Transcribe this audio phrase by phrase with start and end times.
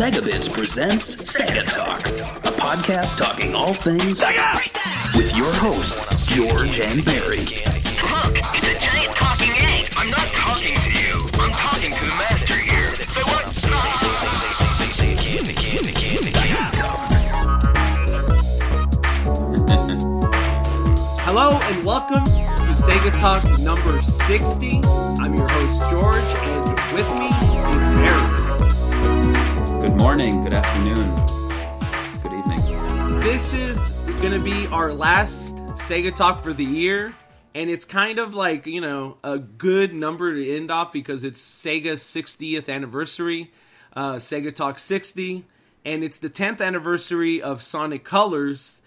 [0.00, 5.14] Segabits presents Sega Talk, a podcast talking all things Sega!
[5.14, 7.40] with your hosts, George and Barry.
[7.40, 9.92] Look, it's a giant talking egg.
[9.94, 11.28] I'm not talking to you.
[11.34, 12.96] I'm talking to the master here.
[13.12, 13.44] So what?
[21.20, 24.80] Hello and welcome to Sega Talk number 60.
[25.20, 28.39] I'm your host George, and with me is Barry.
[30.00, 31.14] Good morning, good afternoon,
[32.22, 33.20] good evening.
[33.20, 33.76] This is
[34.18, 37.14] going to be our last Sega Talk for the year,
[37.54, 41.38] and it's kind of like, you know, a good number to end off because it's
[41.38, 43.52] Sega's 60th anniversary,
[43.94, 45.44] uh, Sega Talk 60,
[45.84, 48.80] and it's the 10th anniversary of Sonic Colors.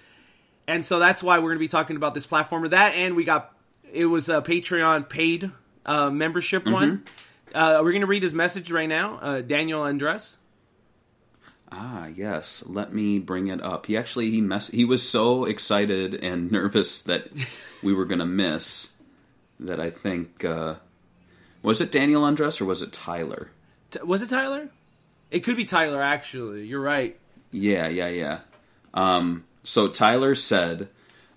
[0.68, 2.72] And so that's why we're going to be talking about this platformer.
[2.72, 3.56] That and we got
[3.94, 5.52] it was a Patreon paid
[5.86, 7.04] uh, membership one.
[7.54, 10.40] Uh, we're going to read his message right now, uh, Daniel Andres.
[11.76, 12.64] Ah, yes.
[12.68, 13.88] Let me bring it up.
[13.88, 17.30] He actually he mess he was so excited and nervous that
[17.82, 18.94] we were gonna miss
[19.60, 20.76] that I think uh,
[21.64, 23.50] was it Daniel Andres or was it Tyler?
[23.90, 24.70] T- was it Tyler?
[25.32, 26.00] It could be Tyler.
[26.02, 27.18] Actually, you're right.
[27.52, 28.40] Yeah, yeah, yeah.
[28.94, 30.90] Um, so Tyler said,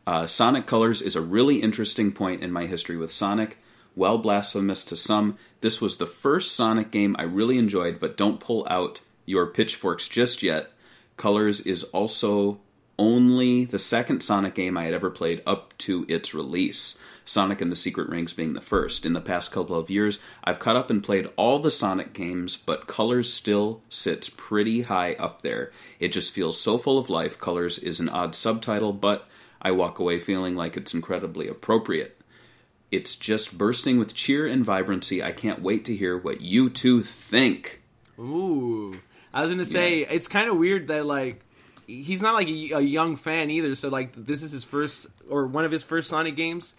[0.06, 3.56] uh, "Sonic Colors is a really interesting point in my history with Sonic.
[3.94, 7.98] Well, blasphemous to some, this was the first Sonic game I really enjoyed.
[7.98, 10.70] But don't pull out your pitchforks just yet.
[11.16, 12.60] Colors is also
[12.98, 16.98] only the second Sonic game I had ever played up to its release.
[17.27, 19.04] Sonic and the Secret Rings being the first.
[19.04, 22.56] In the past couple of years, I've caught up and played all the Sonic games,
[22.56, 25.72] but Colors still sits pretty high up there.
[25.98, 27.38] It just feels so full of life.
[27.38, 29.27] Colors is an odd subtitle, but
[29.60, 32.20] I walk away feeling like it's incredibly appropriate.
[32.92, 35.22] It's just bursting with cheer and vibrancy.
[35.22, 37.82] I can't wait to hear what you two think.
[38.19, 39.00] Ooh,
[39.36, 41.42] I was going to say it's kind of weird that like
[41.86, 43.74] he's not like a, a young fan either.
[43.74, 46.74] So like this is his first or one of his first Sonic games.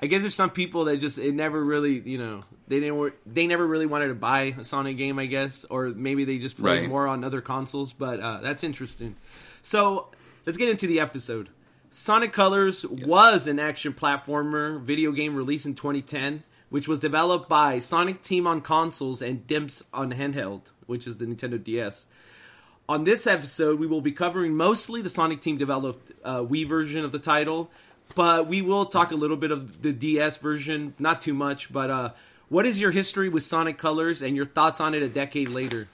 [0.00, 3.46] I guess there's some people that just it never really you know they didn't they
[3.46, 6.80] never really wanted to buy a Sonic game I guess or maybe they just played
[6.80, 6.88] Right.
[6.88, 7.92] more on other consoles.
[7.92, 9.16] But uh, that's interesting.
[9.62, 10.08] So
[10.44, 11.48] let's get into the episode.
[11.90, 17.78] Sonic Colors was an action platformer video game released in 2010, which was developed by
[17.78, 22.06] Sonic Team on consoles and Dimps on handheld, which is the Nintendo DS.
[22.88, 27.04] On this episode, we will be covering mostly the Sonic Team developed uh, Wii version
[27.04, 27.70] of the title,
[28.14, 31.70] but we will talk a little bit of the DS version, not too much.
[31.70, 32.10] But uh,
[32.48, 35.88] what is your history with Sonic Colors and your thoughts on it a decade later?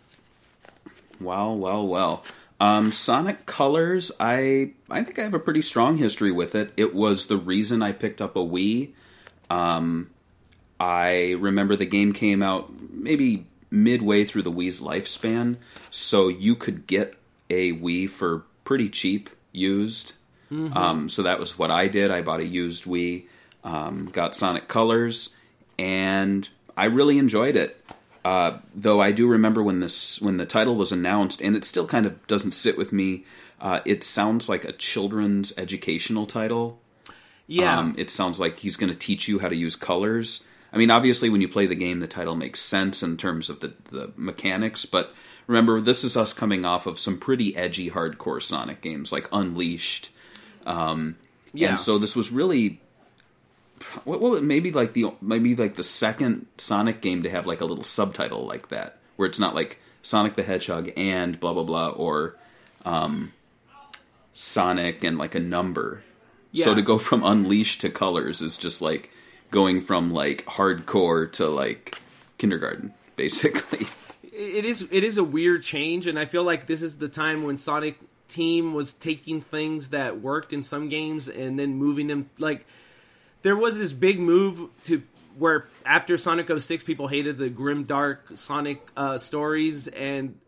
[1.20, 2.22] Well, well, well.
[2.60, 6.72] Um, Sonic Colors, I I think I have a pretty strong history with it.
[6.76, 8.90] It was the reason I picked up a Wii.
[9.50, 10.10] Um,
[10.80, 15.56] I remember the game came out maybe midway through the Wii's lifespan,
[15.90, 17.14] so you could get
[17.50, 20.12] a Wii for pretty cheap used.
[20.50, 22.10] Um, so that was what I did.
[22.10, 23.24] I bought a used Wii,
[23.64, 25.34] um, got Sonic Colors,
[25.78, 27.82] and I really enjoyed it.
[28.24, 31.86] Uh, though I do remember when this when the title was announced, and it still
[31.86, 33.24] kind of doesn't sit with me.
[33.60, 36.78] Uh, it sounds like a children's educational title.
[37.46, 40.44] Yeah, Um, it sounds like he's going to teach you how to use colors.
[40.72, 43.60] I mean, obviously, when you play the game, the title makes sense in terms of
[43.60, 44.84] the, the mechanics.
[44.84, 45.14] But
[45.46, 50.10] remember, this is us coming off of some pretty edgy, hardcore Sonic games like Unleashed.
[50.66, 51.16] Um,
[51.52, 51.70] Yeah.
[51.70, 52.80] And so this was really
[54.04, 57.64] what, what maybe like the maybe like the second Sonic game to have like a
[57.64, 61.88] little subtitle like that, where it's not like Sonic the Hedgehog and blah blah blah
[61.88, 62.36] or
[62.84, 63.32] um,
[64.34, 66.02] Sonic and like a number.
[66.52, 66.66] Yeah.
[66.66, 69.10] So to go from Unleashed to Colors is just like
[69.50, 71.98] going from like hardcore to like
[72.38, 73.86] kindergarten, basically.
[74.38, 77.42] it is it is a weird change and i feel like this is the time
[77.42, 77.98] when sonic
[78.28, 82.64] team was taking things that worked in some games and then moving them like
[83.42, 85.02] there was this big move to
[85.36, 90.38] where after sonic 06 people hated the grim dark sonic uh, stories and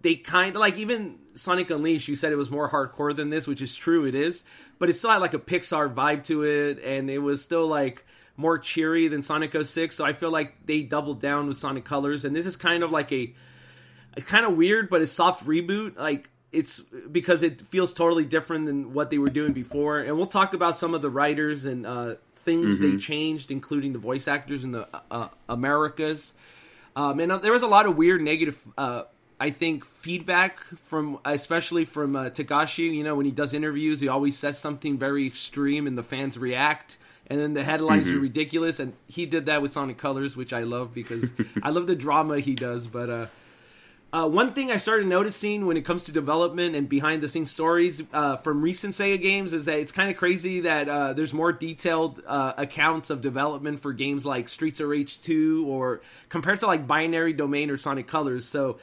[0.00, 2.08] they kind of like even Sonic Unleashed.
[2.08, 4.04] You said it was more hardcore than this, which is true.
[4.04, 4.44] It is,
[4.78, 8.03] but it still had like a Pixar vibe to it, and it was still like
[8.36, 9.94] more cheery than Sonic 06.
[9.94, 12.90] So I feel like they doubled down with Sonic Colors, and this is kind of
[12.90, 13.32] like a,
[14.16, 15.96] a kind of weird, but a soft reboot.
[15.96, 20.26] Like it's because it feels totally different than what they were doing before, and we'll
[20.26, 22.14] talk about some of the writers and uh,
[22.44, 26.34] things they changed, including the voice actors in the uh, Americas.
[26.96, 29.04] Um, and uh, there was a lot of weird negative, uh,
[29.40, 32.94] I think, feedback from, especially from uh, Takashi.
[32.94, 36.38] You know, when he does interviews, he always says something very extreme, and the fans
[36.38, 36.98] react.
[37.26, 40.64] And then the headlines are ridiculous, and he did that with Sonic Colors, which I
[40.64, 41.32] love because
[41.62, 42.86] I love the drama he does.
[42.86, 43.26] But uh,
[44.12, 47.50] Uh, one thing I started noticing when it comes to development and behind the scenes
[47.50, 51.34] stories uh, from recent Sega games is that it's kind of crazy that uh, there's
[51.34, 56.60] more detailed uh, accounts of development for games like Streets of Rage 2 or compared
[56.60, 58.46] to like Binary Domain or Sonic Colors.
[58.46, 58.78] So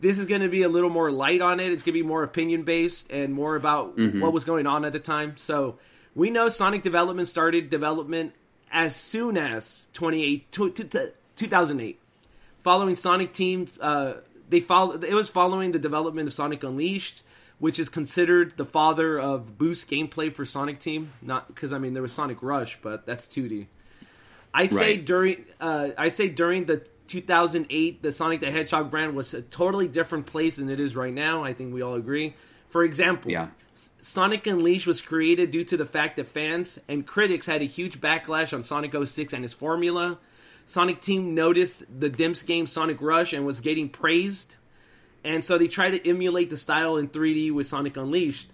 [0.00, 1.70] this is going to be a little more light on it.
[1.70, 4.94] It's going to be more opinion based and more about what was going on at
[4.94, 5.36] the time.
[5.36, 5.76] So
[6.14, 8.34] we know Sonic development started development
[8.70, 11.98] as soon as 28, tw- tw- tw- 2008
[12.62, 13.68] following Sonic Team.
[13.80, 14.14] Uh,
[14.48, 14.92] they follow.
[14.92, 17.22] It was following the development of Sonic Unleashed,
[17.58, 21.12] which is considered the father of boost gameplay for Sonic Team.
[21.22, 23.66] Not because I mean there was Sonic Rush, but that's 2D.
[24.54, 25.04] I say Right.
[25.04, 25.44] during.
[25.60, 30.26] Uh, I say during the 2008, the Sonic the Hedgehog brand was a totally different
[30.26, 31.42] place than it is right now.
[31.44, 32.34] I think we all agree.
[32.72, 33.48] For example, Yeah.
[34.00, 38.00] Sonic Unleashed was created due to the fact that fans and critics had a huge
[38.00, 40.18] backlash on Sonic 06 and its formula.
[40.66, 44.56] Sonic Team noticed the Dimps game Sonic Rush and was getting praised,
[45.22, 48.48] and so they tried to emulate the style in 3D with Sonic Unleashed.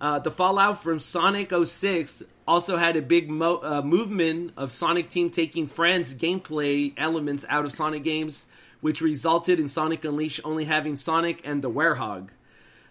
[0.00, 5.08] Uh, the fallout from Sonic 06 also had a big mo- uh, movement of Sonic
[5.08, 8.46] Team taking Friends gameplay elements out of Sonic games,
[8.82, 12.28] which resulted in Sonic Unleashed only having Sonic and the Werehog.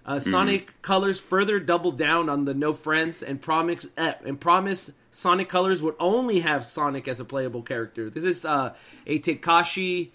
[0.05, 4.91] Uh, Sonic Colors further doubled down on the no friends and promise uh, and promise
[5.11, 8.09] Sonic Colors would only have Sonic as a playable character.
[8.09, 8.73] This is uh,
[9.07, 10.09] a Takashi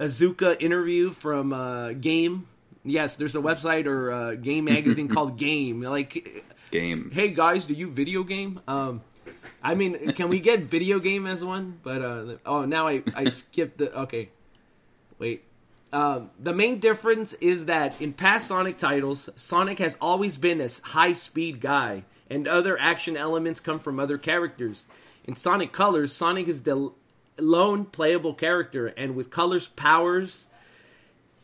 [0.00, 2.46] Iizuka interview from uh, Game.
[2.84, 5.82] Yes, there's a website or uh, game magazine called Game.
[5.82, 7.10] Like, Game.
[7.12, 8.60] hey guys, do you video game?
[8.66, 9.02] Um,
[9.62, 11.78] I mean, can we get video game as one?
[11.82, 14.30] But uh, oh, now I I skipped the okay.
[15.18, 15.44] Wait.
[15.94, 20.68] Um, the main difference is that in past Sonic titles, Sonic has always been a
[20.82, 24.86] high speed guy, and other action elements come from other characters.
[25.24, 26.90] In Sonic Colors, Sonic is the
[27.38, 30.48] lone playable character, and with Colors' powers,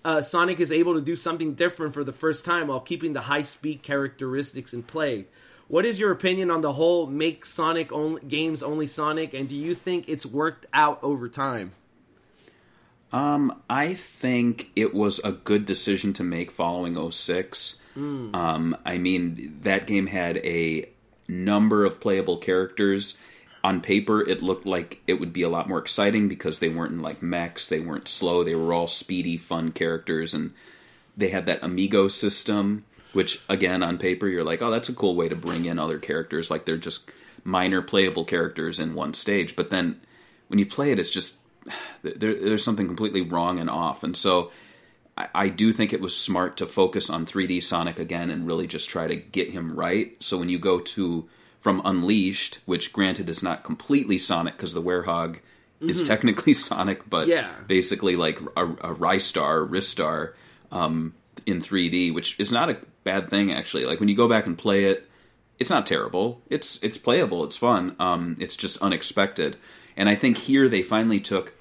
[0.05, 3.21] uh, Sonic is able to do something different for the first time while keeping the
[3.21, 5.27] high speed characteristics in play.
[5.69, 9.55] What is your opinion on the whole make Sonic only, games only Sonic, and do
[9.55, 11.71] you think it's worked out over time?
[13.13, 17.81] Um, I think it was a good decision to make following 06.
[18.35, 20.89] Um, I mean, that game had a
[21.27, 23.19] number of playable characters.
[23.63, 26.93] On paper, it looked like it would be a lot more exciting because they weren't
[26.93, 30.53] in like mechs, they weren't slow, they were all speedy, fun characters, and
[31.17, 35.15] they had that Amigo system, which again, on paper, you're like, oh, that's a cool
[35.15, 37.11] way to bring in other characters, like they're just
[37.45, 39.57] minor playable characters in one stage.
[39.57, 40.01] But then
[40.49, 41.40] when you play it, it's just
[42.03, 44.03] there, there's something completely wrong and off.
[44.03, 44.51] And so
[45.17, 48.67] I, I do think it was smart to focus on 3D Sonic again and really
[48.67, 50.17] just try to get him right.
[50.21, 51.29] So when you go to
[51.61, 55.39] from Unleashed, which granted is not completely Sonic because the Werehog
[55.81, 57.51] is technically Sonic, but Yeah.
[57.67, 60.33] basically like a, a Rystar, Ristar
[60.73, 61.15] um,
[61.47, 63.85] in 3D, which is not a bad thing actually.
[63.85, 65.07] Like when you go back and play it,
[65.59, 66.41] it's not terrible.
[66.49, 67.45] It's it's playable.
[67.45, 67.95] It's fun.
[67.99, 69.57] Um, it's just unexpected.
[70.01, 71.53] And I think here they finally took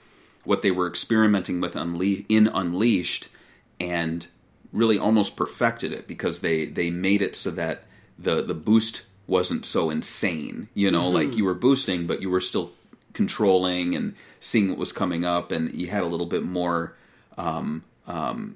[0.45, 3.27] what they were experimenting with in Unleashed
[3.81, 4.25] and
[4.71, 7.83] really almost perfected it because they they made it so that
[8.17, 10.69] the the boost wasn't so insane.
[10.73, 12.71] You know, like you were boosting, but you were still
[13.11, 16.95] controlling and seeing what was coming up, and you had a little bit more.
[17.37, 18.55] Um, um,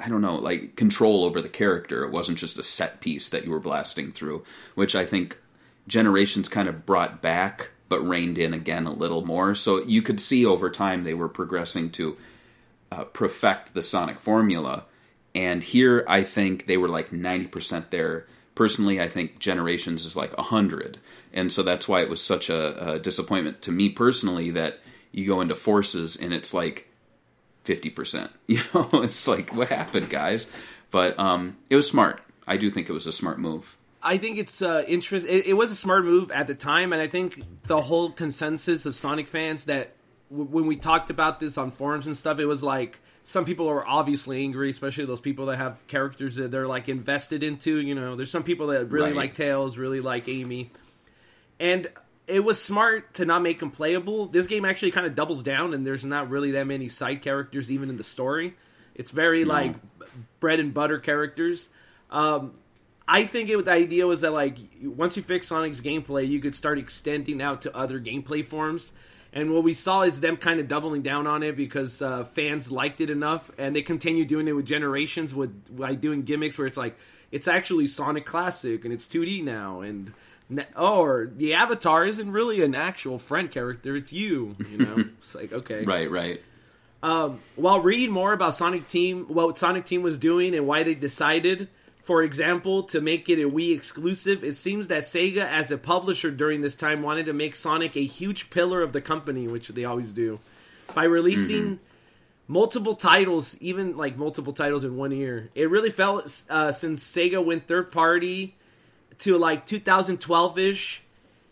[0.00, 2.02] I don't know, like control over the character.
[2.02, 4.42] It wasn't just a set piece that you were blasting through,
[4.74, 5.38] which I think
[5.86, 9.54] Generations kind of brought back, but reined in again a little more.
[9.54, 12.16] So you could see over time they were progressing to
[12.90, 14.86] uh, perfect the Sonic formula.
[15.34, 18.26] And here I think they were like 90% there.
[18.54, 21.00] Personally, I think Generations is like 100.
[21.34, 24.78] And so that's why it was such a, a disappointment to me personally that
[25.10, 26.88] you go into Forces and it's like
[27.66, 28.30] 50%.
[28.46, 30.46] You know, it's like, what happened, guys?
[30.90, 32.22] But um, it was smart.
[32.46, 33.76] I do think it was a smart move.
[34.02, 35.26] I think it's uh, interest.
[35.28, 38.84] It, it was a smart move at the time, and I think the whole consensus
[38.86, 39.92] of Sonic fans that
[40.30, 43.68] w- when we talked about this on forums and stuff, it was like some people
[43.68, 47.80] are obviously angry, especially those people that have characters that they're like invested into.
[47.80, 49.16] You know, there's some people that really Right.
[49.16, 50.70] like Tails, really like Amy,
[51.60, 51.86] and
[52.26, 54.26] it was smart to not make them playable.
[54.26, 57.70] This game actually kind of doubles down, and there's not really that many side characters
[57.70, 58.54] even in the story.
[58.94, 59.76] It's very like
[60.40, 61.68] bread and butter characters.
[62.10, 62.54] Um,
[63.06, 66.54] I think it, the idea was that like once you fix Sonic's gameplay, you could
[66.54, 68.92] start extending out to other gameplay forms.
[69.34, 72.70] And what we saw is them kind of doubling down on it because uh, fans
[72.70, 76.66] liked it enough, and they continue doing it with generations with by doing gimmicks where
[76.66, 76.98] it's like
[77.30, 80.12] it's actually Sonic Classic and it's 2D now, and
[80.76, 84.54] or the avatar isn't really an actual friend character; it's you.
[84.70, 86.42] You know, it's like okay, Right, right.
[87.02, 90.94] Um, while reading more about Sonic Team, what Sonic Team was doing and why they
[90.94, 91.68] decided,
[92.02, 96.32] for example, to make it a Wii exclusive, it seems that Sega, as a publisher
[96.32, 99.84] during this time, wanted to make Sonic a huge pillar of the company, which they
[99.84, 100.40] always do,
[100.94, 101.78] by releasing
[102.48, 105.50] multiple titles, even like multiple titles in one year.
[105.54, 108.56] It really felt uh, since Sega went third party
[109.18, 111.02] to like 2012 ish.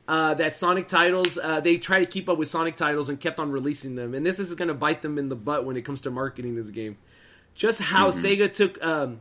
[0.09, 3.39] Uh, that Sonic titles, uh, they try to keep up with Sonic titles and kept
[3.39, 5.83] on releasing them, and this is going to bite them in the butt when it
[5.83, 6.99] comes to marketing this game.
[7.55, 9.21] Just how Sega took, um,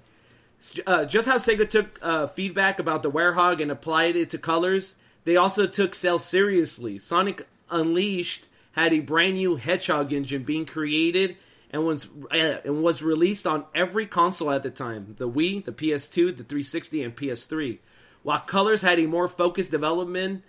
[0.85, 4.95] uh, just how Sega took uh, feedback about the Werehog and applied it to colors,
[5.23, 6.99] they also took sales seriously.
[6.99, 11.37] Sonic Unleashed had a brand new Hedgehog engine being created
[11.71, 15.71] and was uh, and was released on every console at the time: the Wii, the
[15.71, 17.79] PS2, the 360, and PS3.
[18.23, 20.43] While Colors had a more focused development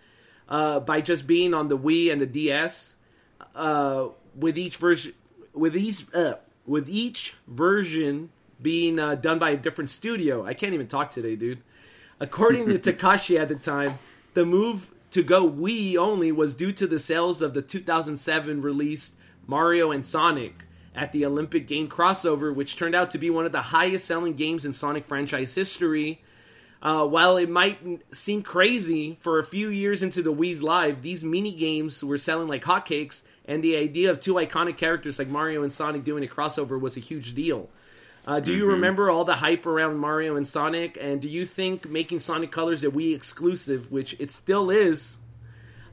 [0.49, 2.97] uh, by just being on the Wii and the DS,
[3.55, 5.13] uh, with each version,
[5.53, 6.35] with each uh,
[6.67, 8.31] with each version
[8.63, 10.45] being uh, done by a different studio.
[10.45, 11.61] I can't even talk today, dude.
[12.19, 13.99] According to Takashi at the time,
[14.35, 19.15] the move to go Wii only was due to the sales of the 2007 released
[19.47, 20.65] Mario and Sonic
[20.95, 24.35] at the Olympic Game crossover, which turned out to be one of the highest selling
[24.35, 26.23] games in Sonic franchise history.
[26.83, 27.79] Uh, while it might
[28.15, 32.49] seem crazy for a few years into the Wii's live, these mini games were selling
[32.49, 36.27] like hotcakes, and the idea of two iconic characters like Mario and Sonic doing a
[36.27, 37.69] crossover was a huge deal.
[38.27, 40.99] Uh, do you remember all the hype around Mario and Sonic?
[41.01, 45.19] And do you think making Sonic Colors a Wii exclusive, which it still is,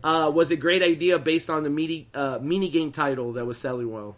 [0.03, 3.57] uh, was a great idea based on the mini uh, mini game title that was
[3.57, 4.15] selling well?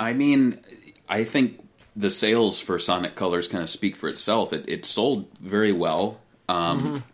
[0.00, 0.60] I mean,
[1.08, 4.52] I think the sales for Sonic Colors kind of speak for itself.
[4.52, 7.04] It, it sold very well, um,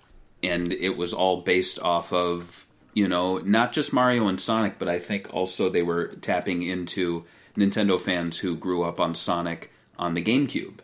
[0.42, 4.88] and it was all based off of you know not just Mario and Sonic, but
[4.88, 7.24] I think also they were tapping into
[7.58, 10.78] Nintendo fans who grew up on Sonic on the GameCube.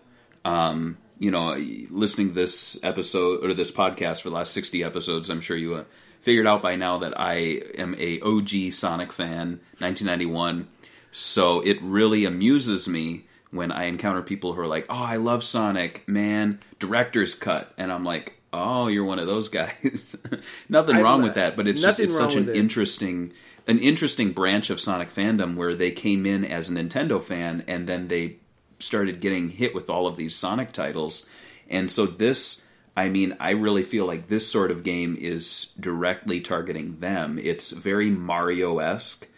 [0.45, 1.55] Um, you know,
[1.91, 5.77] listening to this episode or this podcast for the last sixty episodes, I'm sure you
[5.77, 5.85] uh,
[6.21, 10.69] figured out by now that I am a OG Sonic fan, 1991.
[11.13, 15.45] So it really amuses me when I encounter people who are like, "Oh, I love
[15.45, 20.17] Sonic, man, director's cut," and I'm like, "Oh, you're one of those guys."
[20.69, 22.57] Nothing I- wrong with that, but it's just it's such an it.
[22.57, 23.33] interesting
[23.67, 27.87] an interesting branch of Sonic fandom where they came in as a Nintendo fan and
[27.87, 28.37] then they
[28.79, 31.27] started getting hit with all of these Sonic titles.
[31.69, 32.67] And so this
[32.97, 37.41] I mean, I really feel like this sort of game is directly targeting them.
[37.43, 39.29] It's very Mario-esque.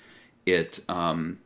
[0.45, 1.38] It um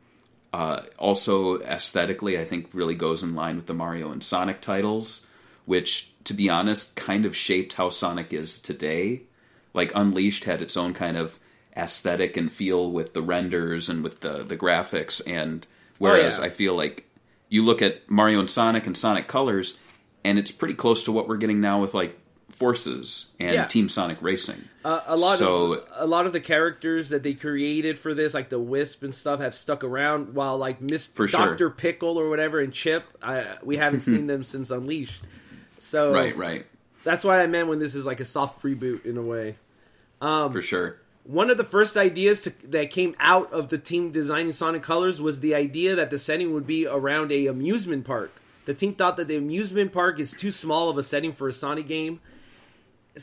[0.53, 5.25] uh, also aesthetically, I think really goes in line with the Mario and Sonic titles,
[5.65, 9.21] which, to be honest, kind of shaped how Sonic is today.
[9.73, 11.39] Like Unleashed had its own kind of
[11.75, 15.65] aesthetic and feel with the renders and with the the graphics, and
[15.99, 16.47] whereas Oh, yeah.
[16.47, 17.05] I feel like
[17.49, 19.77] you look at Mario and Sonic and Sonic Colors,
[20.23, 22.17] and it's pretty close to what we're getting now with like
[22.49, 23.65] Forces and Yeah.
[23.65, 24.61] Team Sonic Racing.
[24.85, 28.33] Uh, a lot So- of a lot of the characters that they created for this,
[28.33, 30.35] like the Wisp and stuff, have stuck around.
[30.35, 31.39] While like Miss For sure.
[31.39, 35.23] Doctor Pickle or whatever and Chip, I, we haven't seen them since Unleashed.
[35.79, 36.65] So Right, right,
[37.03, 39.55] that's why I meant when this is like a soft reboot in a way.
[40.21, 40.97] Um, for sure.
[41.23, 45.21] One of the first ideas to, that came out of the team designing Sonic Colors
[45.21, 48.31] was the idea that the setting would be around a amusement park.
[48.65, 51.53] The team thought that the amusement park is too small of a setting for a
[51.53, 52.19] Sonic game.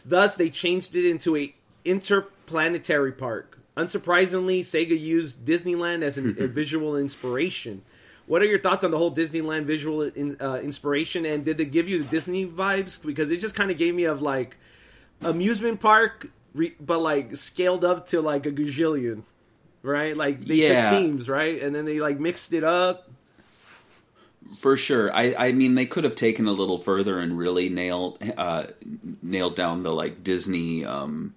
[0.04, 3.58] Thus, they changed it into a interplanetary park.
[3.76, 7.82] Unsurprisingly, Sega used Disneyland as an, a visual inspiration.
[8.26, 11.24] What are your thoughts on the whole Disneyland visual in, uh, inspiration?
[11.24, 13.00] And did it give you the Disney vibes?
[13.00, 14.56] Because it just kind of gave me of like
[15.22, 19.22] amusement park, re- but like scaled up to like a gajillion,
[19.82, 20.16] right?
[20.16, 20.90] Like they Yeah.
[20.90, 23.10] took themes, right, and then they like mixed it up.
[24.60, 25.12] For sure.
[25.12, 28.64] I, I mean, they could have taken a little further and really nailed uh,
[29.22, 31.34] nailed down the like Disney um,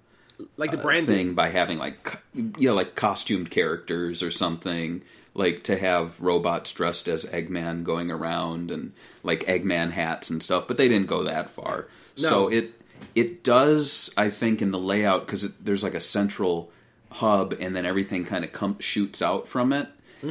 [0.56, 1.16] Like the uh, branding.
[1.16, 5.04] thing by having like you know like costumed characters or something.
[5.34, 8.92] Like to have robots dressed as Eggman going around and
[9.24, 11.88] like Eggman hats and stuff, but they didn't go that far.
[12.18, 12.28] No.
[12.30, 12.74] So it
[13.16, 16.72] it does, I think, in the layout because there's like a central
[17.12, 19.88] hub and then everything kind of com- shoots out from it.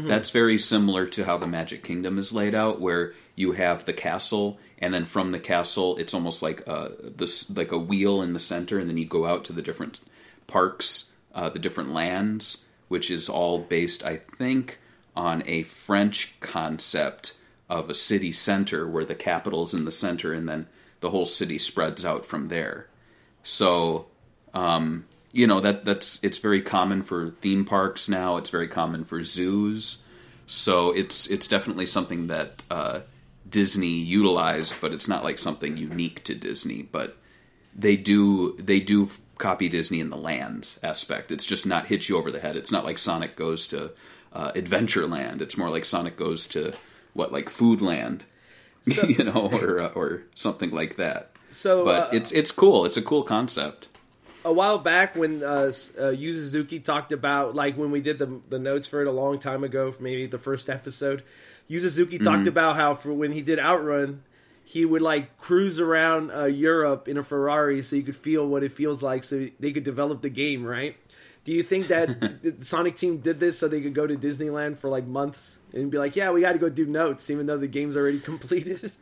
[0.07, 3.93] That's very similar to how the Magic Kingdom is laid out, where you have the
[3.93, 8.33] castle, and then from the castle, it's almost like a this like a wheel in
[8.33, 9.99] the center, and then you go out to the different
[10.47, 14.79] parks, uh, the different lands, which is all based, I think,
[15.17, 17.35] on a French concept
[17.69, 20.69] of a city center where the capital is in the center, and then
[21.00, 22.88] the whole city spreads out from there.
[23.42, 24.07] So
[24.54, 28.37] um, you know that that's it's very common for theme parks now.
[28.37, 30.02] It's very common for zoos.
[30.47, 33.00] So it's it's definitely something that uh,
[33.49, 36.83] Disney utilized, but it's not like something unique to Disney.
[36.83, 37.16] But
[37.75, 41.33] they do they do copy Disney in the lands aspect.
[41.33, 42.57] It's just not hit you over the head.
[42.57, 43.92] It's not like Sonic goes to
[44.33, 45.40] uh, Adventureland.
[45.40, 46.75] It's more like Sonic goes to
[47.12, 48.23] what like Foodland,
[49.09, 51.33] you know, or uh, or something like that.
[51.51, 52.85] So, but uh, it's it's cool.
[52.85, 53.89] It's a cool concept.
[54.45, 55.71] a while back when uh,
[56.01, 59.13] uh, Yu Suzuki talked about like when we did the the notes for it a
[59.13, 61.23] long time ago, maybe the first episode.
[61.69, 64.23] Yu Suzuki talked about how for when he did Outrun,
[64.65, 68.63] he would like cruise around uh, Europe in a Ferrari so you could feel what
[68.65, 70.65] it feels like, so they could develop the game.
[70.65, 70.97] Right?
[71.44, 74.76] Do you think that the Sonic team did this so they could go to Disneyland
[74.78, 77.56] for like months and be like, "Yeah, we got to go do notes," even though
[77.59, 78.92] the game's already completed?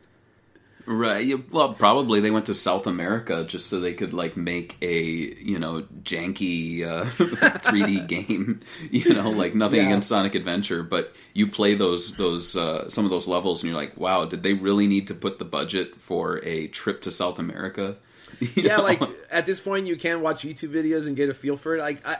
[0.85, 1.35] Right.
[1.51, 5.59] Well, probably they went to South America just so they could like make a you
[5.59, 7.03] know janky uh,
[7.59, 8.61] 3D game.
[8.89, 9.85] You know, like nothing Yeah.
[9.87, 13.79] against Sonic Adventure, but you play those those uh, some of those levels and you're
[13.79, 17.37] like, wow, did they really need to put the budget for a trip to South
[17.37, 17.97] America?
[18.55, 18.83] Yeah, know?
[18.83, 21.81] like at this point, you can watch YouTube videos and get a feel for it.
[21.81, 22.17] Like, I,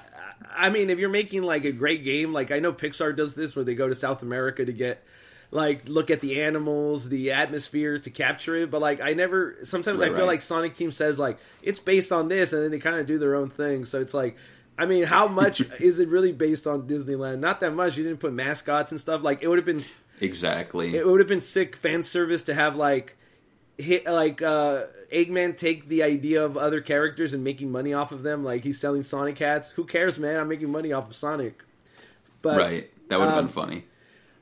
[0.56, 3.56] I mean, if you're making like a great game, like I know Pixar does this,
[3.56, 5.04] where they go to South America to get
[5.52, 8.72] like look at the animals, the atmosphere to capture it.
[8.72, 9.58] But like, I never.
[9.64, 10.28] Sometimes I feel right.
[10.28, 13.18] like Sonic Team says like it's based on this, and then they kind of do
[13.18, 13.86] their own thing.
[13.86, 14.38] So it's like.
[14.78, 17.40] I mean, how much is it really based on Disneyland?
[17.40, 17.98] Not that much.
[17.98, 19.22] You didn't put mascots and stuff.
[19.22, 19.84] Like it would have been
[20.22, 20.96] exactly.
[20.96, 23.18] it would have been sick fan service to have like
[23.80, 28.24] hit like uh Eggman take the idea of other characters and making money off of
[28.24, 29.72] them like he's selling Sonic hats.
[29.72, 30.40] Who cares, man?
[30.40, 31.64] I'm making money off of Sonic.
[32.42, 32.92] But right.
[33.10, 33.86] That would have um, been funny.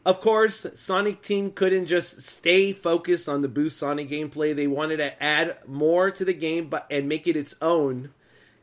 [0.05, 4.53] of course, Sonic Team couldn't just stay focused on the Boost Sonic gameplay.
[4.53, 8.09] They wanted to add more to the game but and make it its own.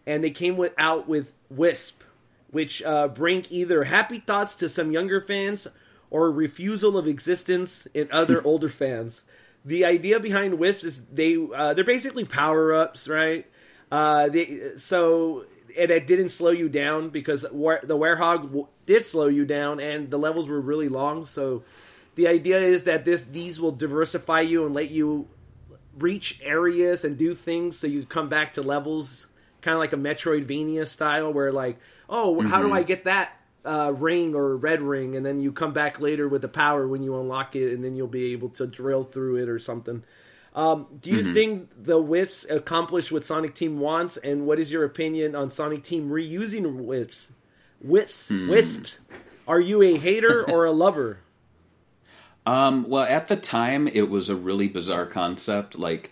[0.07, 2.02] And they came with, out with Wisp,
[2.50, 5.66] which uh, bring either happy thoughts to some younger fans
[6.11, 9.25] or refusal of existence in other older fans.
[9.64, 13.46] The idea behind Wisps is they uh, they're basically power ups, right?
[13.90, 15.46] Uh, they so
[15.79, 20.11] and it didn't slow you down because the Werehog w- did slow you down, and
[20.11, 21.24] the levels were really long.
[21.24, 21.64] So
[22.14, 25.29] the idea is that this these will diversify you and let you
[25.98, 29.29] reach areas and do things so you come back to levels
[29.62, 33.92] kind of like a metroidvania style where like oh how do i get that uh,
[33.96, 37.18] ring or red ring and then you come back later with the power when you
[37.18, 40.05] unlock it and then you'll be able to drill through it or something.
[40.55, 44.85] Um, do you think the whips accomplish what sonic team wants and what is your
[44.85, 47.33] opinion on sonic team reusing whips?
[47.81, 48.31] Whips?
[48.31, 48.98] Wisps?
[49.48, 51.18] Are you a hater or a lover?
[52.46, 55.79] Um, well, at the time, it was a really bizarre concept.
[55.79, 56.11] Like,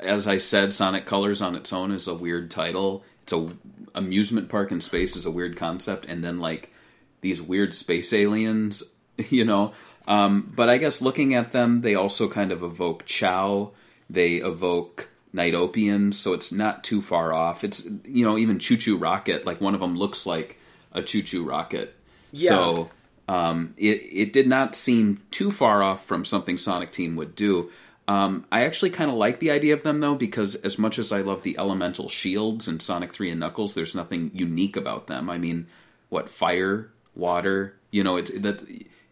[0.00, 3.04] as I said, Sonic Colors on its own is a weird title.
[3.24, 3.50] It's a
[3.98, 6.72] amusement park in space is a weird concept, and then like
[7.20, 8.82] these weird space aliens,
[9.28, 9.72] you know.
[10.06, 13.72] Um, but I guess looking at them, they also kind of evoke Chao.
[14.08, 17.62] They evoke Nightopians, so it's not too far off.
[17.62, 20.58] It's you know even Choo Choo Rocket, like one of them looks like
[20.92, 21.94] a Choo Choo Rocket.
[22.32, 22.50] Yeah.
[22.50, 22.90] So
[23.28, 27.70] um, it it did not seem too far off from something Sonic Team would do.
[28.08, 31.12] Um, I actually kind of like the idea of them though, because as much as
[31.12, 35.28] I love the elemental shields in Sonic Three and Knuckles, there's nothing unique about them.
[35.28, 35.66] I mean,
[36.08, 38.66] what fire, water, you know, it's that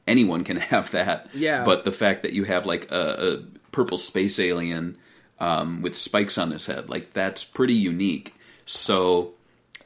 [0.06, 1.28] anyone can have that.
[1.34, 1.62] Yeah.
[1.62, 4.96] But the fact that you have like a, a purple space alien
[5.38, 8.34] um, with spikes on his head, like that's pretty unique.
[8.64, 9.34] So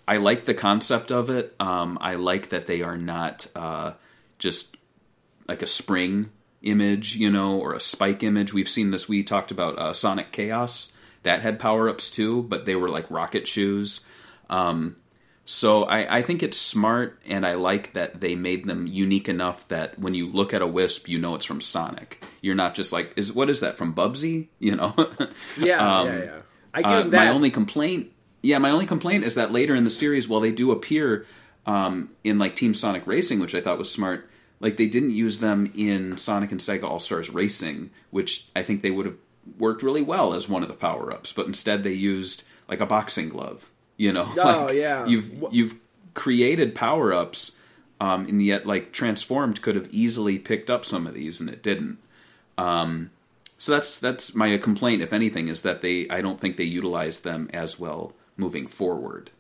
[0.06, 1.54] I like the concept of it.
[1.58, 3.94] Um, I like that they are not uh,
[4.38, 4.76] just
[5.48, 6.30] like a spring
[6.62, 8.52] image, you know, or a spike image.
[8.52, 9.08] We've seen this.
[9.08, 10.92] We talked about uh, Sonic Chaos
[11.22, 14.06] that had power ups too, but they were like rocket shoes.
[14.48, 14.96] Um,
[15.44, 19.66] so I, I think it's smart, and I like that they made them unique enough
[19.68, 22.22] that when you look at a wisp, you know it's from Sonic.
[22.40, 24.48] You're not just like, is what is that from Bubsy?
[24.60, 24.94] You know.
[25.58, 26.38] yeah Um, yeah yeah
[26.72, 29.82] i give Uh, that My only complaint, yeah, my only complaint is that later in
[29.84, 31.26] the series, while they do appear
[31.66, 35.38] um, in like Team Sonic Racing, which I thought was smart, like they didn't use
[35.40, 39.16] them in Sonic and Sega All Stars Racing, which I think they would have
[39.58, 41.32] worked really well as one of the power ups.
[41.32, 43.70] But instead, they used like a boxing glove.
[43.96, 45.06] You know, Oh, Like, yeah.
[45.06, 45.74] you've you've
[46.14, 47.58] created power ups,
[48.00, 51.62] um, and yet like transformed could have easily picked up some of these, and it
[51.62, 51.98] didn't.
[52.58, 53.10] Um,
[53.58, 57.24] so that's that's my complaint, if anything, is that they I don't think they utilized
[57.24, 59.30] them as well moving forward.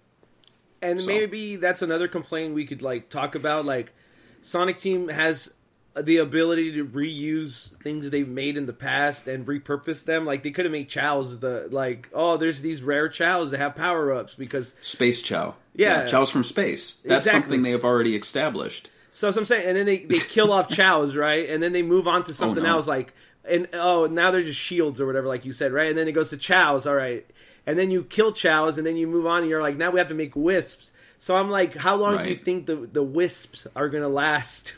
[0.82, 3.64] And So- maybe that's another complaint we could like talk about.
[3.66, 3.92] Like,
[4.42, 5.52] Sonic Team has
[6.00, 10.24] the ability to reuse things they've made in the past and repurpose them.
[10.24, 13.74] Like they could have made Chaos the like, oh, there's these rare Chaos that have
[13.74, 16.06] power ups because Space Chao, Yeah.
[16.06, 17.00] Chao's from space.
[17.04, 17.40] That's Exactly.
[17.40, 18.90] something they have already established.
[19.10, 22.06] So I'm saying, and then they, they kill off Chao's right, and then they move
[22.06, 22.70] on to oh, something no.
[22.70, 23.12] else like,
[23.44, 25.88] and oh now they're just shields or whatever, like you said, right?
[25.88, 27.26] And then it goes to Chao's, all right,
[27.66, 29.98] and then you kill Chao's, and then you move on, and you're like, now we
[29.98, 30.92] have to make wisps.
[31.22, 34.72] So I'm like, how long do you think the the wisps are gonna last?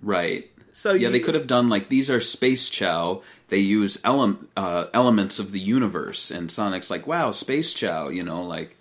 [0.00, 0.48] Right.
[0.72, 3.22] So yeah, you- they could have done like these are space Chao.
[3.48, 8.22] They use ele- uh, elements of the universe, and Sonic's like, "Wow, space Chao!" You
[8.22, 8.76] know, like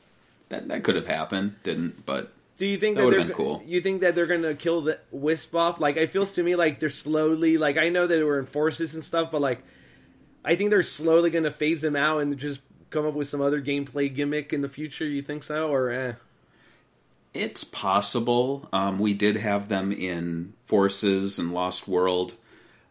[0.50, 0.68] that.
[0.68, 2.06] That could have happened, didn't?
[2.06, 3.64] But Do you think That that, would've they're been cool.
[3.66, 5.80] You think that they're gonna kill the wisp off?
[5.80, 7.58] Like it feels to me like they're slowly.
[7.58, 9.64] Like I know that we're in forces and stuff, but like
[10.46, 13.62] I think they're slowly gonna phase them out and just come up with some other
[13.62, 15.06] gameplay gimmick in the future.
[15.06, 16.14] You think so, or eh?
[17.34, 18.68] it's possible.
[18.74, 22.34] Um, we did have them in Forces and Lost World,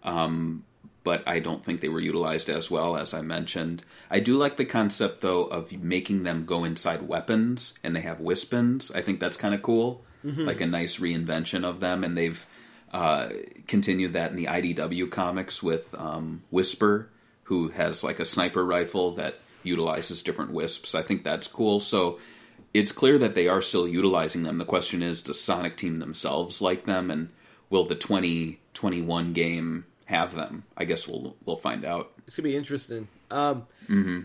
[0.02, 0.64] um,
[1.04, 3.84] but I don't think they were utilized as well as I mentioned.
[4.10, 8.20] I do like the concept though of making them go inside weapons, and they have
[8.20, 8.90] Wispons.
[8.92, 12.44] I think that's kind of cool, like a nice reinvention of them, and they've
[12.92, 13.28] uh,
[13.66, 17.08] continued that in the IDW comics with um, Whisper,
[17.44, 20.94] who has like a sniper rifle that utilizes different wisps.
[20.94, 21.80] I think that's cool.
[21.80, 22.18] So
[22.74, 24.58] it's clear that they are still utilizing them.
[24.58, 27.30] The question is, does Sonic Team themselves like them, and
[27.70, 30.64] will the 2021 game have them?
[30.76, 32.12] I guess we'll we'll find out.
[32.26, 33.08] It's gonna be interesting.
[33.30, 34.20] Um, Mm-hmm.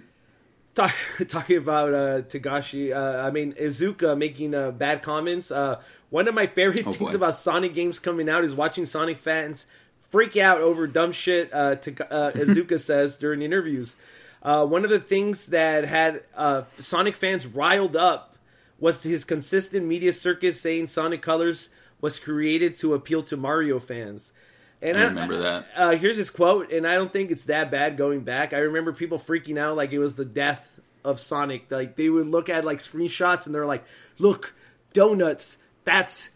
[0.75, 0.93] talk,
[1.27, 5.51] talking about uh, Tagashi, uh, I mean Iizuka making uh, bad comments.
[5.51, 7.15] Uh, one of my favorite Oh, things boy.
[7.17, 9.65] about Sonic games coming out is watching Sonic fans
[10.09, 11.53] freak out over dumb shit.
[11.53, 13.95] Uh, to, uh, Iizuka says during interviews.
[14.41, 18.35] Uh, one of the things that had uh, Sonic fans riled up
[18.79, 21.69] was his consistent media circus saying Sonic Colors
[22.01, 24.33] was created to appeal to Mario fans.
[24.81, 25.67] And I remember that.
[25.75, 28.51] uh, here's his quote, and I don't think it's that bad going back.
[28.53, 31.69] I remember people freaking out like it was the death of Sonic.
[31.69, 33.83] Like they would look at like screenshots and they're like,
[34.17, 34.55] "Look,
[34.93, 35.59] donuts.
[35.85, 36.31] That's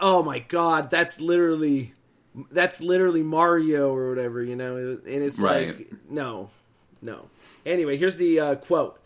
[0.00, 0.90] oh my god.
[0.90, 1.92] That's literally
[2.50, 5.68] that's literally Mario or whatever, you know." And it's Right.
[5.76, 6.50] like, no,
[7.00, 7.26] no.
[7.66, 9.00] Anyway, here's the uh, quote.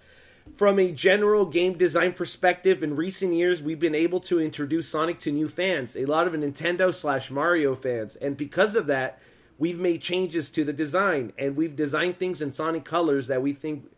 [0.54, 5.18] From a general game design perspective, in recent years, we've been able to introduce Sonic
[5.20, 9.20] to new fans, a lot of Nintendo slash Mario fans, and because of that,
[9.58, 13.52] we've made changes to the design, and we've designed things in Sonic colors that we
[13.52, 13.90] think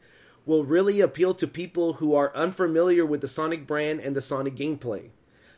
[0.44, 4.56] will really appeal to people who are unfamiliar with the Sonic brand and the Sonic
[4.56, 5.10] gameplay.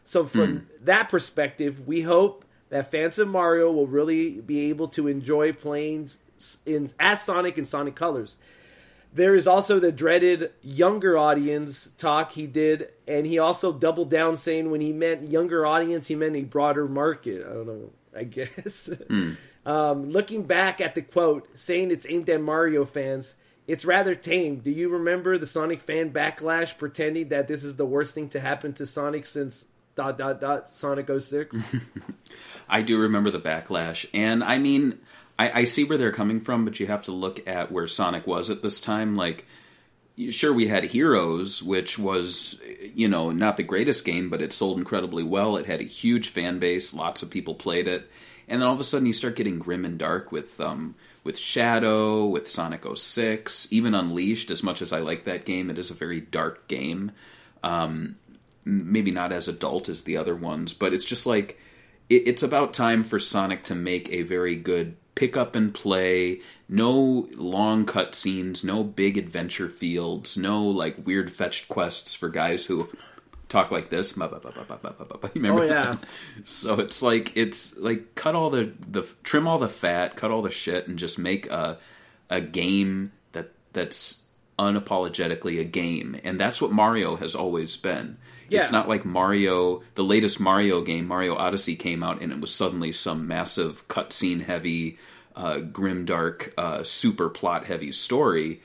[0.04, 5.08] So, from that perspective, we hope that fans of Mario will really be able to
[5.08, 6.10] enjoy playing
[6.66, 8.36] in as Sonic in Sonic colors.
[9.14, 14.36] There is also the dreaded younger audience talk he did, and he also doubled down
[14.36, 17.46] saying when he meant younger audience, he meant a broader market.
[17.46, 18.90] I don't know, I guess.
[19.66, 23.36] um, looking back at the quote, saying it's aimed at Mario fans,
[23.68, 24.56] it's rather tame.
[24.56, 28.40] Do you remember the Sonic fan backlash pretending that this is the worst thing to
[28.40, 31.56] happen to Sonic since dot dot dot Sonic 06?
[32.68, 34.98] I do remember the backlash, and I mean,
[35.38, 38.26] I, I see where they're coming from, but you have to look at where Sonic
[38.26, 39.16] was at this time.
[39.16, 39.46] Like,
[40.30, 42.58] sure, we had Heroes, which was,
[42.94, 45.56] you know, not the greatest game, but it sold incredibly well.
[45.56, 48.08] It had a huge fan base, lots of people played it,
[48.48, 50.94] and then all of a sudden you start getting grim and dark with um,
[51.24, 54.50] with Shadow, with Sonic 06, even Unleashed.
[54.50, 57.12] As much as I like that game, it is a very dark game.
[57.62, 58.16] Um,
[58.64, 61.58] maybe not as adult as the other ones, but it's just like
[62.08, 66.40] it, it's about time for Sonic to make a very good pick up and play.
[66.68, 72.66] No long cut scenes, no big adventure fields, no like weird fetched quests for guys
[72.66, 72.88] who
[73.48, 74.16] talk like this.
[74.16, 74.22] You
[75.34, 75.82] remember Oh, yeah.
[75.92, 76.04] that?
[76.44, 80.42] So it's like it's like cut all the the trim all the fat, cut all
[80.42, 81.78] the shit, and just make a
[82.30, 84.22] a game that that's
[84.58, 88.16] unapologetically a game, and that's what Mario has always been.
[88.50, 92.54] It's not like Mario, the latest Mario game, Mario Odyssey, came out and it was
[92.54, 94.98] suddenly some massive cutscene heavy,
[95.36, 98.60] uh, grimdark, uh, super plot heavy story.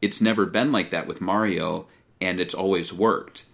[0.00, 1.86] It's never been like that with Mario,
[2.20, 3.44] and it's always worked.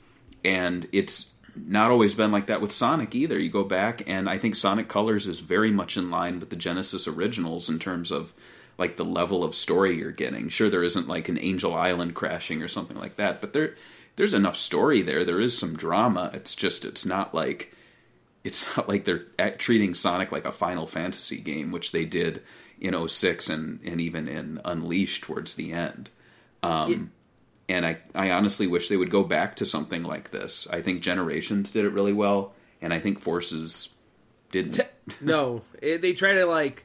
[0.44, 3.38] And it's not always been like that with Sonic either.
[3.38, 6.56] You go back, and I think Sonic Colors is very much in line with the
[6.56, 8.32] Genesis originals in terms of
[8.78, 10.48] like the level of story you're getting.
[10.48, 13.74] Sure, there isn't like an Angel Island crashing or something like that, but there
[14.18, 15.24] there's enough story there.
[15.24, 16.32] There is some drama.
[16.34, 17.72] It's just it's not like
[18.42, 22.42] it's not like they're at, treating Sonic like a Final Fantasy game, which they did
[22.80, 26.10] in 06 and and even in Unleashed towards the end.
[26.64, 27.12] Um,
[27.68, 30.66] and I, I honestly wish they would go back to something like this.
[30.68, 33.94] I think Generations did it really well, and I think Forces
[34.50, 34.80] didn't.
[35.20, 36.84] no, it, they try to like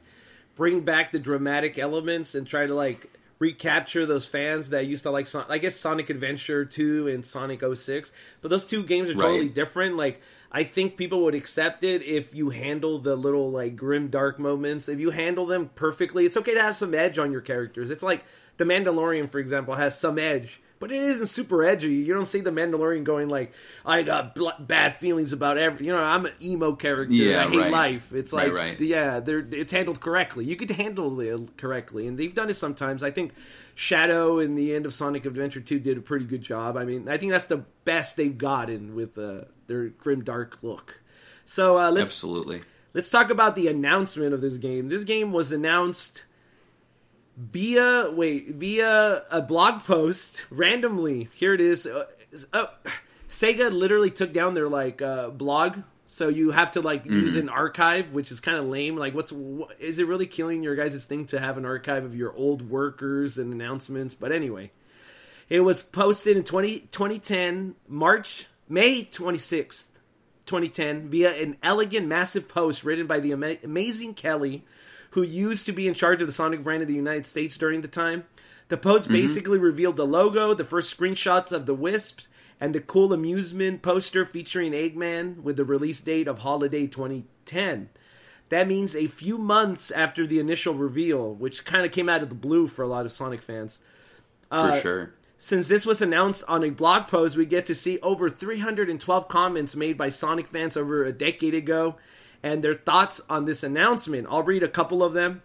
[0.54, 5.10] bring back the dramatic elements and try to like recapture those fans that used to
[5.10, 9.14] like Son- I guess Sonic Adventure 2 and Sonic 06, but those two games are
[9.14, 9.54] totally Right.
[9.54, 9.96] different.
[9.96, 10.20] Like
[10.52, 14.88] I think people would accept it if you handle the little like grim dark moments.
[14.88, 17.90] If you handle them perfectly, it's okay to have some edge on your characters.
[17.90, 18.24] It's like
[18.56, 21.88] the Mandalorian, for example, has some edge, but it isn't super edgy.
[21.94, 23.52] You don't see the Mandalorian going like,
[23.86, 27.14] "I got bl- bad feelings about every." You know, I'm an emo character.
[27.14, 27.70] Yeah, I hate right.
[27.72, 28.12] life.
[28.12, 28.80] It's Right, like, right.
[28.80, 30.44] yeah, they're it's handled correctly.
[30.44, 33.02] You could handle it correctly, and they've done it sometimes.
[33.02, 33.32] I think
[33.74, 36.76] Shadow in the end of Sonic Adventure 2 did a pretty good job.
[36.76, 41.00] I mean, I think that's the best they've gotten with uh, their grim dark look.
[41.44, 42.62] So uh, let's Absolutely.
[42.94, 44.88] let's talk about the announcement of this game.
[44.88, 46.24] This game was announced
[47.36, 51.28] via wait via a blog post randomly.
[51.34, 51.86] Here it is.
[51.86, 52.04] Uh,
[52.52, 52.66] uh,
[53.28, 57.48] Sega literally took down their like uh, blog, so you have to like use an
[57.48, 58.96] archive, which is kind of lame.
[58.96, 62.14] Like, what's wh- is it really killing your guys' thing to have an archive of
[62.14, 64.14] your old workers and announcements?
[64.14, 64.70] But anyway,
[65.48, 69.90] it was posted in 20, 2010 March May twenty sixth.
[70.46, 74.62] 2010 via an elegant, massive post written by the ama- amazing Kelly,
[75.14, 77.80] who used to be in charge of the Sonic brand in the United States during
[77.80, 78.24] the time.
[78.68, 82.26] The post basically revealed the logo, the first screenshots of the Wisps,
[82.60, 87.90] and the cool amusement poster featuring Eggman with the release date of holiday 2010.
[88.48, 92.28] That means a few months after the initial reveal, which kind of came out of
[92.28, 93.80] the blue for a lot of Sonic fans.
[94.48, 95.14] For Uh, sure.
[95.36, 99.76] Since this was announced on a blog post, we get to see over 312 comments
[99.76, 101.96] made by Sonic fans over a decade ago
[102.44, 104.26] and their thoughts on this announcement.
[104.30, 105.42] I'll read a couple of them.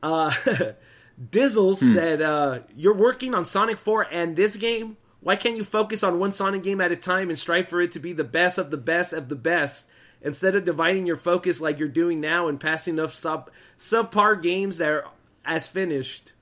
[0.00, 0.30] Uh,
[1.20, 4.96] Dizzles said, uh, You're working on Sonic 4 and this game?
[5.18, 7.90] Why can't you focus on one Sonic game at a time and strive for it
[7.92, 9.88] to be the best of the best of the best?
[10.22, 14.78] Instead of dividing your focus like you're doing now and passing off sub subpar games
[14.78, 15.06] that are
[15.44, 16.32] as finished.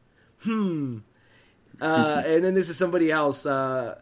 [1.80, 3.46] Uh, and then this is somebody else.
[3.46, 3.98] Uh,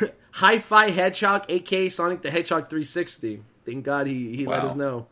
[0.30, 3.42] Hi-Fi Hedgehog, aka Sonic the Hedgehog 360.
[3.66, 5.08] Thank God he, he let us know.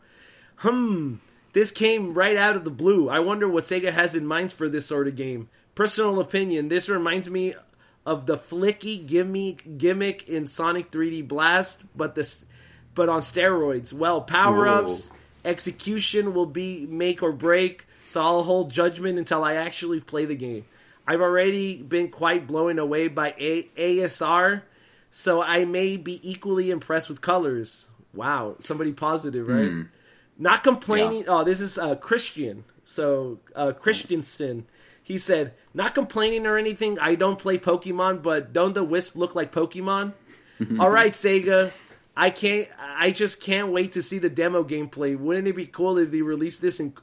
[0.57, 1.15] Hmm.
[1.53, 3.09] This came right out of the blue.
[3.09, 5.49] I wonder what Sega has in mind for this sort of game.
[5.75, 7.55] Personal opinion, this reminds me
[8.05, 12.45] of the flicky gimmick gimmick in Sonic 3D Blast, but this
[12.95, 13.93] but on steroids.
[13.93, 15.11] Well, power-ups,
[15.45, 20.35] execution will be make or break, so I'll hold judgment until I actually play the
[20.35, 20.65] game.
[21.07, 24.63] I've already been quite blown away by A- ASR,
[25.09, 27.87] so I may be equally impressed with colors.
[28.13, 29.85] Wow, somebody positive, right?
[30.37, 31.25] Not complaining.
[31.27, 32.63] Oh, this is uh, Christian.
[32.85, 34.65] So uh, Christiansen.
[35.03, 36.99] He said, "Not complaining or anything.
[36.99, 40.13] I don't play Pokemon, but don't the Wisp look like Pokemon?
[40.79, 41.71] All right, Sega.
[42.15, 42.67] I can't.
[42.79, 45.17] I just can't wait to see the demo gameplay.
[45.17, 46.93] Wouldn't it be cool if they released this in,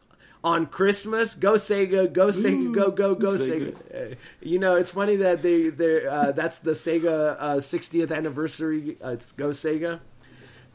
[0.42, 1.34] on Christmas?
[1.34, 2.12] Go Sega!
[2.12, 2.74] Go Sega!
[2.74, 3.72] Go go go Sega!
[3.72, 4.12] Sega.
[4.12, 8.96] Uh, You know, it's funny that they they uh, that's the Sega uh, 60th anniversary.
[9.02, 10.00] Uh, it's Go Sega.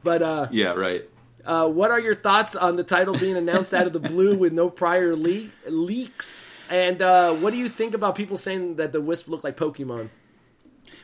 [0.04, 1.04] But uh, Yeah, right.
[1.46, 4.54] Uh, what are your thoughts on the title being announced out of the blue with
[4.54, 6.46] no prior le- leaks?
[6.70, 10.10] And uh, what do you think about people saying that the Wisp look like Pokemon?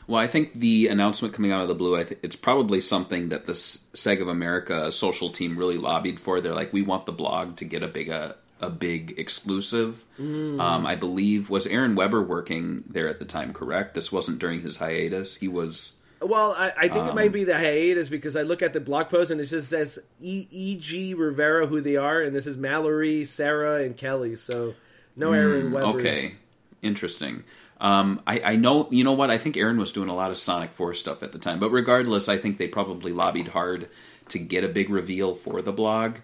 [0.07, 3.29] Well, I think the announcement coming out of the blue, I th- it's probably something
[3.29, 6.39] that this Sega of America social team really lobbied for.
[6.39, 10.05] They're like, we want the blog to get a big a, a big exclusive.
[10.19, 13.51] Um, I believe was Aaron Weber working there at the time.
[13.51, 13.95] Correct?
[13.95, 15.37] This wasn't during his hiatus.
[15.37, 15.93] He was.
[16.25, 18.79] Well, I, I think it Um, might be the hiatus because I look at the
[18.79, 20.47] blog post and it just says E.
[20.51, 20.77] E.
[20.77, 21.13] G.
[21.13, 24.35] Rivera who they are, and this is Mallory, Sarah, and Kelly.
[24.35, 24.73] So
[25.15, 25.85] no Aaron Weber.
[25.85, 26.35] Mm, Okay,
[26.81, 27.43] interesting.
[27.81, 29.29] Um, I, I know, you know what?
[29.29, 31.69] I think Aaron was doing a lot of Sonic 4 stuff at the time, but
[31.71, 33.89] regardless, I think they probably lobbied hard
[34.29, 36.15] to get a big reveal for the blog.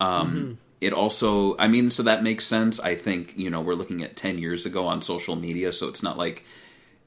[0.00, 2.78] Um, It also, I mean, so that makes sense.
[2.78, 6.02] I think, you know, we're looking at 10 years ago on social media, so it's
[6.04, 6.44] not like,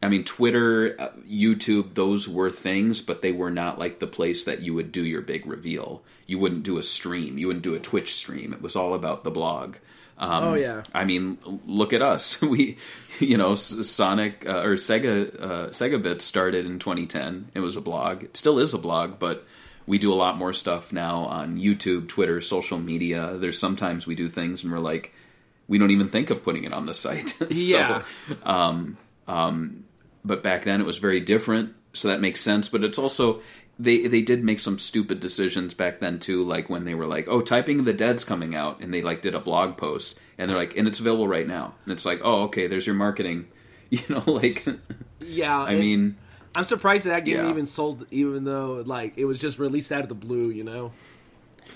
[0.03, 4.43] I mean, Twitter, uh, YouTube, those were things, but they were not like the place
[4.45, 6.01] that you would do your big reveal.
[6.25, 8.51] You wouldn't do a stream, you wouldn't do a Twitch stream.
[8.53, 9.75] It was all about the blog.
[10.17, 10.83] Um, Oh, yeah.
[10.93, 12.41] I mean, look at us.
[12.51, 12.77] We,
[13.19, 17.51] you know, Sonic uh, or Sega uh, Sega Bits started in 2010.
[17.53, 18.23] It was a blog.
[18.23, 19.45] It still is a blog, but
[19.85, 23.37] we do a lot more stuff now on YouTube, Twitter, social media.
[23.37, 25.13] There's sometimes we do things and we're like,
[25.67, 27.29] we don't even think of putting it on the site.
[27.39, 28.03] So, Yeah.
[30.23, 32.67] But back then it was very different, so that makes sense.
[32.69, 33.41] But it's also
[33.79, 37.27] they they did make some stupid decisions back then too, like when they were like,
[37.27, 40.49] "Oh, Typing of the Dead's coming out," and they like did a blog post, and
[40.49, 43.47] they're like, "And it's available right now," and it's like, "Oh, okay, there's your marketing,"
[43.89, 44.63] you know, like.
[45.19, 46.17] Yeah, I mean,
[46.55, 47.49] I'm surprised that, that game Yeah.
[47.49, 50.49] even sold, even though like it was just released out of the blue.
[50.49, 50.91] You know,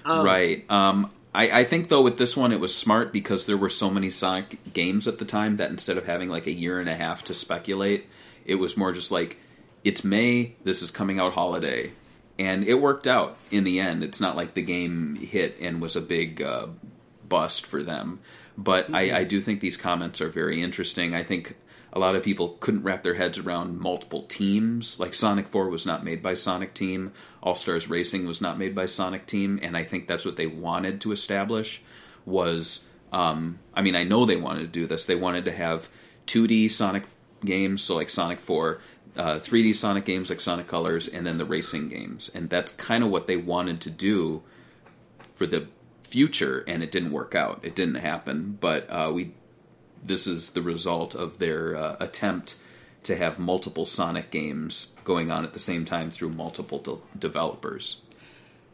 [0.05, 0.69] right.
[0.69, 3.89] Um, I, I think though with this one it was smart because there were so
[3.89, 6.95] many Sonic games at the time that instead of having like a year and a
[6.95, 8.07] half to speculate,
[8.45, 9.37] it was more just like
[9.83, 11.91] it's May, this is coming out holiday,
[12.39, 14.03] and it worked out in the end.
[14.03, 16.67] It's not like the game hit and was a big uh,
[17.27, 18.19] bust for them,
[18.57, 21.13] but I, I do think these comments are very interesting.
[21.13, 21.55] I think
[21.93, 24.99] a lot of people couldn't wrap their heads around multiple teams.
[24.99, 28.75] Like Sonic 4 was not made by Sonic Team, All Stars Racing was not made
[28.75, 31.81] by Sonic Team, and I think that's what they wanted to establish
[32.25, 35.05] was um, I mean, I know they wanted to do this.
[35.05, 35.87] They wanted to have
[36.27, 37.05] 2D Sonic
[37.45, 38.79] games, so like Sonic 4,
[39.15, 42.29] uh, 3D Sonic games like Sonic Colors, and then the racing games.
[42.33, 44.43] And that's kind of what they wanted to do
[45.33, 45.67] for the
[46.03, 47.59] future, and it didn't work out.
[47.63, 48.57] It didn't happen.
[48.59, 49.33] But uh, we
[50.03, 52.57] this is the result of their uh, attempt
[53.03, 58.01] to have multiple Sonic games going on at the same time through multiple de- developers.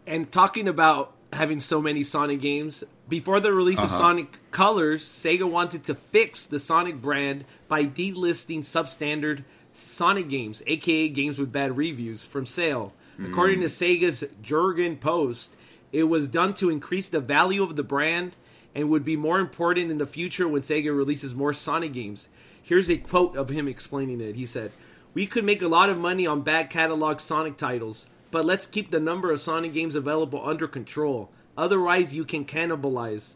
[0.05, 3.97] And talking about having so many Sonic games, before the release of Uh-huh.
[3.97, 11.07] Sonic Colors, Sega wanted to fix the Sonic brand by delisting substandard Sonic games, aka
[11.09, 12.93] games with bad reviews, from sale.
[13.23, 15.55] According to Sega's Jurgen Post,
[15.91, 18.35] it was done to increase the value of the brand
[18.73, 22.29] and would be more important in the future when Sega releases more Sonic games.
[22.63, 24.35] Here's a quote of him explaining it.
[24.35, 24.71] He said,
[25.13, 28.91] We could make a lot of money on back catalog Sonic titles, but let's keep
[28.91, 31.29] the number of Sonic games available under control.
[31.57, 33.35] Otherwise, you can cannibalize.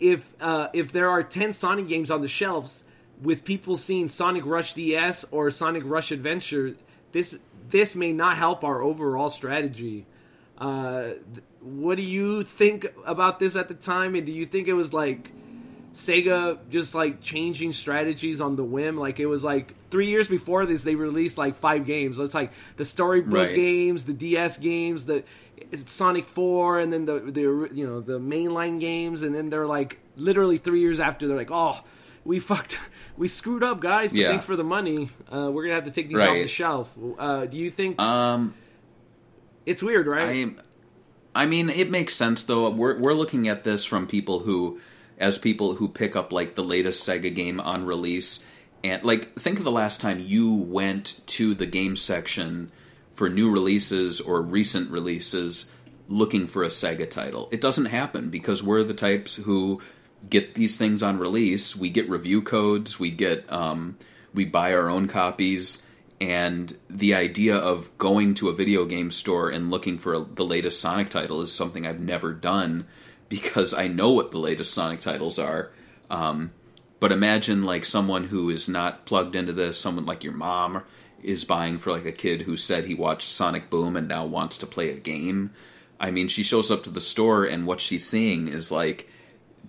[0.00, 2.84] If uh, if there are ten Sonic games on the shelves,
[3.20, 6.74] with people seeing Sonic Rush DS or Sonic Rush Adventure,
[7.12, 7.38] this
[7.70, 10.06] this may not help our overall strategy.
[10.58, 11.10] Uh,
[11.60, 14.14] what do you think about this at the time?
[14.14, 15.30] And do you think it was like
[15.94, 18.96] Sega just like changing strategies on the whim?
[18.96, 22.16] Like it was like three years before this, they released like five games.
[22.16, 23.54] So it's like the storybook Right.
[23.54, 25.22] games, the DS games, the
[25.86, 27.40] Sonic Four, and then the the
[27.72, 31.50] you know the mainline games, and then they're like literally three years after they're like,
[31.52, 31.78] oh,
[32.24, 32.78] we fucked,
[33.16, 34.10] we screwed up, guys.
[34.10, 34.28] But Yeah.
[34.30, 35.10] thanks for the money.
[35.30, 36.92] Uh, we're gonna have to take these off the shelf.
[37.18, 38.54] Uh, do you think Um,
[39.66, 40.54] it's weird, right?
[41.34, 42.68] I, I mean, it makes sense though.
[42.70, 44.80] We're we're looking at this from people who,
[45.18, 48.44] as people who pick up like the latest Sega game on release,
[48.84, 52.70] and like think of the last time you went to the game section
[53.12, 55.70] for new releases or recent releases
[56.08, 57.48] looking for a Sega title.
[57.52, 59.80] It doesn't happen because we're the types who
[60.28, 61.76] get these things on release.
[61.76, 62.98] We get review codes.
[62.98, 63.96] We get um,
[64.34, 65.84] we buy our own copies.
[66.20, 70.44] And the idea of going to a video game store and looking for a, the
[70.44, 72.86] latest Sonic title is something I've never done
[73.32, 75.70] because I know what the latest Sonic titles are.
[76.10, 76.52] Um,
[77.00, 80.82] but imagine like someone who is not plugged into this, someone like your mom
[81.22, 84.58] is buying for like a kid who said he watched Sonic Boom and now wants
[84.58, 85.50] to play a game.
[85.98, 89.08] I mean, she shows up to the store and what she's seeing is like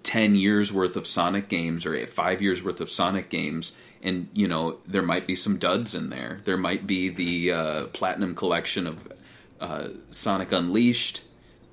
[0.04, 3.72] 10 years worth of Sonic games or 5 years worth of Sonic games
[4.02, 6.42] and you know there might be some duds in there.
[6.44, 9.14] There might be the uh, platinum collection of
[9.62, 11.24] uh, Sonic Unleashed,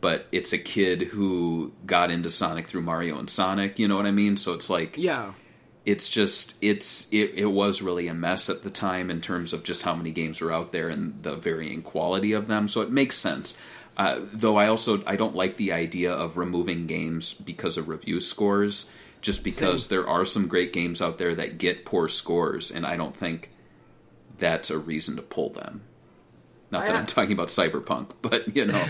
[0.00, 3.78] but it's a kid who got into Sonic through Mario and Sonic.
[3.78, 4.36] You know what I mean?
[4.36, 5.32] So it's like yeah.
[5.84, 9.62] it's just it's it, it was really a mess at the time in terms of
[9.62, 12.68] just how many games were out there and the varying quality of them.
[12.68, 13.56] So it makes sense.
[13.96, 18.20] Uh, though I also I don't like the idea of removing games because of review
[18.20, 18.88] scores,
[19.20, 22.96] just because there are some great games out there that get poor scores, and I
[22.96, 23.50] don't think
[24.38, 25.82] that's a reason to pull them.
[26.70, 28.78] Not that I- I'm talking about Cyberpunk, but you know,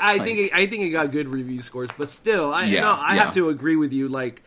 [0.00, 2.82] I like- think it, I think it got good review scores, but still, I Yeah,
[2.82, 3.24] know, I yeah.
[3.24, 4.08] have to agree with you.
[4.08, 4.42] Like,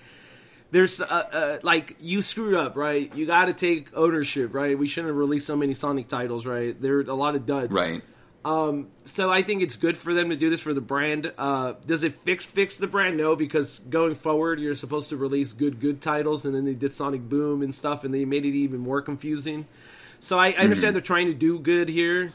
[0.72, 3.14] there's uh, uh, like you screwed up, right?
[3.16, 4.78] You got to take ownership, right?
[4.78, 6.80] We shouldn't have released so many Sonic titles, right?
[6.82, 8.02] There are a lot of duds, right.
[9.06, 11.32] So I think it's good for them to do this for the brand.
[11.38, 13.18] Uh, does it fix fix the brand?
[13.18, 16.94] No, because going forward, you're supposed to release good good titles, and then they did
[16.94, 19.68] Sonic Boom and stuff, and they made it even more confusing.
[20.20, 22.34] So I, I understand they're trying to do good here.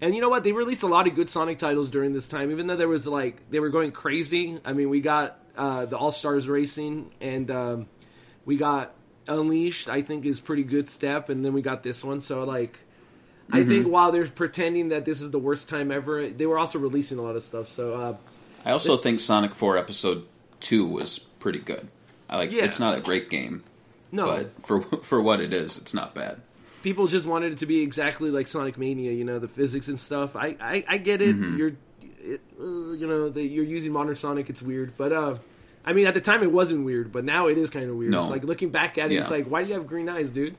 [0.00, 0.44] And you know what?
[0.44, 3.06] They released a lot of good Sonic titles during this time, even though there was
[3.06, 4.60] like they were going crazy.
[4.64, 7.86] I mean, we got uh, the All Stars Racing, and um,
[8.44, 8.94] we got
[9.26, 9.88] Unleashed.
[9.88, 12.20] I think is pretty good step, and then we got this one.
[12.20, 12.78] So like,
[13.50, 16.78] I think while they're pretending that this is the worst time ever, they were also
[16.78, 17.66] releasing a lot of stuff.
[17.68, 18.16] So uh,
[18.64, 20.26] I also think Sonic 4 Episode
[20.60, 21.88] 2 was pretty good.
[22.28, 22.64] I like Yeah.
[22.64, 23.64] it's not a great game,
[24.12, 26.40] no, but for for what it is, it's not bad.
[26.82, 29.12] People just wanted it to be exactly like Sonic Mania.
[29.12, 30.36] You know, the physics and stuff.
[30.36, 31.36] I I, I get it.
[31.36, 31.56] Mm-hmm.
[31.56, 31.72] You're,
[32.20, 34.50] it, uh, you know, that you're using modern Sonic.
[34.50, 35.36] It's weird, but uh.
[35.84, 38.10] I mean, at the time it wasn't weird, but now it is kind of weird.
[38.12, 38.20] No.
[38.22, 39.22] It's like looking back at it, Yeah.
[39.22, 40.54] it's like, why do you have green eyes, dude?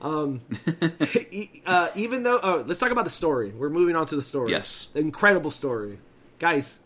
[0.00, 0.40] Um,
[1.30, 3.50] e- uh, even though, oh, let's talk about the story.
[3.50, 4.52] We're moving on to the story.
[4.52, 4.88] Yes.
[4.94, 5.98] incredible story,
[6.38, 6.78] guys.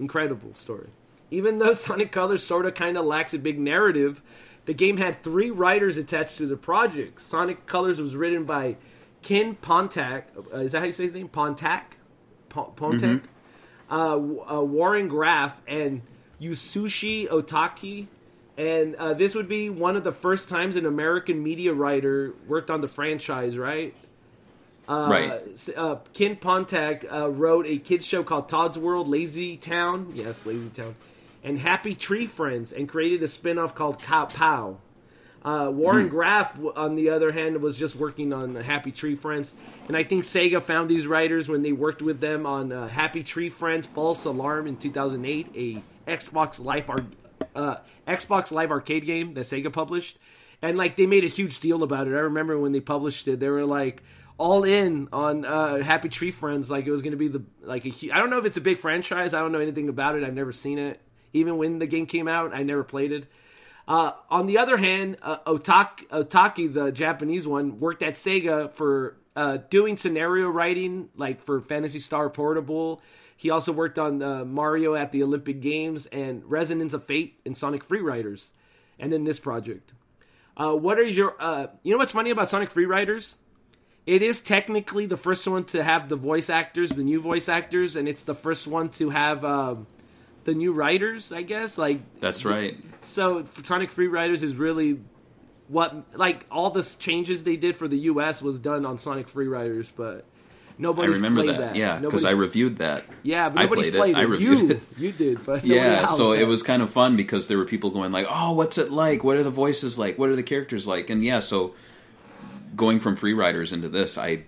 [0.00, 0.88] Incredible story.
[1.30, 4.22] even though Sonic Colors sort of kind of lacks a big narrative,
[4.66, 7.20] the game had three writers attached to the project.
[7.20, 8.76] Sonic Colors was written by
[9.22, 10.24] Ken Pontac.
[10.52, 11.28] Uh, is that how you say his name?
[11.28, 11.82] Pontac?
[12.48, 13.22] Pon- Pontac?
[13.90, 16.02] Uh, w- uh, Warren Graff and
[16.40, 18.06] Yusushi Otaki.
[18.56, 22.70] And uh, this would be one of the first times an American media writer worked
[22.70, 23.94] on the franchise, right?
[24.88, 25.68] Uh, right.
[25.76, 30.12] Uh, Ken Pontac uh, wrote a kids show called Todd's World, Lazy Town.
[30.14, 30.94] Yes, Lazy Town.
[31.44, 34.78] And Happy Tree Friends, and created a spin off called Cow Pow.
[35.44, 39.54] Uh, Warren Graff, on the other hand, was just working on Happy Tree Friends,
[39.88, 43.22] and I think Sega found these writers when they worked with them on uh, Happy
[43.22, 47.04] Tree Friends: False Alarm in 2008, a Xbox Live ar-
[47.54, 47.76] uh,
[48.08, 50.16] Xbox Live arcade game that Sega published,
[50.62, 52.12] and like they made a huge deal about it.
[52.14, 54.02] I remember when they published it, they were like
[54.38, 57.84] all in on uh, Happy Tree Friends, like it was going to be the like
[57.84, 57.92] a.
[58.12, 59.34] I don't know if it's a big franchise.
[59.34, 60.24] I don't know anything about it.
[60.24, 61.02] I've never seen it.
[61.34, 63.26] Even when the game came out, I never played it.
[63.86, 69.16] Uh, on the other hand, uh, Otaki, Otaki, the Japanese one, worked at Sega for
[69.36, 73.02] uh, doing scenario writing, like for Phantasy Star Portable.
[73.36, 77.56] He also worked on uh, Mario at the Olympic Games and Resonance of Fate and
[77.56, 78.52] Sonic Free Riders,
[78.98, 79.92] and then this project.
[80.56, 81.34] Uh, what are your?
[81.38, 83.36] Uh, you know what's funny about Sonic Free Riders?
[84.06, 87.96] It is technically the first one to have the voice actors, the new voice actors,
[87.96, 89.86] and it's the first one to have um,
[90.44, 91.32] the new writers.
[91.32, 92.76] I guess like That's right.
[93.00, 95.00] so Sonic Free Riders is really
[95.68, 99.48] what like all the changes they did for the US was done on Sonic Free
[99.48, 100.22] Riders, but I
[100.78, 101.60] nobody's remember played that.
[101.60, 101.76] that.
[101.76, 103.04] Yeah, because Nobody's- I reviewed that.
[103.22, 104.18] yeah, but I nobody's played it.
[104.18, 104.20] it.
[104.20, 104.82] I reviewed you, it.
[104.98, 108.12] you did, but Yeah, so it was kind of fun because there were people going
[108.12, 109.24] like, "Oh, what's it like?
[109.24, 110.18] What are the voices like?
[110.18, 111.74] What are the characters like?" And yeah, so
[112.76, 114.42] going from Free Riders into this, I,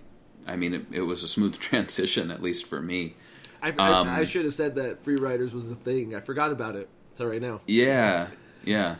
[0.45, 3.15] I mean, it, it was a smooth transition at least for me.
[3.77, 6.15] I, I, um, I should have said that Free Riders was the thing.
[6.15, 6.89] I forgot about it.
[7.15, 7.61] So right now.
[7.67, 8.27] Yeah,
[8.63, 8.95] yeah.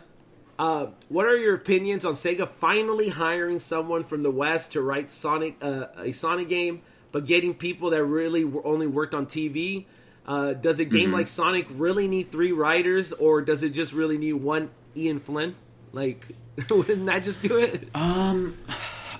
[0.58, 5.12] Uh, what are your opinions on Sega finally hiring someone from the West to write
[5.12, 9.86] Sonic uh, a Sonic game, but getting people that really only worked on TV?
[10.26, 10.96] Uh, does a Mm-hmm.
[10.96, 15.20] game like Sonic really need three writers, or does it just really need one Ian
[15.20, 15.54] Flynn?
[15.92, 16.26] Like,
[16.70, 17.88] wouldn't that just do it?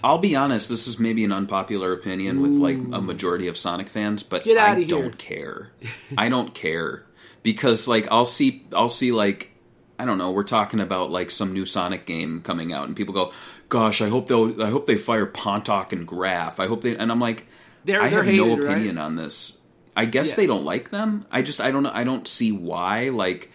[0.03, 0.69] I'll be honest.
[0.69, 4.59] This is maybe an unpopular opinion with like a majority of Sonic fans, but Get
[4.59, 4.89] I outta here.
[4.89, 5.73] don't care.
[6.17, 7.05] I don't care
[7.43, 9.53] because like I'll see, I'll see like
[9.99, 10.31] I don't know.
[10.31, 13.33] We're talking about like some new Sonic game coming out, and people go,
[13.69, 16.61] "Gosh, I hope they'll, I hope they fire Pontac and Graff.
[16.61, 17.47] I hope they." And I'm like,
[17.85, 18.73] They're- I they're have no hated, right?
[18.75, 19.59] opinion on this.
[19.97, 20.37] I guess Yeah.
[20.37, 21.27] they don't like them.
[21.33, 21.85] I just, I don't.
[21.87, 23.09] I don't see why.
[23.09, 23.51] Like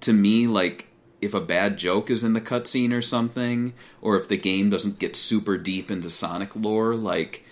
[0.00, 0.88] to me, like
[1.24, 4.98] if a bad joke is in the cutscene or something, or if the game doesn't
[4.98, 7.44] get super deep into Sonic lore, like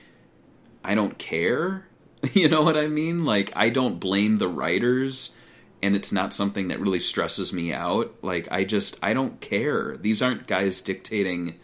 [0.84, 1.86] I don't care.
[2.34, 3.24] You know what I mean?
[3.24, 5.34] Like I don't blame the writers
[5.82, 8.14] and it's not something that really stresses me out.
[8.22, 9.96] Like I just I don't care.
[9.96, 11.58] These aren't guys dictating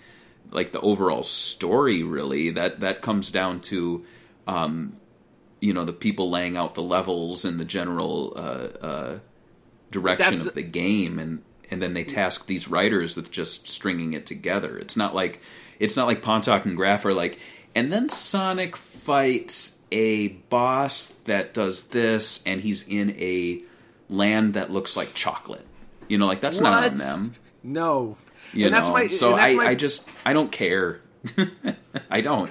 [0.51, 2.51] like the overall story really.
[2.51, 4.05] That that comes down to
[4.49, 4.97] um
[5.61, 9.19] you know the people laying out the levels and the general uh uh
[9.93, 14.13] direction That's- of the game and and then they task these writers with just stringing
[14.13, 14.79] it together.
[14.79, 15.41] It's not like
[15.79, 17.39] it's not like Pontac and Graff are like
[17.75, 23.63] and then Sonic fights a boss that does this and he's in a
[24.09, 25.67] land that looks like chocolate.
[26.09, 26.97] You know, like that's not on What?
[26.99, 27.35] them.
[27.63, 28.17] No,
[28.53, 31.01] You and know, that's my so that's I, my, I just I don't care.
[32.11, 32.51] I don't.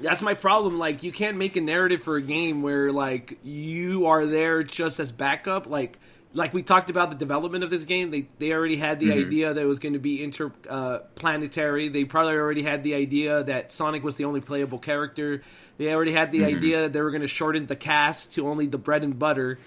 [0.00, 0.78] that's my problem.
[0.78, 5.00] Like, you can't make a narrative for a game where like you are there just
[5.00, 5.66] as backup.
[5.66, 5.98] Like,
[6.34, 8.10] like we talked about the development of this game.
[8.10, 9.26] They they already had the mm-hmm.
[9.26, 11.88] idea that it was going to be interplanetary.
[11.88, 15.42] Uh, they probably already had the idea that Sonic was the only playable character.
[15.78, 16.56] They already had the mm-hmm.
[16.56, 19.58] idea that they were going to shorten the cast to only the bread and butter.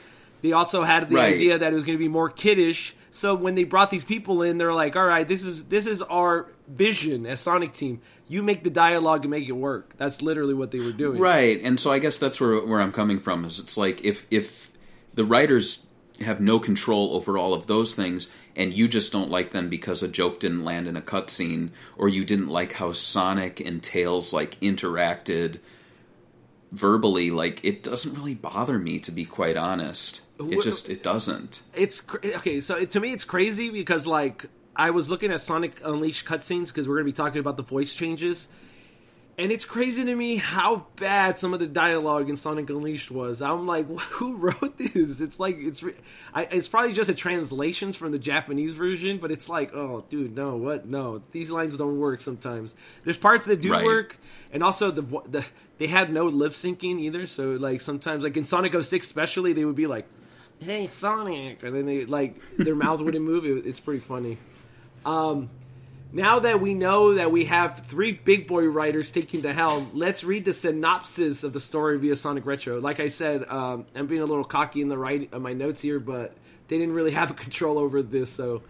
[0.42, 1.34] They also had the Right.
[1.34, 2.96] idea that it was going to be more kiddish.
[3.10, 6.02] So when they brought these people in, they're like, "All right, this is this is
[6.02, 8.02] our vision as Sonic Team.
[8.28, 11.20] You make the dialogue and make it work." That's literally what they were doing.
[11.20, 13.46] Right, and so I guess that's where where I'm coming from.
[13.46, 14.72] Is it's like if if
[15.14, 15.85] the writers
[16.22, 20.02] have no control over all of those things, and you just don't like them because
[20.02, 24.34] a joke didn't land in a cutscene, or you didn't like how Sonic and Tails
[24.34, 25.60] like interacted
[26.72, 30.22] verbally, like it doesn't really bother me to be quite honest.
[30.40, 31.64] It just it doesn't.
[31.74, 32.62] It's okay.
[32.62, 34.46] So it, to me, it's crazy because like
[34.76, 37.64] I was looking at Sonic Unleashed cutscenes because we're going to be talking about the
[37.64, 38.50] voice changes,
[39.38, 43.42] and it's crazy to me how bad some of the dialogue in Sonic Unleashed was.
[43.42, 45.20] I'm like, who wrote this?
[45.20, 45.96] It's like it's re-
[46.34, 50.36] I, it's probably just a translation from the Japanese version, but it's like, oh, dude,
[50.36, 52.76] no, what, no, these lines don't work sometimes.
[53.04, 53.84] There's parts that do Right.
[53.84, 54.18] work,
[54.52, 55.46] and also the the
[55.78, 57.28] they had no lip syncing either.
[57.28, 60.08] So like sometimes, like in Sonic 06 especially, they would be like.
[60.62, 63.44] "Hey, Sonic," and then they like their mouth wouldn't move.
[63.46, 64.38] It, it's pretty funny.
[65.06, 65.50] Um,
[66.12, 70.24] now that we know that we have three big boy writers taking the helm, let's
[70.24, 72.80] read the synopsis of the story via Sonic Retro.
[72.80, 75.82] Like I said, um, I'm being a little cocky in the writing of my notes
[75.82, 76.36] here, but
[76.68, 78.32] they didn't really have control over this.
[78.32, 78.64] So,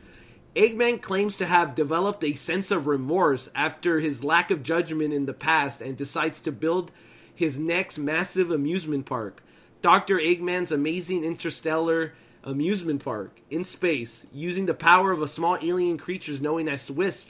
[0.55, 5.25] Eggman claims to have developed a sense of remorse after his lack of judgment in
[5.25, 6.91] the past and decides to build
[7.35, 9.43] his next massive amusement park.
[9.81, 10.17] Dr.
[10.17, 12.13] Eggman's amazing interstellar
[12.45, 17.27] amusement park in space, using the power of a small alien creatures known as Wisp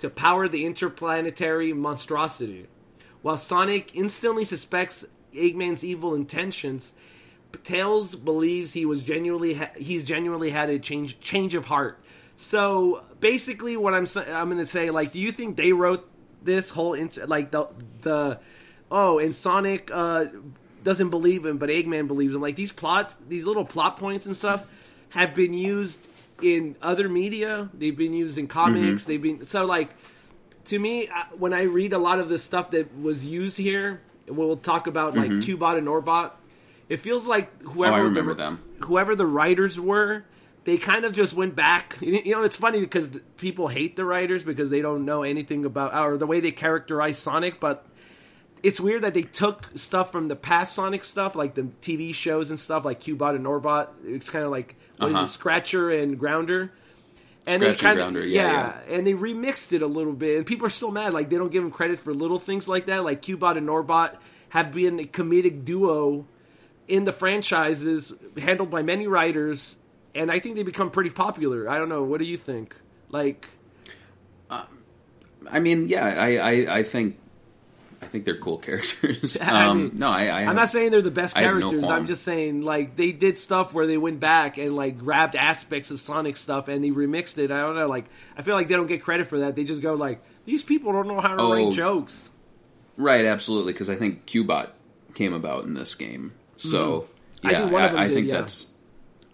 [0.00, 2.66] to power the interplanetary monstrosity.
[3.22, 6.92] While Sonic instantly suspects Eggman's evil intentions,
[7.64, 11.98] Tails believes he was genuinely ha- he's genuinely had a change change of heart.
[12.34, 16.06] So basically, what I'm sa- I'm going to say, like, do you think they wrote
[16.42, 17.68] this whole int- like the
[18.02, 18.40] the
[18.90, 20.26] oh and Sonic uh,
[20.86, 22.40] doesn't believe him, but Eggman believes him?
[22.40, 24.64] Like these plots, these little plot points and stuff
[25.10, 26.06] have been used
[26.40, 27.68] in other media.
[27.74, 29.02] They've been used in comics.
[29.02, 29.10] Mm-hmm.
[29.10, 29.90] They've been so like
[30.66, 34.00] to me when I read a lot of the stuff that was used here.
[34.28, 35.40] We'll talk about like mm-hmm.
[35.40, 36.30] Cubot and Orbot.
[36.88, 38.58] It feels like whoever Oh, I remember the, them.
[38.82, 40.24] whoever the writers were,
[40.62, 41.96] they kind of just went back.
[42.00, 43.08] You know, it's funny because
[43.38, 47.18] people hate the writers because they don't know anything about or the way they characterize
[47.18, 47.58] Sonic.
[47.58, 47.84] But
[48.66, 52.50] it's weird that they took stuff from the past Sonic stuff, like the TV shows
[52.50, 53.88] and stuff, like Cubot and Orbot.
[54.04, 55.24] It's kind of like what is Uh-huh.
[55.24, 56.72] it, Scratcher and Grounder.
[57.46, 60.66] And Scratcher and kinda, Grounder, yeah, and they remixed it a little bit, and people
[60.66, 61.12] are still mad.
[61.12, 63.04] Like they don't give them credit for little things like that.
[63.04, 64.16] Like Cubot and Orbot
[64.48, 66.26] have been a comedic duo
[66.88, 69.76] in the franchises, handled by many writers,
[70.12, 71.70] and I think they become pretty popular.
[71.70, 72.02] I don't know.
[72.02, 72.74] What do you think?
[73.10, 73.46] Like,
[74.50, 77.18] I mean, yeah, I, I, I think,
[78.02, 79.36] I think they're cool characters.
[79.40, 81.70] I Um, mean, no, I, I I'm not saying they're the best I have no
[81.70, 81.90] characters.
[81.90, 85.90] I'm just saying like they did stuff where they went back and like grabbed aspects
[85.90, 87.50] of Sonic stuff and they remixed it.
[87.50, 87.86] I don't know.
[87.88, 88.04] Like
[88.36, 89.56] I feel like they don't get credit for that.
[89.56, 91.52] They just go like these people don't know how to Oh.
[91.52, 92.30] write jokes.
[92.96, 94.68] right, absolutely, because I think Cubot
[95.14, 97.08] came about in this game, so
[97.42, 97.46] Mm-hmm.
[97.46, 98.34] I yeah, think one of them I did, think yeah.
[98.40, 98.66] that's,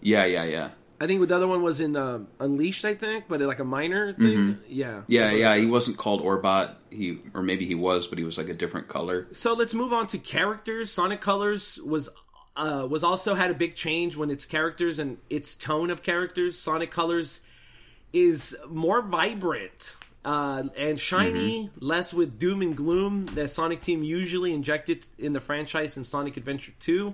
[0.00, 0.68] yeah, yeah, yeah.
[1.02, 2.84] I think the other one was in um Unleashed.
[2.84, 4.58] I think, but like a minor thing.
[4.68, 5.02] Yeah, Mm-hmm.
[5.08, 6.74] Yeah, what- yeah, he wasn't called Orbot.
[6.90, 9.26] He or maybe he was, but he was like a different color.
[9.32, 10.92] So let's move on to characters.
[10.92, 12.08] Sonic Colors was
[12.56, 16.58] uh, was also had a big change when its characters and its tone of characters.
[16.58, 17.40] Sonic Colors
[18.12, 24.52] is more vibrant uh, and shiny, less with doom and gloom that Sonic Team usually
[24.52, 27.12] injected in the franchise in Sonic Adventure 2.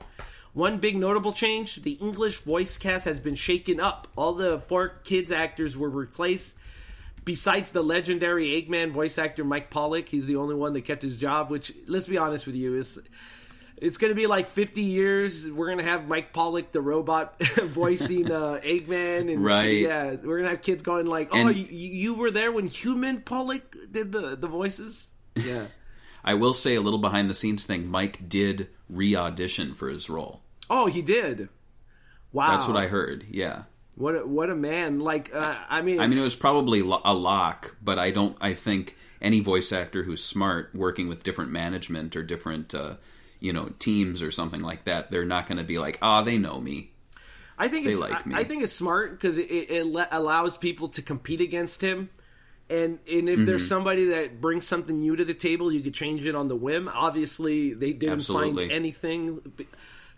[0.59, 4.09] One big notable change the English voice cast has been shaken up.
[4.17, 6.57] All the 4Kids actors were replaced.
[7.25, 11.17] Besides the legendary Eggman voice actor Mike Pollock, he's the only one that kept his
[11.17, 11.49] job.
[11.49, 12.99] Which, let's be honest with you, is
[13.77, 15.49] it's going to be like 50 years.
[15.49, 19.79] We're going to have Mike Pollock, the robot, voicing uh, Eggman, and Right.
[19.83, 22.67] yeah, we're going to have kids going like, "Oh, And- you, you were there when
[22.67, 25.67] Human Pollock did the the voices." Yeah.
[26.25, 27.87] I will say a little behind the scenes thing.
[27.87, 30.43] Mike did re audition for his role.
[30.71, 31.49] Oh, he did.
[32.33, 33.25] Wow, That's what I heard.
[33.31, 33.63] Yeah.
[33.95, 35.01] What a, what a man!
[35.01, 38.37] Like, uh, I mean, I mean, it was probably lo- a lock, but I don't.
[38.41, 42.95] I think any voice actor who's smart, working with different management or different, uh,
[43.41, 46.39] you know, teams or something like that, they're not going to be like, "Ah, they
[46.39, 46.93] know me."
[47.59, 48.35] I think They it's like I, me.
[48.37, 52.09] I think it's smart because it, it, allows people to compete against him,
[52.71, 53.69] and and if there's Mm-hmm.
[53.69, 56.89] somebody that brings something new to the table, you could change it on the whim.
[56.89, 58.69] Obviously, they didn't Absolutely.
[58.69, 59.41] find anything.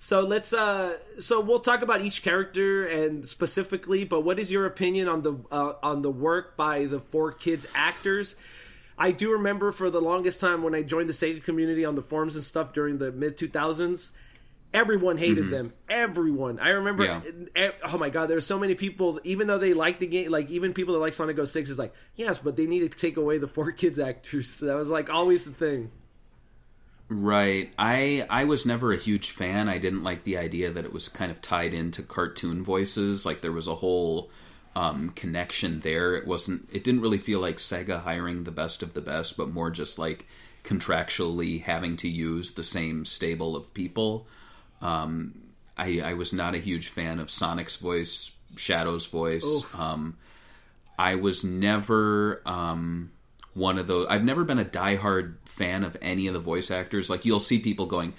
[0.03, 4.65] So let's uh so we'll talk about each character and specifically, but what is your
[4.65, 8.35] opinion on the uh, on the work by the 4Kids actors?
[8.97, 12.03] I do remember for the longest time when I joined the Sega community on the
[12.03, 14.11] forums and stuff during the mid 2000s,
[14.73, 15.75] everyone hated them.
[15.91, 16.59] Everyone.
[16.61, 17.07] I remember.
[17.07, 17.43] Mm-hmm.
[17.55, 17.63] Yeah.
[17.67, 19.21] eh, Oh my god, there were so many people.
[19.23, 21.93] Even though they liked the game, like even people that like Sonic 06 is like,
[22.17, 24.49] yes, but they need to take away the four kids actors.
[24.51, 25.91] So that was like always the thing.
[27.11, 27.73] Right.
[27.77, 29.69] I I was never a huge fan.
[29.69, 33.27] I didn't like the idea that it was kind of tied into cartoon voices.
[33.27, 34.31] Like there was a whole
[34.77, 36.15] um, connection there.
[36.15, 36.69] It wasn't.
[36.73, 39.99] It didn't really feel like Sega hiring the best of the best, but more just
[39.99, 40.27] like
[40.63, 44.29] contractually having to use the same stable of people.
[44.81, 45.35] Um,
[45.77, 49.65] I I was not a huge fan of Sonic's voice, Shadow's voice.
[49.75, 50.17] Um,
[50.97, 53.11] I was never um,
[53.55, 54.07] one of those.
[54.09, 57.11] I've never been a diehard fan of any of the voice actors.
[57.11, 58.15] Like you'll see people going,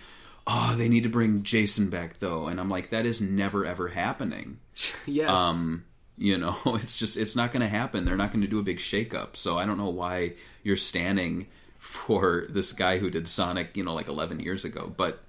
[0.46, 3.90] "Oh, they need to bring Jason back though," and I'm like, that is never ever
[3.90, 4.60] happening.
[5.06, 5.30] Yes.
[5.30, 5.86] Um,
[6.18, 8.06] you know, it's just it's not going to happen.
[8.06, 9.36] They're not going to do a big shakeup.
[9.36, 11.48] So I don't know why you're standing
[11.80, 14.94] for this guy who did Sonic, you know, like 11 years ago.
[14.96, 15.24] But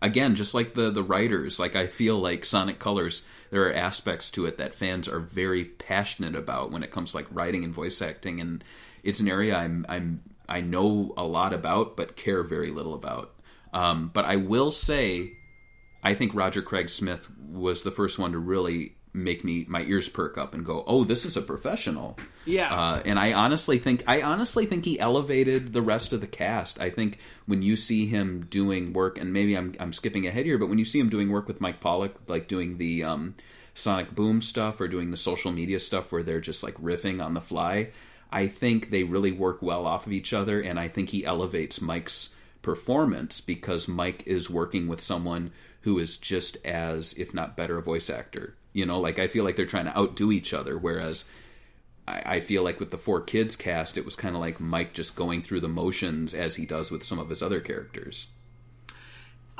[0.00, 4.30] again, just like the the writers, like I feel like Sonic Colors, there are aspects
[4.32, 7.74] to it that fans are very passionate about when it comes to like writing and
[7.74, 8.64] voice acting, and
[9.02, 13.34] it's an area I'm I'm I know a lot about, but care very little about.
[13.72, 15.32] Um, but I will say,
[16.02, 20.08] I think Roger Craig Smith was the first one to really make me my ears
[20.08, 22.74] perk up and go, "Oh, this is a professional." Yeah.
[22.74, 26.80] Uh, and I honestly think I honestly think he elevated the rest of the cast.
[26.80, 30.58] I think when you see him doing work, and maybe I'm I'm skipping ahead here,
[30.58, 33.34] but when you see him doing work with Mike Pollock, like doing the um,
[33.74, 37.34] Sonic Boom stuff or doing the social media stuff where they're just like riffing on
[37.34, 37.90] the fly,
[38.32, 41.80] I think they really work well off of each other, and I think he elevates
[41.80, 45.50] Mike's performance because Mike is working with someone
[45.82, 48.54] who is just as, if not better, a voice actor.
[48.72, 51.24] You know, like I feel like they're trying to outdo each other, whereas
[52.06, 55.16] I, I feel like with the 4Kids cast, it was kind of like Mike just
[55.16, 58.28] going through the motions as he does with some of his other characters.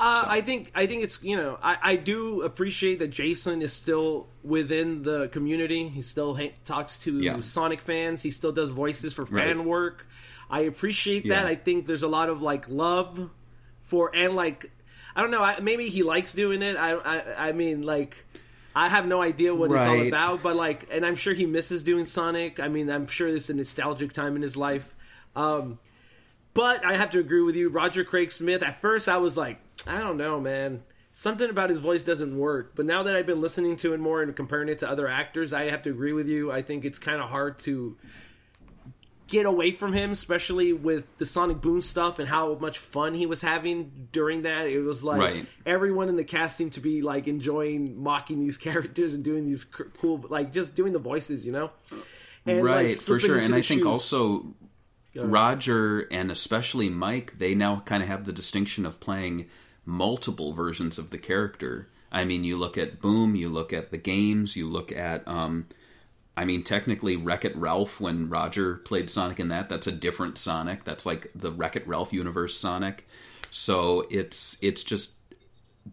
[0.01, 3.71] Uh, I think I think it's you know I, I do appreciate that Jason is
[3.71, 5.87] still within the community.
[5.89, 7.39] He still ha- talks to Yeah.
[7.41, 8.21] Sonic fans.
[8.23, 9.45] He still does voices for Right.
[9.45, 10.07] fan work.
[10.49, 11.43] I appreciate that.
[11.43, 11.47] Yeah.
[11.47, 13.29] I think there's a lot of like love
[13.83, 14.71] for and like
[15.15, 15.43] I don't know.
[15.43, 16.77] I, maybe he likes doing it.
[16.77, 18.17] I I, I mean like.
[18.73, 21.83] I have no idea what it's all about, but like, and I'm sure he misses
[21.83, 22.57] doing Sonic.
[22.61, 24.95] I mean, I'm sure it's a nostalgic time in his life.
[25.35, 25.77] Um,
[26.53, 28.63] but I have to agree with you, Roger Craig Smith.
[28.63, 30.83] At first, I was like, I don't know, man.
[31.13, 32.73] Something about his voice doesn't work.
[32.75, 35.51] But now that I've been listening to it more and comparing it to other actors,
[35.53, 36.51] I have to agree with you.
[36.51, 37.97] I think it's kind of hard to
[39.27, 43.25] get away from him, especially with the Sonic Boom stuff and how much fun he
[43.25, 44.67] was having during that.
[44.67, 45.45] It was like Right.
[45.65, 49.63] everyone in the cast seemed to be like enjoying mocking these characters and doing these
[49.65, 51.71] cool, like just doing the voices, you know.
[52.45, 53.37] And, like, right, for sure.
[53.37, 54.53] And I think also.
[55.13, 59.47] Roger and especially Mike, they now kind of have the distinction of playing
[59.85, 61.87] multiple versions of the character.
[62.11, 65.67] I mean, you look at Boom, you look at the games, you look at, um,
[66.35, 70.37] I mean, technically Wreck It Ralph when Roger played Sonic in that, that's a different
[70.37, 70.83] Sonic.
[70.83, 73.07] That's like the Wreck It Ralph universe Sonic.
[73.49, 75.13] So it's it's just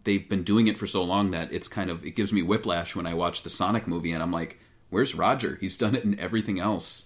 [0.03, 2.95] they've been doing it for so long that it's kind of it gives me whiplash
[2.95, 4.59] when I watch the Sonic movie and I'm like,
[4.89, 5.57] where's Roger?
[5.59, 7.05] He's done it in everything else.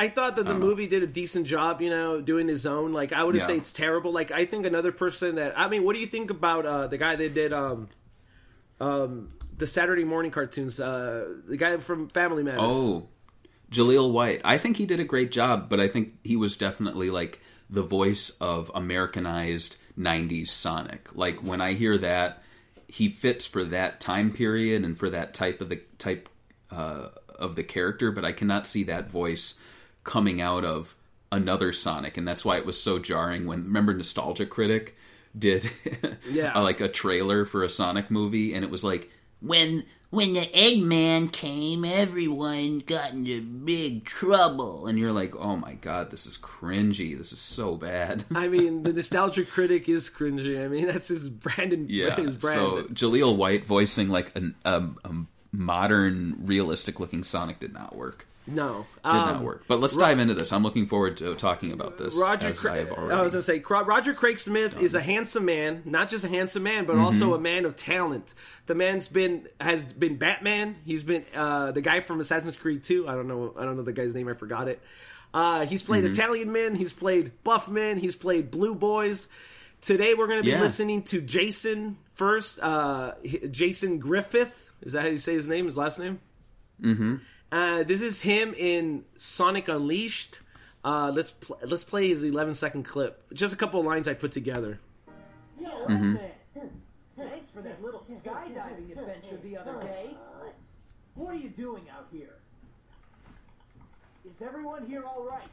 [0.00, 2.92] I thought that the movie did a decent job, you know, doing his own.
[2.92, 3.48] Like I wouldn't Yeah.
[3.48, 4.12] say it's terrible.
[4.12, 6.98] Like I think another person that I mean, what do you think about uh, the
[6.98, 7.88] guy that did um,
[8.80, 10.78] um, the Saturday morning cartoons?
[10.78, 12.60] Uh, the guy from Family Matters.
[12.62, 13.08] Oh,
[13.72, 14.40] Jaleel White.
[14.44, 17.82] I think he did a great job, but I think he was definitely like the
[17.82, 21.08] voice of Americanized 90s Sonic.
[21.14, 22.42] Like when I hear that,
[22.86, 26.28] he fits for that time period and for that type of the type
[26.70, 29.60] uh, of the character, but I cannot see that voice
[30.08, 30.96] coming out of
[31.30, 34.96] another Sonic, and that's why it was so jarring when remember Nostalgia Critic
[35.38, 35.70] did
[36.30, 36.52] Yeah.
[36.54, 40.46] a, like a trailer for a Sonic movie, and it was like When when the
[40.54, 44.86] Eggman came, everyone got into big trouble.
[44.86, 47.16] and you're like, oh my god, this is cringy.
[47.16, 48.24] This is so bad.
[48.34, 50.64] I mean, the nostalgia critic is cringy.
[50.64, 51.86] I mean, that's his Brandon.
[51.90, 52.16] Yeah.
[52.16, 52.58] his brand.
[52.58, 55.12] So Jaleel White voicing like an, um, a
[55.54, 58.26] modern, realistic looking Sonic did not work.
[58.48, 59.64] No, Did um, not work.
[59.68, 60.52] But let's dive into this.
[60.52, 62.14] I'm looking forward to talking about this.
[62.14, 65.82] Roger, Cra- I have I, was gonna say Roger Craig Smith is a handsome man,
[65.84, 68.34] not just a handsome man, but also a man of talent.
[68.66, 70.76] The man's been has been Batman.
[70.84, 73.08] He's been uh, the guy from Assassin's Creed 2.
[73.08, 73.54] I don't know.
[73.58, 74.28] I don't know the guy's name.
[74.28, 74.80] I forgot it.
[75.32, 76.74] Uh, he's played Italian men.
[76.74, 77.98] He's played buff men.
[77.98, 79.28] He's played blue boys.
[79.80, 80.60] Today we're going to be Yeah.
[80.60, 82.58] listening to Jason first.
[82.60, 83.12] Uh,
[83.50, 84.70] Jason Griffith.
[84.82, 85.66] Is that how you say his name?
[85.66, 86.18] His last name?
[87.50, 90.40] Uh, this is him in Sonic Unleashed.
[90.84, 93.22] Uh, let's pl- let's play his 11 second clip.
[93.32, 94.78] Just a couple of lines I put together.
[95.60, 96.20] Yo, man.
[97.16, 100.10] Thanks for that little skydiving adventure the other day.
[101.14, 102.36] What are you doing out here?
[104.30, 105.48] Is everyone here all right?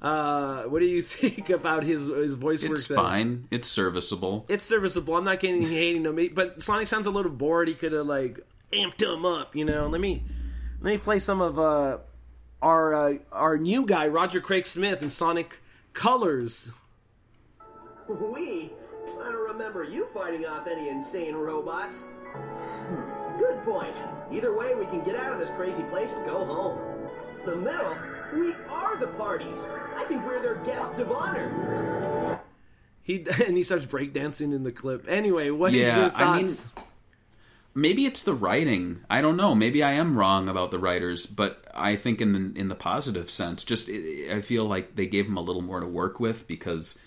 [0.00, 2.72] Uh, what do you think about his his voice work?
[2.72, 2.96] it's there?
[2.96, 3.46] fine.
[3.50, 4.44] It's serviceable.
[4.48, 5.16] It's serviceable.
[5.16, 7.68] I'm not getting hating on me, but Sonic sounds a little bored.
[7.68, 8.38] He could have like
[8.72, 9.86] amped them up, you know.
[9.88, 10.24] Let me
[10.80, 11.98] let me play some of uh,
[12.62, 15.58] our uh, our new guy Roger Craig Smith in Sonic
[15.92, 16.70] Colors.
[18.08, 18.70] We?
[19.20, 22.04] I don't remember you fighting off any insane robots.
[23.38, 23.94] Good point.
[24.32, 26.78] Either way, we can get out of this crazy place and go home.
[27.44, 27.96] The middle?
[28.34, 29.48] We are the party.
[29.96, 32.40] I think we're their guests of honor.
[33.02, 35.06] He and he starts breakdancing in the clip.
[35.08, 36.66] Anyway, what is Yeah, your I mean, thoughts?
[37.74, 39.04] Maybe it's the writing.
[39.08, 39.54] I don't know.
[39.54, 43.30] Maybe I am wrong about the writers, but I think in the in the positive
[43.30, 46.98] sense, just I feel like they gave him a little more to work with because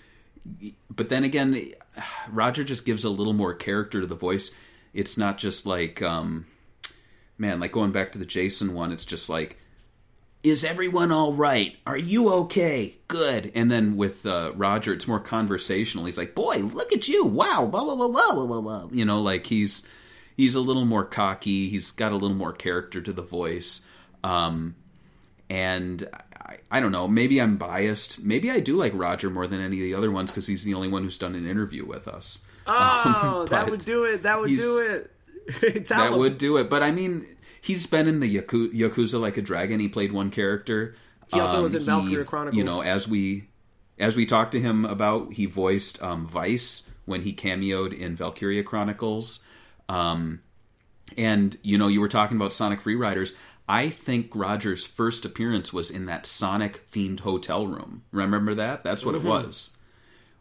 [0.89, 1.61] but then again,
[2.29, 4.51] Roger just gives a little more character to the voice.
[4.93, 6.45] It's not just like, um,
[7.37, 8.91] man, like going back to the Jason one.
[8.91, 9.57] It's just like,
[10.43, 11.77] is everyone all right?
[11.87, 12.97] Are you okay?
[13.07, 13.51] Good.
[13.55, 16.05] And then with uh, Roger, it's more conversational.
[16.05, 17.25] He's like, boy, look at you!
[17.25, 18.61] Wow, blah blah blah blah blah.
[18.61, 18.87] blah.
[18.91, 19.87] You know, like he's
[20.35, 21.69] he's a little more cocky.
[21.69, 23.85] He's got a little more character to the voice.
[24.23, 24.75] Um,
[25.49, 27.07] and I, I don't know.
[27.07, 28.23] Maybe I'm biased.
[28.23, 30.73] Maybe I do like Roger more than any of the other ones because he's the
[30.73, 32.39] only one who's done an interview with us.
[32.65, 34.23] Oh, that would do it.
[34.23, 35.09] That would do it.
[35.89, 36.19] That him.
[36.19, 36.69] would do it.
[36.69, 37.25] But I mean,
[37.59, 39.81] he's been in the Yaku- Yakuza Like a Dragon.
[39.81, 40.95] He played one character.
[41.33, 42.57] He also was in he- Valkyria Chronicles.
[42.57, 43.49] You know, as we
[43.99, 48.63] as we talked to him about, he voiced um, Vice when he cameoed in Valkyria
[48.63, 49.43] Chronicles.
[49.89, 50.41] Um,
[51.17, 53.33] and you know, you were talking about Sonic Free Riders.
[53.67, 58.03] I think Roger's first appearance was in that Sonic themed hotel room.
[58.11, 58.83] Remember that?
[58.83, 59.27] That's what Mm-hmm.
[59.27, 59.69] it was.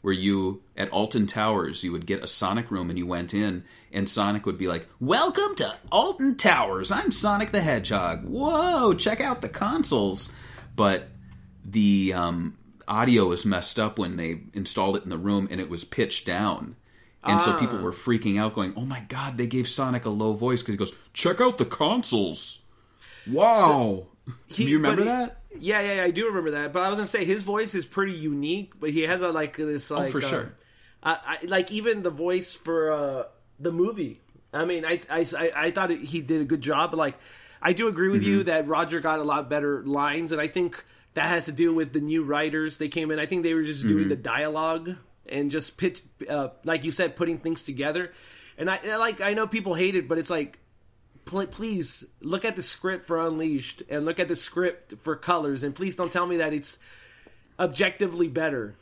[0.00, 3.62] Where you at Alton Towers, you would get a Sonic room, and you went in,
[3.92, 6.90] and Sonic would be like, "Welcome to Alton Towers.
[6.90, 8.24] I'm Sonic the Hedgehog.
[8.24, 10.28] Whoa, check out the consoles."
[10.74, 11.06] But
[11.64, 15.70] the um, audio was messed up when they installed it in the room, and it
[15.70, 16.74] was pitched down.
[17.24, 20.32] And so people were freaking out, going, "Oh my god, they gave Sonic a low
[20.32, 22.60] voice because he goes, check out the consoles."
[23.28, 24.06] Wow,
[24.46, 25.38] He- do you remember he- that?
[25.58, 26.72] Yeah, yeah, yeah, I do remember that.
[26.72, 29.56] But I was gonna say his voice is pretty unique, but he has a like
[29.56, 30.52] this like Oh, for uh, sure.
[31.02, 33.24] I, I, like even the voice for uh,
[33.60, 34.20] the movie.
[34.52, 36.90] I mean, I I, I, I thought it, he did a good job.
[36.92, 37.18] But like,
[37.60, 38.30] I do agree with Mm-hmm.
[38.30, 40.82] you that Roger got a lot better lines, and I think
[41.14, 42.78] that has to do with the new writers.
[42.78, 43.18] They came in.
[43.18, 43.88] I think they were just Mm-hmm.
[43.96, 44.96] doing the dialogue
[45.28, 48.12] and just pitch, uh, like you said, putting things together.
[48.58, 50.58] And I I like I know people hate it, but it's like
[51.24, 55.62] pl- please look at the script for Unleashed and look at the script for Colors,
[55.62, 56.78] and please don't tell me that it's
[57.58, 58.74] objectively better.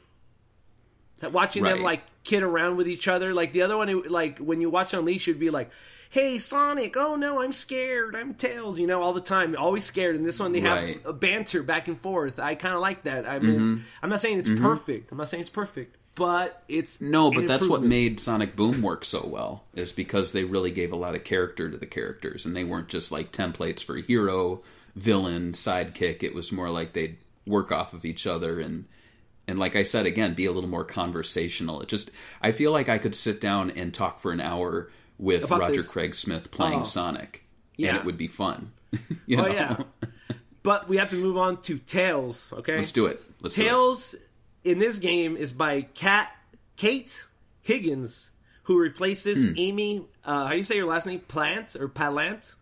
[1.23, 4.63] Watching them like kid around with each other, like the other one, it, like when
[4.63, 5.71] you watch Unleashed, you'd be like,
[6.09, 6.97] "Hey, Sonic!
[6.97, 8.17] Oh no, I'm scared!
[8.17, 10.17] I'm Tails!" You know, all the time, always scared.
[10.17, 10.97] And this one, they Right.
[10.97, 12.39] have a banter back and forth.
[12.39, 13.27] I kind of like that.
[13.29, 15.13] I mean, I'm not saying it's perfect.
[15.13, 19.07] I'm not saying it's perfect, but it's No, but that's what made Sonic Boom work
[19.07, 22.55] so well is because they really gave a lot of character to the characters, and
[22.55, 24.61] they weren't just like templates for hero,
[24.95, 26.23] villain, sidekick.
[26.23, 27.17] It was more like they'd
[27.47, 28.85] work off of each other and
[29.49, 31.81] and like I said again, be a little more conversational.
[31.81, 32.11] It just
[32.43, 35.77] I feel like I could sit down and talk for an hour with About Roger
[35.77, 35.91] this.
[35.91, 36.85] Craig Smith playing Oh.
[36.85, 37.45] Sonic,
[37.77, 37.89] Yeah.
[37.91, 38.73] and it would be fun.
[39.27, 39.49] you Oh know?
[39.49, 39.77] yeah,
[40.63, 42.53] but we have to move on to Tails.
[42.59, 43.23] Okay, Let's do it.
[43.41, 44.21] Let's do it.
[44.65, 46.31] In this game is by Kat
[46.77, 47.25] Kate
[47.63, 48.31] Higgins,
[48.65, 49.55] who replaces Hmm.
[49.57, 50.05] Amy.
[50.25, 51.21] Uh, how do you say your last name?
[51.21, 52.55] Plant or Palant?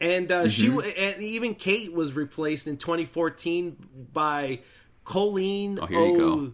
[0.00, 0.76] And uh, she Mm-hmm.
[0.76, 3.76] w- and even Kate was replaced in 2014
[4.12, 4.60] by
[5.04, 5.78] Colleen.
[5.80, 6.52] Oh, here you go.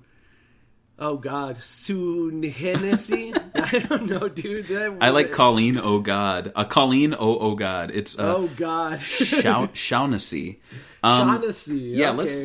[1.02, 3.32] Oh God, Soon Hennessy.
[3.54, 4.66] I don't know, dude.
[4.66, 5.78] That- I like Colleen.
[5.82, 7.14] Oh God, a Colleen.
[7.14, 7.90] Oh oh God.
[7.92, 10.60] It's uh, Oh God, Shau- Shaughnessy.
[11.02, 11.78] Um, Shaughnessy.
[11.78, 12.16] yeah, okay.
[12.18, 12.40] let's-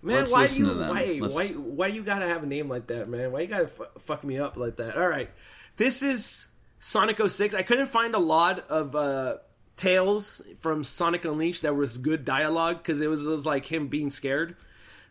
[0.00, 0.88] Man, let's why listen you to them.
[0.90, 3.32] why Let's- why do you gotta have a name like that, man?
[3.32, 4.96] Why you gotta f- fuck me up like that?
[4.96, 5.30] All right,
[5.76, 6.46] this is
[6.78, 7.54] Sonic 06.
[7.54, 9.38] I couldn't find a lot of uh,
[9.76, 13.88] Tails from Sonic Unleashed that was good dialogue because it was, it was like him
[13.88, 14.56] being scared,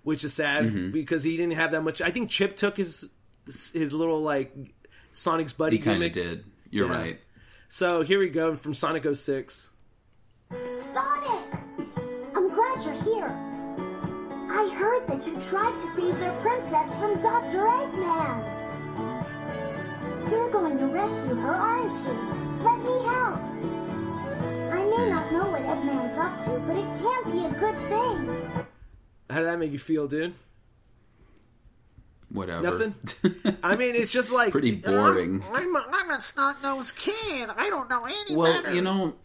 [0.04, 0.92] which is sad Mm-hmm.
[0.92, 2.02] because he didn't have that much.
[2.02, 3.10] I think Chip took his
[3.46, 4.54] his little like
[5.12, 6.46] Sonic's buddy He kind of did.
[6.70, 6.98] You're Yeah.
[6.98, 7.20] right.
[7.70, 9.70] So here we go from Sonic 06.
[10.50, 11.42] Sonic!
[12.36, 13.47] I'm glad you're here.
[14.50, 17.60] I heard that you tried to save their princess from Dr.
[17.60, 18.68] Eggman.
[20.32, 22.14] You're going to rescue her, aren't you?
[22.64, 23.40] Let me help.
[24.72, 25.10] I may hmm.
[25.10, 28.66] not know what Eggman's up to, but it can't be a good thing.
[29.30, 30.34] How did that make you feel, dude?
[32.30, 32.62] Whatever.
[32.62, 32.96] Nothing.
[33.64, 35.44] I mean, it's just like Pretty uh, boring.
[35.54, 37.50] I'm a, I'm a snot-nosed kid.
[37.56, 38.76] I don't know any Well, better.
[38.76, 39.16] you know,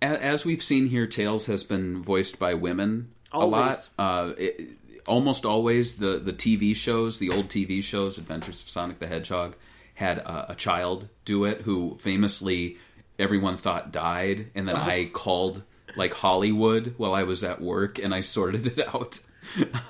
[0.00, 3.88] a- as we've seen here, Tails has been voiced by women a lot.
[3.98, 4.68] Uh, it,
[5.06, 9.56] almost always, the the TV shows, the old TV shows, Adventures of Sonic the Hedgehog,
[9.94, 12.76] had a, a child do it who famously
[13.18, 15.62] everyone thought died, and then I called
[15.96, 19.18] like Hollywood while I was at work, and I sorted it out.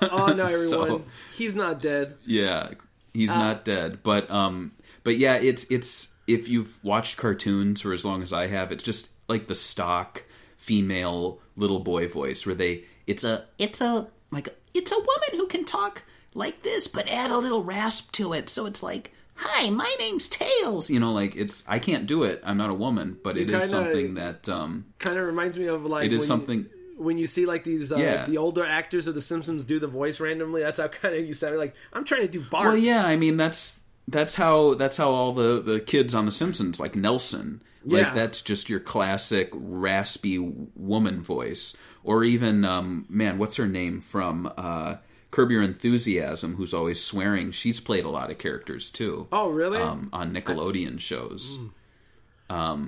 [0.01, 1.03] Oh no, everyone, So-
[1.35, 2.15] he's not dead.
[2.25, 2.71] Yeah,
[3.13, 4.71] he's Uh, not dead, but um,
[5.03, 8.83] but yeah, it's it's if you've watched cartoons for as long as I have, it's
[8.83, 10.23] just like the stock
[10.57, 15.47] female little boy voice where they it's a it's a like it's a woman who
[15.47, 18.49] can talk like this, but add a little rasp to it.
[18.49, 22.41] So it's like, "Hi, my name's Tails." you know like it's I can't do it.
[22.43, 25.67] I'm not a woman, but it is kinda- something that um Kind of reminds me
[25.67, 26.65] of like it is when something.
[26.97, 28.25] when you see like these uh, Yeah.
[28.25, 30.61] the older actors of The Simpsons do the voice randomly.
[30.61, 32.65] That's how kind of you sound like I'm trying to do Bart.
[32.67, 36.31] Well, yeah, I mean that's that's how that's how all the the kids on The
[36.31, 38.13] Simpsons, like Nelson, like Yeah.
[38.13, 40.39] that's just your classic raspy
[40.75, 44.95] woman voice, or even um, man, what's her name from uh,
[45.31, 47.51] Curb Your Enthusiasm, who's always swearing.
[47.51, 49.27] She's played a lot of characters too.
[49.31, 49.79] Oh, really?
[49.79, 51.57] Um, on Nickelodeon shows.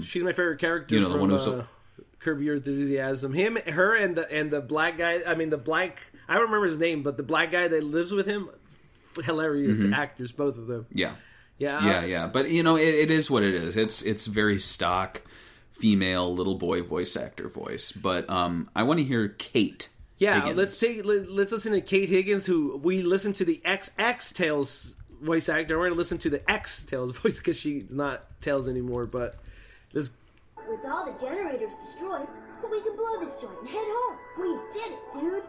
[0.04, 0.94] She's my favorite character.
[0.94, 1.66] You know, the one who's uh,
[2.20, 3.34] Curb Your Enthusiasm.
[3.34, 5.22] Him, her, and the and the black guy.
[5.26, 6.12] I mean, the black.
[6.28, 8.50] I don't remember his name, but the black guy that lives with him.
[9.24, 10.86] Hilarious actors, both of them.
[10.92, 11.16] Yeah.
[11.58, 11.88] Yeah, Mm-hmm.
[11.88, 13.78] Yeah, yeah, but you know, it, it is what it is.
[13.78, 15.22] It's it's very stock
[15.76, 17.92] female little boy voice actor voice.
[17.92, 19.90] But um, I want to hear Kate.
[20.18, 20.58] Yeah, Higgins.
[20.58, 24.96] let's take let, let's listen to Kate Higgins, who we listened to the XX Tails
[25.22, 25.76] voice actor.
[25.76, 29.06] We're going to listen to the X Tails voice because she's not Tails anymore.
[29.06, 29.36] But
[29.94, 30.12] this,
[30.68, 32.28] With all the generators destroyed,
[32.72, 34.18] we can blow this joint and head home.
[34.40, 35.44] We did it, dude.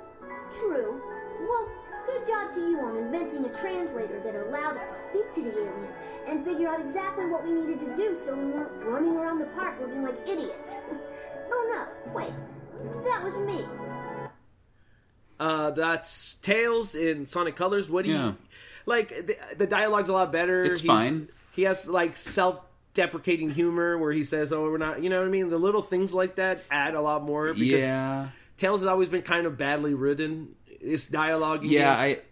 [0.58, 1.00] True.
[1.48, 1.70] Well,
[2.06, 5.58] good job to you on inventing a translator that allowed us to speak to the
[5.58, 5.96] aliens
[6.28, 9.44] and figure out exactly what we needed to do so we weren't running around the
[9.46, 10.70] park looking like idiots.
[11.50, 12.32] oh no, wait.
[13.04, 13.64] That was me.
[15.40, 17.88] uh, that's Tails in Sonic Colors.
[17.88, 18.26] What do Yeah.
[18.28, 18.36] you
[18.86, 19.08] like?
[19.26, 20.64] The, the dialogue's a lot better.
[20.64, 21.28] It's He's- fine.
[21.52, 25.30] He has like self-deprecating humor where he says, "Oh, we're not," you know what I
[25.30, 25.48] mean?
[25.48, 27.54] The little things like that add a lot more.
[27.54, 28.28] Because Yeah.
[28.58, 30.54] Tails has always been kind of badly written.
[30.86, 31.64] It's dialogue.
[31.64, 32.22] Yeah, gives.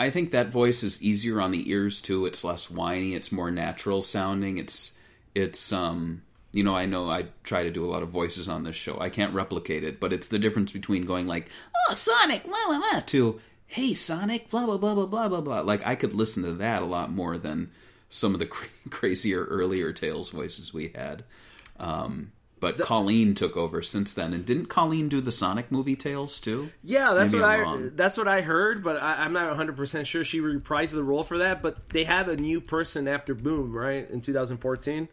[0.00, 2.24] I I think that voice is easier on the ears too.
[2.24, 3.14] It's less whiny.
[3.14, 4.58] It's more natural sounding.
[4.58, 4.96] It's
[5.34, 6.22] it's um
[6.52, 8.98] you know I know I try to do a lot of voices on this show.
[8.98, 12.78] I can't replicate it, but it's the difference between going like oh Sonic blah blah
[12.78, 15.60] blah to hey Sonic blah blah blah blah blah blah blah.
[15.60, 17.70] Like I could listen to that a lot more than
[18.08, 21.24] some of the cra- crazier earlier Tails voices we had.
[21.78, 26.38] Um, but Colleen took over since then, and didn't Colleen do the Sonic movie Tails
[26.38, 26.70] too?
[26.82, 27.90] Yeah, that's Maybe what I'm I wrong.
[27.94, 31.24] that's what I heard, but I, I'm not 100 percent sure she reprised the role
[31.24, 31.62] for that.
[31.62, 35.08] But they have a new person after Boom, right, in 2014.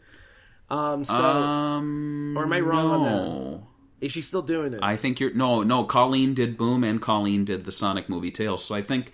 [0.70, 3.16] Um, so Um, Or am I wrong on that?
[3.16, 3.68] no.
[4.02, 4.80] is she still doing it?
[4.84, 5.84] I think you're no, no.
[5.86, 8.64] Colleen did Boom, and Colleen did the Sonic movie Tails.
[8.66, 9.14] So I think,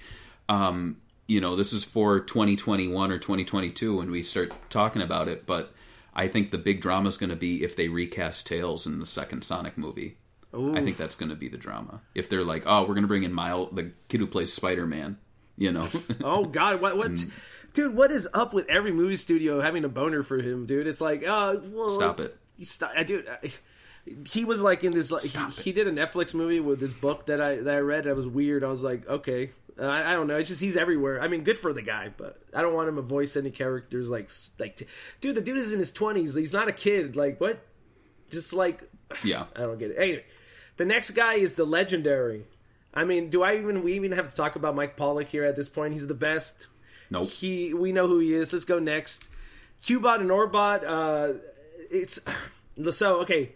[0.50, 5.46] um, you know, this is for 2021 or 2022 when we start talking about it.
[5.46, 5.74] But
[6.16, 9.06] I think the big drama is going to be if they recast Tails in the
[9.06, 10.18] second Sonic movie.
[10.54, 12.02] I think that's going to be the drama.
[12.14, 14.86] If they're like, oh, we're going to bring in Miles, the kid who plays Spider
[14.86, 15.18] Man.
[15.58, 15.88] You know,
[16.24, 17.12] oh God, what what?
[17.12, 17.32] Mm.
[17.74, 20.86] Dude, what is up with every movie studio having a boner for him, dude?
[20.86, 22.38] It's like, uh, well, Stop it.
[22.58, 23.28] you Stop, I dude.
[23.28, 23.52] I,
[24.28, 27.28] he was like in this like he, he did a Netflix movie with this book
[27.28, 28.04] that I that I read.
[28.06, 28.64] That was weird.
[28.64, 30.38] I was like, okay, I, I don't know.
[30.38, 31.22] It's just he's everywhere.
[31.22, 34.10] I mean, good for the guy, but I don't want him to voice any characters
[34.10, 34.30] like
[34.60, 34.78] like.
[34.78, 34.88] t-
[35.22, 36.34] Dude, the dude is in his twenties.
[36.34, 37.16] He's not a kid.
[37.16, 37.66] Like what?
[38.30, 38.84] Just like
[39.24, 39.46] yeah.
[39.56, 39.98] I don't get it.
[39.98, 40.26] Anyway,
[40.78, 42.46] the next guy is the legendary.
[42.94, 45.56] I mean, do I even we even have to talk about Mike Pollock here at
[45.56, 45.94] this point?
[45.94, 46.68] He's the best.
[47.10, 47.30] Nope.
[47.30, 48.52] He we know who he is.
[48.54, 49.28] Let's go next.
[49.82, 50.84] Cubot and Orbot.
[50.86, 51.40] Uh,
[51.90, 52.20] it's
[52.92, 53.54] so okay.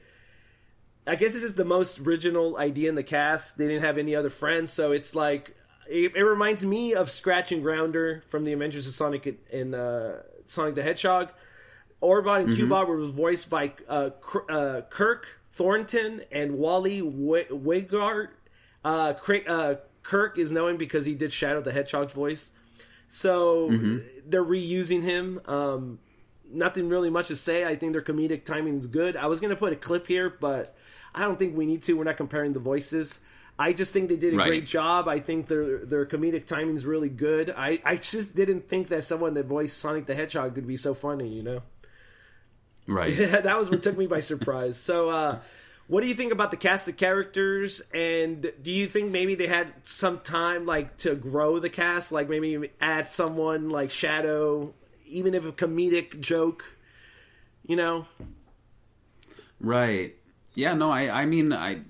[1.07, 3.57] I guess this is the most original idea in the cast.
[3.57, 5.55] They didn't have any other friends, so it's like
[5.89, 10.17] it, it reminds me of Scratch and Grounder from the Adventures of Sonic and uh,
[10.45, 11.29] Sonic the Hedgehog.
[12.01, 18.29] Orbot and Cubot were voiced by uh, Cr- uh, Kirk Thornton and Wally Wi- Wingert.
[18.85, 19.13] Uh,
[19.47, 22.51] uh, Kirk is known because he did Shadow the Hedgehog's voice.
[23.07, 23.69] So
[24.25, 25.41] they're reusing him.
[25.45, 25.99] Um,
[26.49, 27.65] nothing really much to say.
[27.65, 29.17] I think their comedic timing is good.
[29.17, 30.75] I was going to put a clip here, but
[31.15, 31.93] I don't think we need to.
[31.93, 33.21] We're not comparing the voices.
[33.59, 34.47] I just think they did a Right.
[34.47, 35.07] great job.
[35.07, 37.49] I think their their comedic timing is really good.
[37.49, 40.93] I, I just didn't think that someone that voiced Sonic the Hedgehog could be so
[40.93, 41.61] funny, you know?
[42.87, 43.17] Right.
[43.17, 44.77] that was what took me by surprise.
[44.77, 45.39] So, uh,
[45.87, 47.81] what do you think about the cast of characters?
[47.93, 52.11] And do you think maybe they had some time, like, to grow the cast?
[52.11, 54.73] Like, maybe add someone like Shadow,
[55.05, 56.65] even if a comedic joke,
[57.65, 58.05] you know?
[59.59, 60.15] Right.
[60.57, 61.81] Yeah, no, I I mean I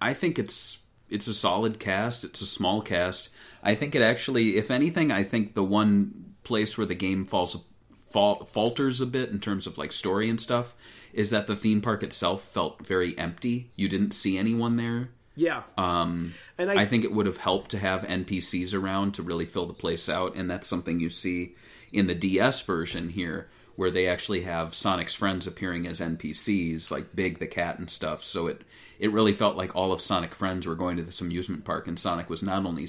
[0.00, 2.22] I think it's it's a solid cast.
[2.22, 3.30] It's a small cast.
[3.62, 7.64] I think it actually if anything, I think the one place where the game falls
[7.90, 10.74] fal- falters a bit in terms of like story and stuff
[11.14, 13.70] is that the theme park itself felt very empty.
[13.74, 15.08] You didn't see anyone there.
[15.34, 15.62] Yeah.
[15.78, 19.46] Um, and I, I think it would have helped to have NPCs around to really
[19.46, 21.54] fill the place out, and that's something you see
[21.90, 27.14] in the DS version here, where they actually have Sonic's friends appearing as NPCs, like
[27.14, 28.22] Big the cat and stuff.
[28.22, 28.62] So it
[28.98, 31.98] it really felt like all of Sonic friends were going to this amusement park, and
[31.98, 32.88] Sonic was not only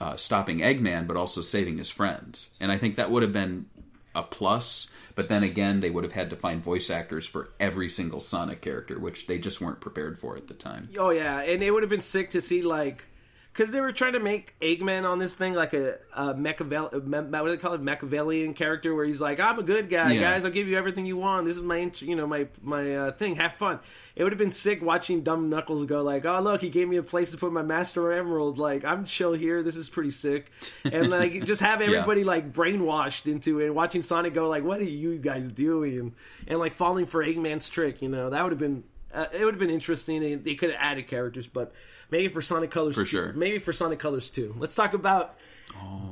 [0.00, 2.50] uh, stopping Eggman but also saving his friends.
[2.60, 3.66] And I think that would have been
[4.14, 4.90] a plus.
[5.14, 8.62] But then again, they would have had to find voice actors for every single Sonic
[8.62, 10.88] character, which they just weren't prepared for at the time.
[10.98, 13.04] Oh yeah, and it would have been sick to see like
[13.52, 17.30] because they were trying to make Eggman on this thing like a, a Machiavelli, what
[17.44, 20.20] do they call it, Machiavellian character, where he's like, "I'm a good guy, Yeah.
[20.20, 20.44] guys.
[20.44, 21.46] I'll give you everything you want.
[21.46, 23.36] This is my, you know, my my uh, thing.
[23.36, 23.78] Have fun."
[24.14, 26.96] It would have been sick watching Dumb Knuckles go like, "Oh look, he gave me
[26.96, 28.58] a place to put my Master Emerald.
[28.58, 29.62] Like I'm chill here.
[29.62, 30.50] This is pretty sick."
[30.84, 34.80] And like just have everybody like brainwashed into it, and watching Sonic go like, "What
[34.80, 36.14] are you guys doing?"
[36.46, 38.02] And like falling for Eggman's trick.
[38.02, 38.84] You know, that would have been.
[39.12, 40.20] Uh, it would have been interesting.
[40.20, 41.72] They, they could have added characters, but
[42.10, 43.32] maybe for Sonic Colors, For two- sure.
[43.34, 44.54] maybe for Sonic Colors too.
[44.58, 45.36] Let's talk about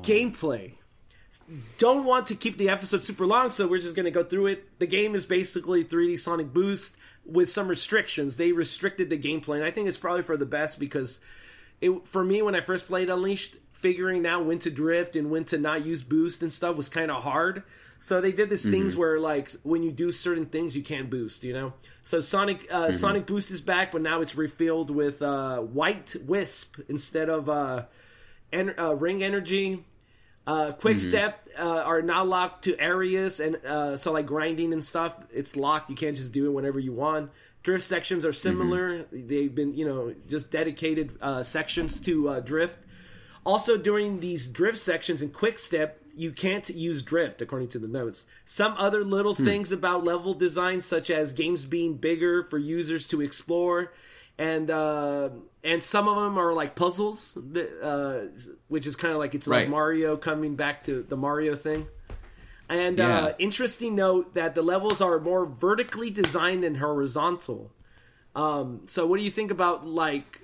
[0.03, 0.73] gameplay.
[1.79, 4.47] Don't want to keep the episode super long, so we're just going to go through
[4.49, 4.79] it.
[4.79, 8.37] The game is basically 3D Sonic Boost with some restrictions.
[8.37, 11.21] They restricted the gameplay, and I think it's probably for the best because
[11.81, 15.45] it for me when I first played Unleashed, figuring out when to drift and when
[15.47, 17.63] to not use boost and stuff was kind of hard.
[18.03, 21.45] So they did this things where like when you do certain things you can't boost,
[21.45, 21.75] you know.
[22.03, 26.79] So Sonic uh, Sonic Boost is back, but now it's refilled with uh, White Wisp
[26.89, 27.85] instead of uh,
[28.53, 29.85] en- uh, Ring Energy.
[30.47, 34.83] Uh, quick step uh, are now locked to areas, and uh, so like grinding and
[34.85, 35.91] stuff, it's locked.
[35.91, 37.31] You can't just do it whenever you want.
[37.63, 39.05] Drift sections are similar.
[39.13, 42.79] They've been, you know, just dedicated uh, sections to uh, drift.
[43.45, 47.89] Also, during these drift sections in quick step, you can't use drift according to the
[47.89, 48.27] notes.
[48.45, 53.21] Some other little things about level design, such as games being bigger for users to
[53.21, 53.93] explore,
[54.39, 55.31] and uh,
[55.63, 59.47] and some of them are like puzzles, that, uh, which is kind of like it's
[59.47, 61.87] like Mario coming back to the Mario thing.
[62.69, 63.19] And Yeah.
[63.25, 67.73] uh, interesting note that the levels are more vertically designed than horizontal.
[68.35, 70.43] Um, so, what do you think about like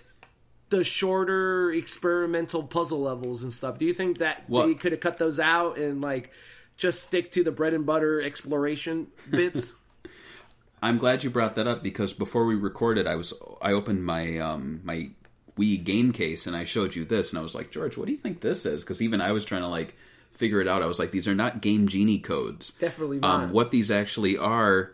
[0.69, 3.79] the shorter experimental puzzle levels and stuff?
[3.79, 6.31] Do you think that Well- they could have cut those out and like
[6.77, 9.75] just stick to the bread and butter exploration bits?
[10.83, 14.39] I'm glad you brought that up because before we recorded, I was I opened my
[14.39, 15.11] um, my
[15.57, 18.13] Wii game case and I showed you this, and I was like, George, what do
[18.13, 18.85] you think this is?
[18.85, 19.97] Because even I was trying to like
[20.33, 20.83] figure it out.
[20.83, 22.73] I was like, these are not Game Genie codes.
[22.73, 23.45] Definitely not.
[23.45, 24.93] Um, what these actually are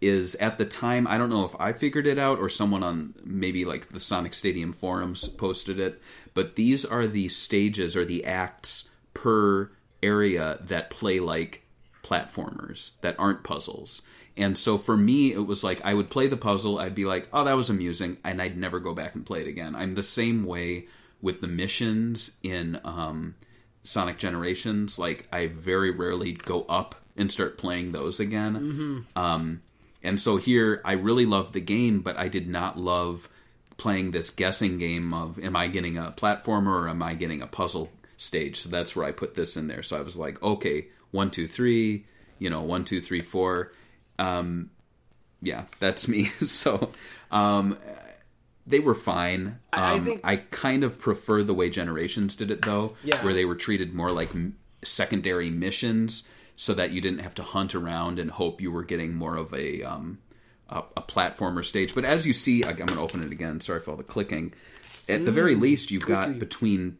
[0.00, 3.14] is at the time I don't know if I figured it out or someone on
[3.22, 6.00] maybe like the Sonic Stadium forums posted it,
[6.34, 9.70] but these are the stages or the acts per
[10.02, 11.64] area that play like
[12.02, 14.02] platformers that aren't puzzles.
[14.36, 17.28] And so for me, it was like I would play the puzzle, I'd be like,
[17.32, 19.74] oh, that was amusing, and I'd never go back and play it again.
[19.74, 20.86] I'm the same way
[21.20, 23.34] with the missions in um,
[23.82, 24.98] Sonic Generations.
[24.98, 28.56] Like, I very rarely go up and start playing those again.
[29.14, 29.62] Um,
[30.02, 33.28] and so here, I really loved the game, but I did not love
[33.76, 37.46] playing this guessing game of am I getting a platformer or am I getting a
[37.46, 38.60] puzzle stage?
[38.60, 39.82] So that's where I put this in there.
[39.82, 42.04] So I was like, okay, one, two, three,
[42.38, 43.72] you know, one, two, three, four.
[44.18, 44.70] Um,
[45.42, 46.24] yeah, that's me.
[46.44, 46.90] so
[47.30, 47.78] um,
[48.66, 49.58] they were fine.
[49.72, 53.22] I- I Um, think- I kind of prefer the way Generations did it, though, Yeah.
[53.24, 56.28] where they were treated more like m- secondary missions,
[56.60, 59.50] so that you didn't have to hunt around and hope you were getting more of
[59.54, 60.18] a um,
[60.68, 61.94] a, a platformer stage.
[61.94, 63.60] But as you see, I'm going to open it again.
[63.60, 64.52] Sorry for all the clicking.
[65.08, 66.98] At the very least, you've got between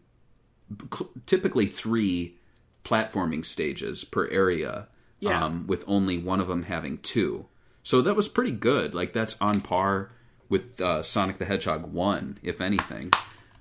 [1.26, 2.38] typically three
[2.84, 4.88] platforming stages per area,
[5.18, 5.44] Yeah.
[5.44, 7.44] um, with only one of them having two.
[7.82, 8.94] So that was pretty good.
[8.94, 10.10] Like that's on par
[10.48, 13.12] with uh, Sonic the Hedgehog one, if anything.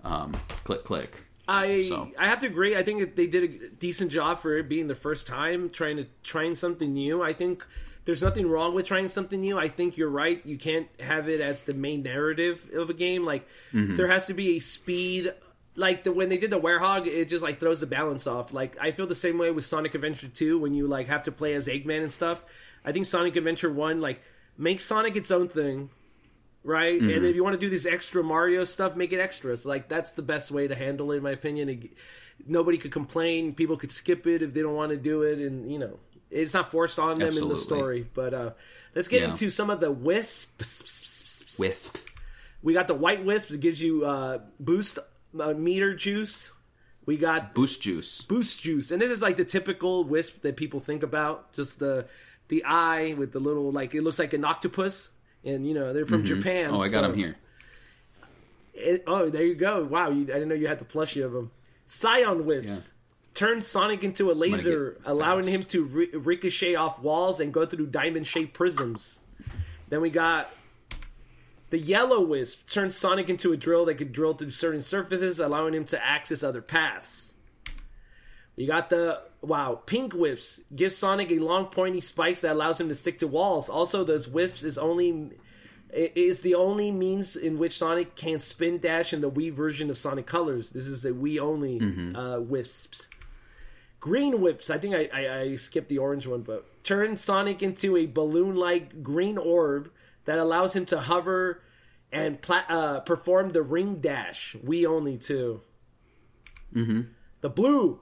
[0.05, 0.31] Um,
[0.63, 1.25] click, click.
[1.51, 2.75] I So- I have to agree.
[2.75, 6.05] I think they did a decent job for it being the first time trying to
[6.23, 7.21] trying something new.
[7.21, 7.65] I think
[8.05, 9.57] there's nothing wrong with trying something new.
[9.57, 10.41] I think you're right.
[10.45, 13.25] You can't have it as the main narrative of a game.
[13.25, 13.95] Like Mm-hmm.
[13.95, 15.33] there has to be a speed.
[15.75, 18.51] Like the when they did the Werehog, it just like throws the balance off.
[18.53, 21.31] Like I feel the same way with Sonic Adventure 2 when you like have to
[21.31, 22.43] play as Eggman and stuff.
[22.83, 24.21] I think Sonic Adventure 1 like
[24.57, 25.89] makes Sonic its own thing
[26.63, 26.99] right?
[26.99, 27.09] Mm-hmm.
[27.09, 29.65] And if you want to do this extra Mario stuff, make it extras.
[29.65, 31.69] Like that's the best way to handle it, in my opinion.
[31.69, 31.93] It-
[32.47, 33.53] nobody could complain.
[33.53, 35.99] People could skip it if they don't want to do it, and you know,
[36.31, 38.07] it's not forced on them in the story.
[38.13, 38.51] But uh,
[38.95, 39.31] let's get Yeah.
[39.31, 41.57] into some of the wisps.
[41.59, 42.05] With
[42.61, 44.99] We got the white wisp that gives you uh, boost
[45.39, 46.51] uh, meter juice.
[47.05, 48.21] We got boost juice.
[48.21, 51.51] boost juice, and this is like the typical wisp that people think about.
[51.53, 52.05] Just the
[52.47, 55.09] the eye with the little like it looks like an octopus,
[55.43, 56.35] and you know they're from mm-hmm.
[56.35, 56.71] Japan.
[56.71, 57.35] Oh, I got so- him here.
[58.73, 59.83] it, oh, there you go.
[59.83, 61.51] Wow, you, I didn't know you had the plushie of them.
[61.87, 62.67] Cyan whips.
[62.67, 62.93] Yeah.
[63.35, 67.87] Turns Sonic into a laser, allowing him to ri- ricochet off walls and go through
[67.87, 69.21] diamond shaped prisms.
[69.87, 70.51] Then we got
[71.69, 72.67] the Yellow Wisp.
[72.67, 76.43] Turns Sonic into a drill that could drill through certain surfaces, allowing him to access
[76.43, 77.33] other paths.
[78.57, 82.89] We got the wow, pink whips give Sonic a long pointy spikes that allows him
[82.89, 83.69] to stick to walls.
[83.69, 85.31] Also, those whips is only
[85.91, 89.89] it is the only means in which Sonic can spin dash in the Wii version
[89.89, 90.69] of Sonic Colors.
[90.69, 91.79] This is a Wii only
[92.15, 93.07] uh, whips.
[93.99, 94.69] Green whips.
[94.69, 99.03] I think I, I, I skipped the orange one, but turn Sonic into a balloon-like
[99.03, 99.91] green orb
[100.25, 101.61] that allows him to hover
[102.11, 104.55] and pla- uh, perform the ring dash.
[104.63, 105.61] We only too.
[106.73, 107.01] Mm-hmm.
[107.41, 107.99] The blue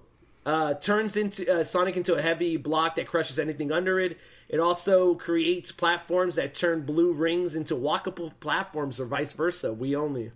[0.48, 4.18] uh, turns into uh, Sonic into a heavy block that crushes anything under it.
[4.48, 9.74] It also creates platforms that turn blue rings into walkable platforms, or vice versa.
[9.74, 10.32] We only.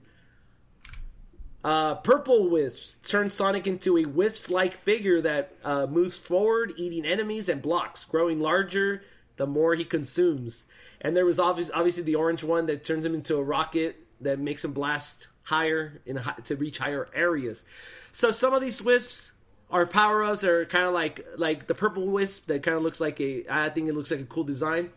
[1.63, 7.47] Uh, purple wisps turn Sonic into a wisps-like figure that uh, moves forward, eating enemies
[7.47, 9.03] and blocks, growing larger
[9.37, 10.65] the more he consumes.
[10.99, 14.39] And there was obvious, obviously the orange one that turns him into a rocket that
[14.39, 17.63] makes him blast higher in to reach higher areas.
[18.11, 19.31] So some of these wisps
[19.71, 23.19] are power-ups are kind of like like the purple wisp that kind of looks like
[23.21, 24.89] a I think it looks like a cool design.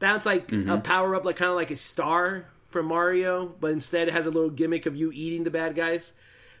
[0.00, 4.08] That's like a power up, like kind of like a star from Mario, but instead
[4.08, 6.12] it has a little gimmick of you eating the bad guys.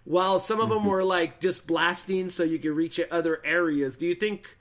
[0.04, 3.96] While some of them were like just blasting, so you could reach other areas.
[3.96, 4.56] Do you think?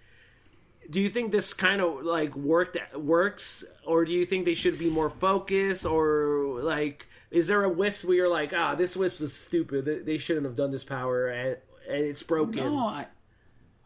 [0.89, 4.77] Do you think this kind of like worked works, or do you think they should
[4.79, 9.19] be more focused, or like is there a wisp where you're like, ah, this wisp
[9.19, 9.83] was stupid.
[9.85, 11.57] They- They shouldn't have done this power, and,
[11.87, 12.57] and it's broken.
[12.57, 13.07] No, I,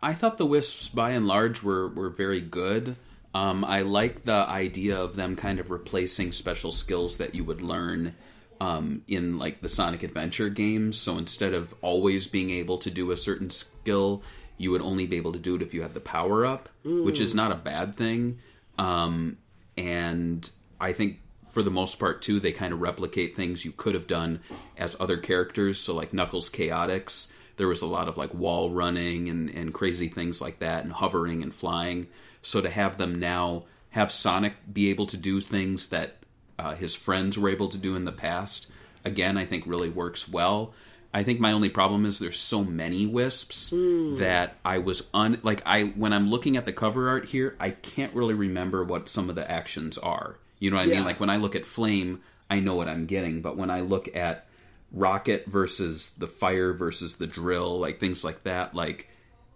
[0.01, 2.95] I thought the wisps by and large were were very good.
[3.33, 7.61] Um, I like the idea of them kind of replacing special skills that you would
[7.61, 8.15] learn
[8.59, 10.97] um, in like the Sonic Adventure games.
[10.97, 14.21] So instead of always being able to do a certain skill,
[14.57, 17.19] you would only be able to do it if you had the power up, which
[17.19, 18.39] is not a bad thing.
[18.77, 19.37] Um,
[19.77, 20.49] and
[20.79, 21.19] I think
[21.51, 24.41] for the most part too, they kind of replicate things you could have done
[24.77, 25.79] as other characters.
[25.79, 27.31] So like Knuckles Chaotix,
[27.61, 30.91] there was a lot of like wall running and, and crazy things like that, and
[30.91, 32.07] hovering and flying.
[32.41, 36.15] So to have them now have Sonic be able to do things that
[36.57, 38.65] uh, his friends were able to do in the past,
[39.05, 40.73] again, I think really works well.
[41.13, 43.69] I think my only problem is there's so many wisps
[44.17, 47.69] that I was un like I when I'm looking at the cover art here, I
[47.69, 50.37] can't really remember what some of the actions are.
[50.59, 50.95] You know what I Yeah.
[50.95, 51.05] mean?
[51.05, 54.07] Like when I look at Flame, I know what I'm getting, but when I look
[54.15, 54.47] at
[54.91, 59.09] Rocket versus the Fire versus the Drill, like things like that, like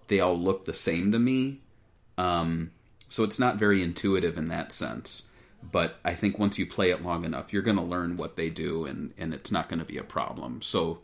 [0.08, 1.62] they all look the same to me.
[2.18, 2.72] Um,
[3.10, 5.24] so it's not very intuitive in that sense.
[5.72, 8.50] But I think once you play it long enough, you're going to learn what they
[8.50, 10.62] do, and and it's not going to be a problem.
[10.62, 11.00] So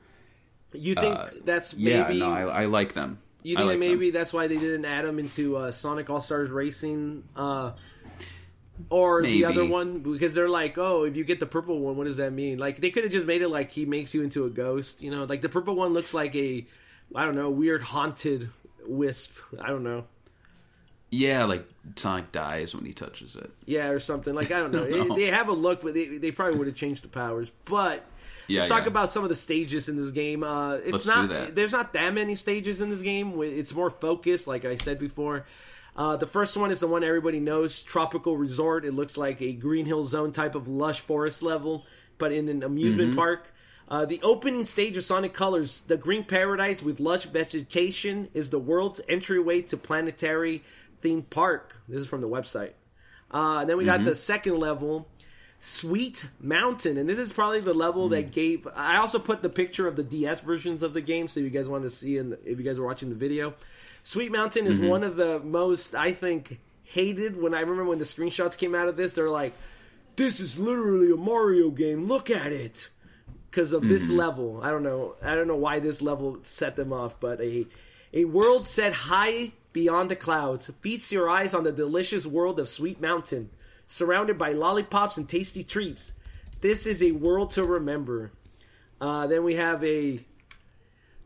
[0.74, 2.20] you think uh, that's yeah, maybe?
[2.20, 3.20] no, I, I like them.
[3.44, 4.20] You think like maybe them.
[4.20, 7.72] that's why they didn't add them into uh, Sonic All Stars Racing, uh,
[8.90, 10.00] or the other one?
[10.00, 12.58] Because they're like, oh, if you get the purple one, what does that mean?
[12.58, 15.02] Like they could have just made it like he makes you into a ghost.
[15.02, 16.66] You know, like the purple one looks like a,
[17.16, 18.50] I don't know, weird haunted
[18.86, 19.34] wisp.
[19.60, 20.06] I don't know.
[21.14, 21.68] Yeah, like
[21.98, 23.52] Sonic dies when he touches it.
[23.66, 24.86] Yeah, or something like I don't know.
[24.90, 25.14] No.
[25.14, 27.52] It- they have a look, but they, they probably would have changed the powers.
[27.66, 28.06] But
[28.48, 28.88] Yeah, let's talk yeah.
[28.88, 30.42] about some of the stages in this game.
[30.44, 33.42] Uh, it's Let's not there's not that many stages in this game.
[33.42, 35.46] It's more focused, like I said before.
[35.96, 38.86] Uh, the first one is the one everybody knows, Tropical Resort.
[38.86, 41.86] It looks like a Green Hill Zone type of lush forest level,
[42.18, 43.20] but in an amusement Mm-hmm.
[43.20, 43.54] park.
[43.90, 48.60] Uh, the opening stage of Sonic Colors, the Green Paradise with lush vegetation, is the
[48.60, 50.64] world's entryway to planetary
[51.02, 51.76] theme park.
[51.90, 52.72] This is from the website.
[53.34, 55.10] Uh, and then we got the second level,
[55.60, 58.66] Sweet Mountain, and this is probably the level that gave.
[58.76, 61.68] I also put the picture of the DS versions of the game, so you guys
[61.68, 63.54] wanted to see, and if you guys were watching the video,
[64.04, 67.40] Sweet Mountain is one of the most I think hated.
[67.42, 69.54] When I remember when the screenshots came out of this, they're like,
[70.16, 72.08] "This is literally a Mario game.
[72.08, 72.90] Look at it."
[73.50, 75.16] Because of this level, I don't know.
[75.22, 77.68] I don't know why this level set them off, but a
[78.14, 82.70] a world set high beyond the clouds feasts your eyes on the delicious world of
[82.70, 83.50] Sweet Mountain,
[83.88, 86.14] surrounded by lollipops and tasty treats.
[86.62, 88.32] This is a world to remember.
[89.00, 90.20] Uh, then we have a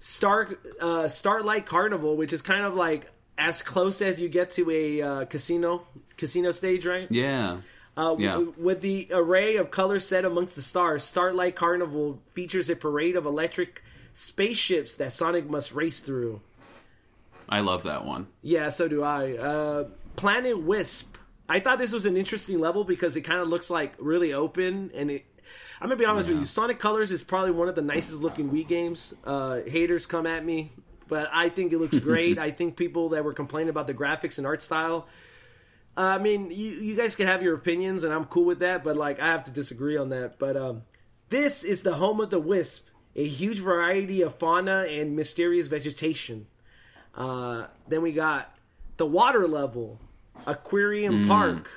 [0.10, 0.50] Star
[0.80, 3.10] uh, Starlight Carnival, which is kind of like
[3.40, 7.08] as close as you get to a uh, casino casino stage, right?
[7.10, 7.62] Yeah.
[7.98, 8.34] Uh, Yeah.
[8.34, 13.16] w- with the array of colors set amongst the stars, Starlight Carnival features a parade
[13.16, 13.82] of electric
[14.14, 16.40] spaceships that Sonic must race through.
[17.50, 18.28] I love that one.
[18.44, 19.34] Yeah, so do I.
[19.38, 19.86] Uh,
[20.18, 21.18] Planet Wisp.
[21.50, 24.92] I thought this was an interesting level because it kind of looks like really open,
[24.94, 25.26] and it.
[25.82, 26.46] I'm gonna be honest with you.
[26.46, 29.14] Sonic Colors is probably one of the nicest looking Wii games.
[29.24, 30.72] Uh, haters come at me,
[31.08, 32.38] but I think it looks great.
[32.48, 35.08] I think people that were complaining about the graphics and art style.
[35.98, 38.84] uh, I mean, you, you guys can have your opinions, and I'm cool with that.
[38.84, 40.38] But like, I have to disagree on that.
[40.40, 40.84] But um,
[41.30, 46.48] this is the home of the Wisp, a huge variety of fauna and mysterious vegetation.
[47.14, 48.54] Uh, then we got
[48.98, 50.00] the water level,
[50.46, 51.28] Aquarium Mm.
[51.28, 51.70] Park.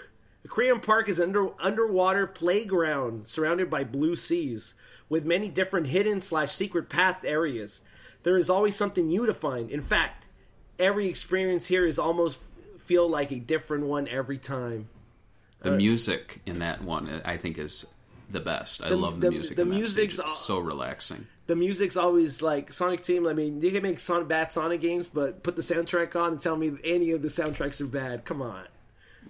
[0.44, 4.74] Aquarium Park is under underwater playground surrounded by blue seas
[5.09, 7.82] with many different hidden slash secret path areas.
[8.23, 9.70] There is always something new to find.
[9.70, 10.27] In fact,
[10.78, 12.40] every experience here is almost
[12.78, 14.89] feel like a different one every time.
[15.60, 17.85] The uh, music in that one, uh, I think, is
[18.31, 18.82] the best.
[18.82, 19.56] I The- love the, the- music.
[19.56, 20.10] the music's stage.
[20.10, 21.27] It's all- so relaxing.
[21.47, 23.27] the music's always like Sonic Team.
[23.27, 26.40] I mean, they can make Sonic bad Sonic games, but put the soundtrack on and
[26.40, 28.24] tell me any of the soundtracks are bad.
[28.24, 28.65] Come on.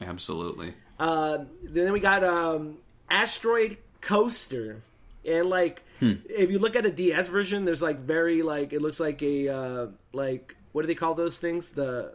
[0.00, 0.74] Absolutely.
[0.98, 2.78] Uh, then we got um,
[3.10, 4.82] Asteroid Coaster,
[5.24, 6.12] and like Hmm.
[6.28, 9.48] if you look at the DS version, there's like very like it looks like a
[9.48, 11.70] uh, like what do they call those things?
[11.70, 12.14] The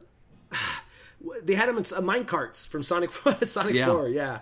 [1.44, 3.12] they had them in uh, mine carts from Sonic
[3.44, 3.88] Sonic Yeah.
[3.88, 4.08] Four.
[4.10, 4.40] Yeah,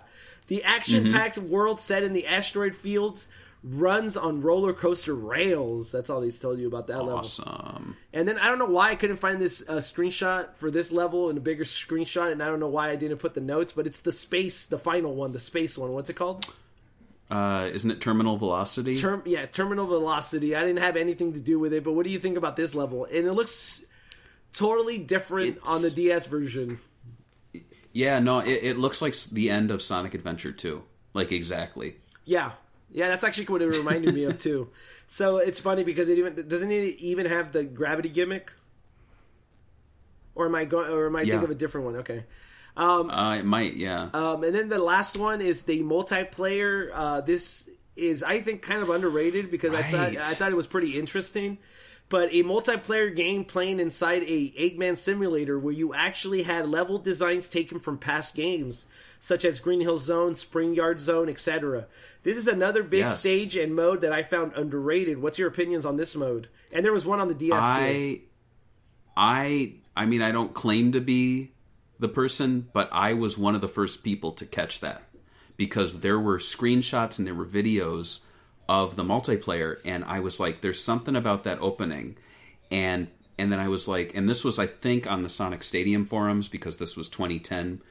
[0.48, 3.28] the action-packed world set in the asteroid fields
[3.64, 5.92] runs on roller coaster rails.
[5.92, 7.18] That's all they told you about that level.
[7.18, 7.96] Awesome.
[8.12, 11.28] And then I don't know why I couldn't find this uh, screenshot for this level
[11.28, 13.86] and a bigger screenshot, and I don't know why I didn't put the notes, but
[13.86, 15.92] it's the space, the final one, the space one.
[15.92, 16.46] What's it called?
[17.30, 18.96] Uh, isn't it terminal velocity?
[19.00, 20.54] Term, yeah, terminal velocity.
[20.54, 22.74] I didn't have anything to do with it, but what do you think about this
[22.74, 23.04] level?
[23.06, 23.82] And it looks
[24.52, 26.78] totally different It's- on the DS version.
[27.92, 30.82] yeah, no, it, it looks like the end of Sonic Adventure 2.
[31.14, 31.96] Like exactly.
[32.24, 32.52] Yeah,
[32.92, 34.68] yeah, that's actually what it reminded me of too.
[35.06, 38.50] So it's funny because it even doesn't it even have the gravity gimmick,
[40.34, 40.90] or am I going?
[40.90, 41.32] Or am I Yeah.
[41.32, 41.96] thinking of a different one?
[41.96, 42.24] Okay.
[42.74, 44.08] Uh, it might, yeah.
[44.14, 46.90] Um, and then the last one is the multiplayer.
[46.94, 50.66] Uh, this is, I think, kind of underrated because I thought I thought it was
[50.66, 51.58] pretty interesting.
[52.08, 57.48] But a multiplayer game playing inside a Eggman simulator where you actually had level designs
[57.48, 58.86] taken from past games,
[59.24, 61.86] such as Green Hill Zone, Spring Yard Zone, etc.
[62.24, 63.20] This is another big Yes.
[63.20, 65.22] stage and mode that I found underrated.
[65.22, 66.48] What's your opinions on this mode?
[66.72, 67.62] And there was one on the DS.
[67.62, 68.22] I,
[69.16, 71.52] I, I mean, I don't claim to be
[72.00, 75.04] the person, but I was one of the first people to catch that
[75.56, 78.24] because there were screenshots and there were videos
[78.68, 82.16] of the multiplayer, and I was like, "There's something about that opening,"
[82.72, 83.06] and
[83.38, 86.48] and then I was like, and this was I think on the Sonic Stadium forums
[86.48, 87.82] because this was 2010.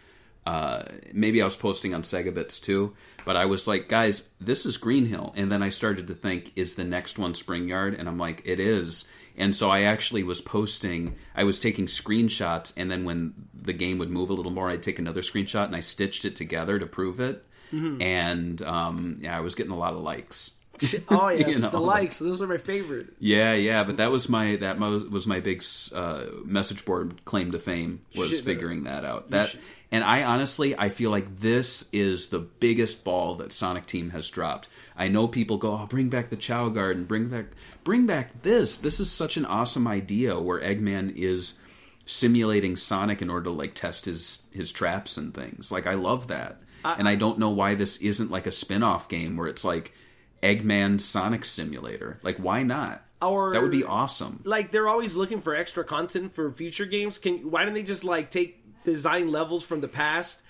[0.45, 2.95] Uh, maybe I was posting on SEGAbits too,
[3.25, 5.33] but I was like, guys, this is Green Hill.
[5.35, 7.93] And then I started to think, is the next one Spring Yard?
[7.93, 9.05] And I'm like, it is.
[9.37, 13.97] And so I actually was posting, I was taking screenshots, and then when the game
[13.99, 16.85] would move a little more, I'd take another screenshot and I stitched it together to
[16.85, 17.45] prove it.
[17.73, 20.51] And um, yeah, I was getting a lot of likes.
[21.09, 21.69] oh yes, You know.
[21.69, 22.17] the likes.
[22.19, 23.13] Those are my favorite.
[23.19, 25.63] Yeah, yeah, but that was my that mo- was my big
[25.95, 29.29] uh, message board claim to fame was Shit, figuring that out.
[29.29, 29.55] That
[29.91, 34.29] and I honestly I feel like this is the biggest ball that Sonic Team has
[34.29, 34.67] dropped.
[34.97, 37.45] I know people go, "Oh, bring back the Chao Garden, bring back
[37.83, 38.77] bring back this.
[38.77, 41.59] This is such an awesome idea where Eggman is
[42.05, 45.71] simulating Sonic in order to like test his his traps and things.
[45.71, 46.61] Like I love that.
[46.83, 49.93] and I don't know why this isn't like a spin-off game where it's like
[50.41, 52.17] Eggman Sonic Simulator.
[52.23, 53.05] Like, why not?
[53.21, 54.41] Or- that would be awesome.
[54.45, 57.19] like they're always looking for extra content for future games.
[57.19, 60.41] Can why don't they just like take design levels from the past,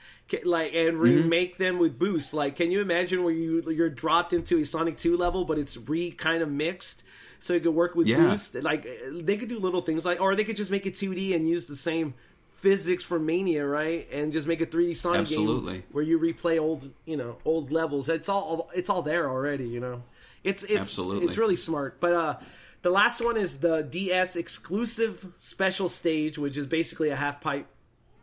[0.44, 1.00] like and Mm-hmm.
[1.02, 2.34] remake them with boosts?
[2.34, 5.78] Like, can you imagine where you you're dropped into a Sonic Two level, but it's
[5.78, 7.04] re kind of mixed,
[7.40, 8.18] so it could work with Yeah.
[8.30, 8.56] boost?
[8.56, 11.48] Like they could do little things like, or they could just make it 2D and
[11.48, 12.14] use the same
[12.58, 14.08] physics for Mania, right?
[14.12, 15.74] And just make a 3D Sonic Absolutely.
[15.74, 18.08] game where you replay old, you know, old levels.
[18.08, 20.04] It's all it's all there already, you know.
[20.44, 21.26] It's it's Absolutely.
[21.26, 22.00] it's really smart.
[22.00, 22.36] But uh
[22.84, 27.68] the last one is the DS exclusive special stage, which is basically a half pipe,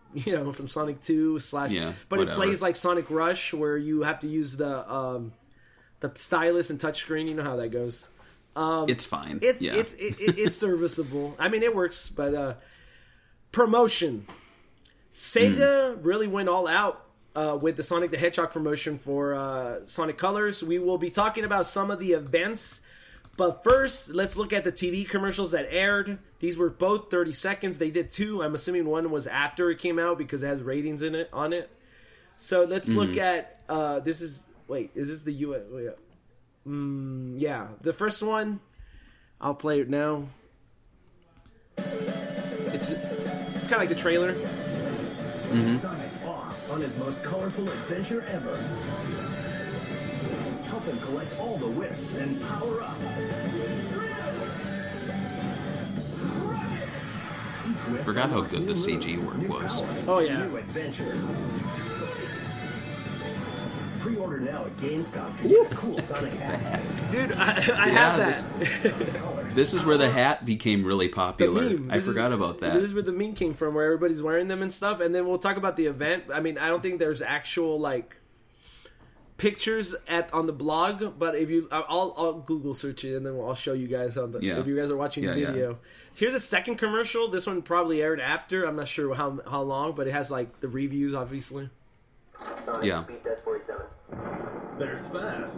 [0.14, 1.70] you know, from Sonic Two slash.
[1.70, 2.34] Yeah, but whatever.
[2.34, 5.32] it plays like Sonic Rush, where you have to use the um
[6.00, 7.26] the stylus and touchscreen.
[7.28, 8.08] You know how that goes.
[8.56, 9.38] Um, it's fine.
[9.42, 9.74] It, yeah.
[9.74, 11.36] It's it, it, it's serviceable.
[11.38, 12.54] I mean, it works, but uh,
[13.52, 14.26] promotion.
[15.12, 16.02] Sega Hmm.
[16.02, 17.04] really went all out
[17.34, 20.62] uh, with the Sonic the Hedgehog promotion for uh, Sonic Colors.
[20.62, 22.80] We will be talking about some of the events,
[23.38, 26.18] but first, let's look at the TV commercials that aired.
[26.40, 27.78] These were both 30 seconds.
[27.78, 28.42] They did two.
[28.42, 31.54] I'm assuming one was after it came out because it has ratings in it on
[31.54, 31.70] it.
[32.36, 33.18] So let's look Mm-hmm.
[33.20, 35.62] at uh, this is wait is this the U.S.
[35.70, 35.88] Wait,
[36.66, 38.60] mm, yeah, the first one.
[39.40, 40.28] I'll play it now.
[41.76, 44.34] It's it's kind of like the trailer.
[44.34, 48.56] Sonic's off on his most colorful adventure ever.
[50.78, 52.96] Help him collect all the wisps and power up.
[57.90, 60.06] I forgot how good the CG work was.
[60.06, 60.46] Oh, yeah.
[60.46, 61.20] New adventures.
[64.02, 66.80] Pre-order now at GameStop to get a cool Sonic hat.
[67.10, 69.34] Dude, I, I Yeah, have this- that.
[69.58, 71.60] This is where the hat became really the popular.
[71.70, 71.90] meme.
[71.90, 72.74] I This is- forgot about that.
[72.74, 75.00] This is where the meme came from, where everybody's wearing them and stuff.
[75.00, 76.24] And then we'll talk about the event.
[76.32, 78.14] I mean, I don't think there's actual like
[79.38, 83.34] pictures at on the blog, but if you, I'll, I'll Google search it and then
[83.40, 84.40] I'll show you guys on the.
[84.40, 84.58] Yeah.
[84.60, 85.46] If you guys are watching Yeah, the yeah.
[85.52, 85.78] video,
[86.14, 87.28] here's a second commercial.
[87.28, 88.64] This one probably aired after.
[88.64, 91.70] I'm not sure how how long, but it has like the reviews, obviously.
[92.64, 93.04] Sonic Yeah.
[93.04, 93.86] Speed Test 47.
[94.78, 95.56] There's Fast.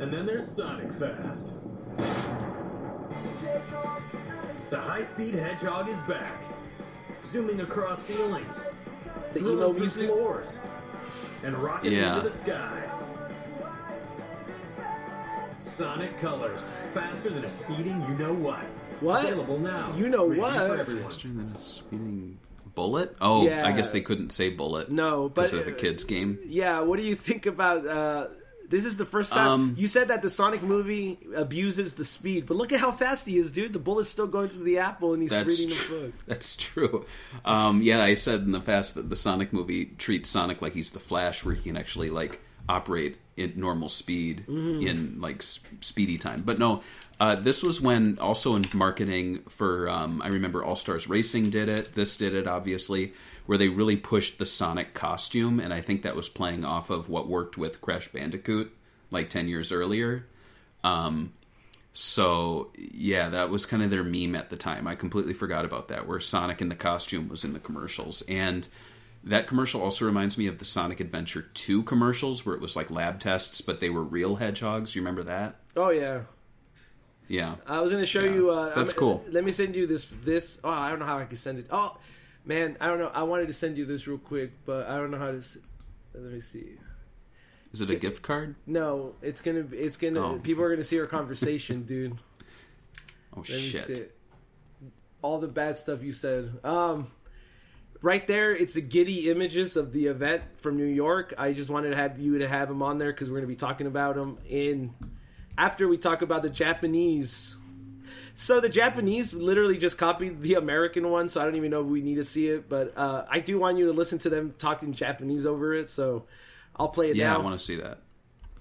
[0.00, 1.52] And then there's Sonic Fast.
[4.70, 6.32] The high-speed hedgehog is back.
[7.26, 8.56] Zooming across ceilings.
[9.38, 10.06] The drilling emo music.
[10.06, 10.58] floors.
[11.44, 12.16] And rocketing Yeah.
[12.18, 12.82] into the sky.
[15.62, 16.60] Sonic Colors.
[16.94, 18.64] Faster than a speeding you know what.
[19.00, 19.24] What?
[19.24, 19.92] Available now.
[19.96, 20.86] You know Rated what?
[20.88, 22.38] Faster than a speeding
[22.74, 23.16] bullet?
[23.20, 23.66] Oh, Yeah.
[23.66, 24.90] I guess they couldn't say bullet.
[24.90, 26.38] No, but- because of a kids game.
[26.44, 27.86] Yeah, what do you think about?
[27.86, 28.26] uh
[28.68, 32.44] This is the first time Um, you said that the Sonic movie abuses the speed,
[32.46, 33.72] but look at how fast he is, dude.
[33.72, 36.00] The bullet's still going through the apple, and he's reading the true.
[36.06, 36.12] book.
[36.26, 37.06] That's true.
[37.44, 40.90] Um, yeah, I said in the past that the Sonic movie treats Sonic like he's
[40.90, 44.86] the Flash, where he can actually like operate at normal speed Mm-hmm.
[44.86, 46.42] in like s- speedy time.
[46.44, 46.82] But no,
[47.20, 51.68] uh, this was when also in marketing for um, I remember All Stars Racing did
[51.68, 51.94] it.
[51.94, 53.12] This did it obviously,
[53.46, 57.08] where they really pushed the Sonic costume, and I think that was playing off of
[57.08, 58.74] what worked with Crash Bandicoot
[59.10, 60.26] like ten years earlier.
[60.84, 61.32] Um,
[61.92, 64.86] so yeah, that was kind of their meme at the time.
[64.86, 68.68] I completely forgot about that, where Sonic in the costume was in the commercials, and
[69.24, 72.92] that commercial also reminds me of the Sonic Adventure Two commercials, where it was like
[72.92, 74.94] lab tests, but they were real hedgehogs.
[74.94, 75.56] You remember that?
[75.76, 76.20] Oh yeah,
[77.28, 77.56] Yeah.
[77.66, 78.34] I was gonna show Yeah.
[78.34, 78.50] you.
[78.50, 79.24] Uh, That's I'm- cool.
[79.30, 80.06] Let me send you this.
[80.24, 80.60] This.
[80.64, 81.66] Oh, I don't know how I can send it.
[81.70, 81.96] Oh,
[82.44, 83.10] man, I don't know.
[83.14, 85.42] I wanted to send you this real quick, but I don't know how to.
[86.14, 86.78] Let me see.
[87.72, 88.54] Is it a gift card?
[88.66, 89.66] No, it's gonna.
[89.72, 90.20] It's gonna.
[90.34, 90.38] Oh.
[90.38, 92.16] People are gonna see our conversation, dude.
[93.36, 93.90] Oh Let me see shit!
[93.90, 94.16] it.
[95.20, 96.58] All the bad stuff you said.
[96.64, 97.08] Um,
[98.00, 101.34] right there, it's the Getty Images of the event from New York.
[101.36, 103.54] I just wanted to have you to have them on there because we're going to
[103.54, 104.92] be talking about them in
[105.58, 107.56] after we talk about the Japanese.
[108.36, 111.88] So the Japanese literally just copied the American one, so I don't even know if
[111.88, 114.54] we need to see it, but uh, I do want you to listen to them
[114.56, 116.24] talking Japanese over it, so
[116.76, 117.32] I'll play it yeah, now.
[117.32, 117.98] Yeah, I want to see that.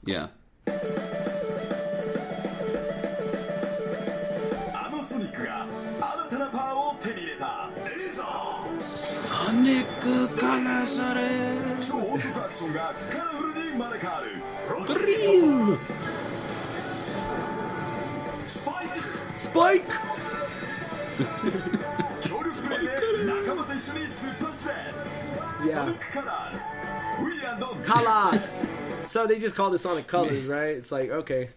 [0.03, 0.28] Yeah.
[8.80, 11.22] サニックからそれ
[11.82, 15.78] 超音楽アクションがカラフルに生まれ変わるドリーム
[19.38, 19.88] Spike!
[25.64, 25.93] yeah.
[27.84, 28.65] Colors!
[29.05, 30.76] so they just call the Sonic Colors, right?
[30.76, 31.49] It's like, okay.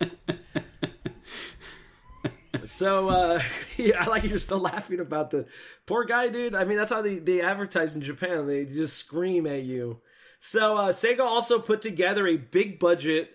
[2.65, 3.43] so uh,
[3.79, 5.47] yeah, I like you're still laughing about the
[5.87, 6.55] poor guy, dude.
[6.55, 8.47] I mean, that's how they, they advertise in Japan.
[8.47, 10.03] They just scream at you.
[10.39, 13.31] So uh, Sega also put together a big budget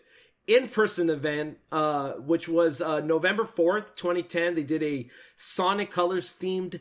[0.47, 4.55] in-person event uh which was uh November 4th, 2010.
[4.55, 6.79] They did a Sonic Colors themed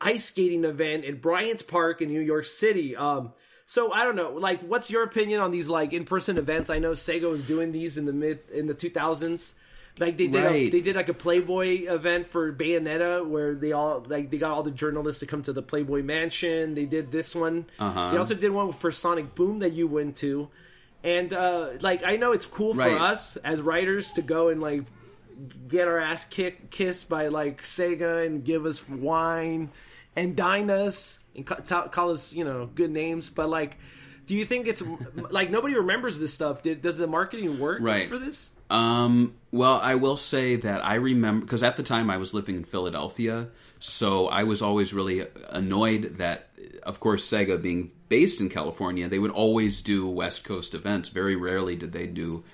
[0.00, 2.96] ice skating event in Bryant Park in New York City.
[2.96, 3.32] Um,
[3.66, 6.68] so I don't know, like, what's your opinion on these like in-person events?
[6.68, 9.54] I know Sega was doing these in the mid in the 2000s.
[9.98, 14.02] Like they did, a, they did like a Playboy event for Bayonetta, where they all
[14.08, 16.74] like they got all the journalists to come to the Playboy Mansion.
[16.74, 17.66] They did this one.
[17.78, 18.10] Uh-huh.
[18.10, 20.48] They also did one for Sonic Boom that you went to,
[21.04, 22.96] and uh, like I know it's cool Right.
[22.96, 24.84] for us as writers to go and like
[25.68, 29.70] get our ass kicked, kissed by like Sega and give us wine
[30.14, 33.28] and dine us and ca- call us, you know, good names.
[33.30, 33.78] But like,
[34.26, 34.82] do you think it's
[35.30, 36.62] like nobody remembers this stuff?
[36.62, 38.08] Did, does the marketing work Right.
[38.08, 38.50] for this?
[38.70, 42.56] Um, well, I will say that I remember because at the time I was living
[42.56, 43.48] in Philadelphia,
[43.80, 46.48] so I was always really annoyed that,
[46.82, 51.08] of course, Sega being based in California, they would always do West Coast events.
[51.08, 52.44] Very rarely did they do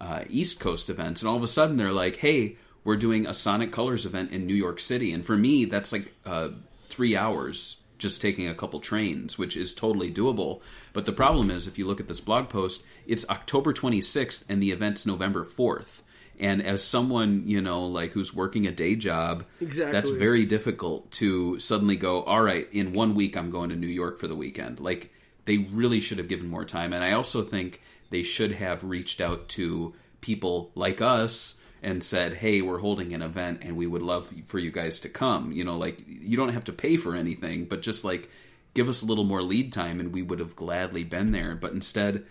[0.00, 3.34] uh, East Coast events, and all of a sudden they're like, "Hey, we're doing a
[3.34, 6.50] Sonic Colors event in New York City," and for me, that's like uh,
[6.88, 10.60] three hours just taking a couple trains, which is totally doable.
[10.92, 14.60] But the problem is, if you look at this blog post, it's October 26th and
[14.60, 16.00] the event's November 4th.
[16.42, 19.92] And as someone, you know, like who's working a day job, Exactly.
[19.92, 23.86] that's very difficult to suddenly go, all right, in one week I'm going to New
[23.86, 24.80] York for the weekend.
[24.80, 25.12] Like,
[25.44, 26.92] they really should have given more time.
[26.92, 32.34] And I also think they should have reached out to people like us and said,
[32.34, 35.64] "Hey, we're holding an event and we would love for you guys to come." You
[35.64, 38.28] know, like you don't have to pay for anything, but just like
[38.74, 41.56] give us a little more lead time, and we would have gladly been there.
[41.56, 42.24] But instead,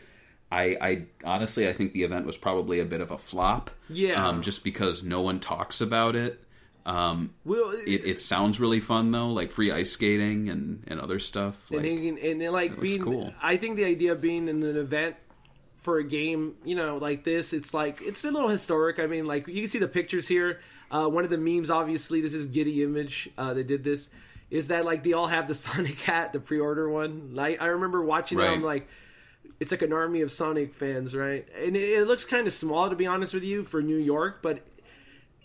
[0.51, 3.71] I, I honestly I think the event was probably a bit of a flop.
[3.89, 4.27] Yeah.
[4.27, 6.43] um, just because no one talks about it.
[6.85, 11.19] Um, Well, it, it sounds really fun though, like free ice skating and, and other
[11.19, 11.69] stuff.
[11.69, 13.33] Like, and, and, and like being, cool.
[13.41, 15.15] I think the idea of being in an event
[15.77, 18.99] for a game, you know, like this, it's like it's a little historic.
[18.99, 20.59] I mean, like you can see the pictures here.
[20.89, 23.29] Uh, one of the memes, obviously, this is Getty Image.
[23.37, 24.09] Uh, they did this.
[24.49, 27.31] Is that like they all have the Sonic hat, the pre-order one?
[27.33, 28.41] Like I remember watching it.
[28.41, 28.51] Right.
[28.51, 28.87] I'm like,
[29.59, 31.47] it's like an army of Sonic fans, right?
[31.55, 34.41] And it, it looks kind of small, to be honest with you, for New York.
[34.41, 34.65] But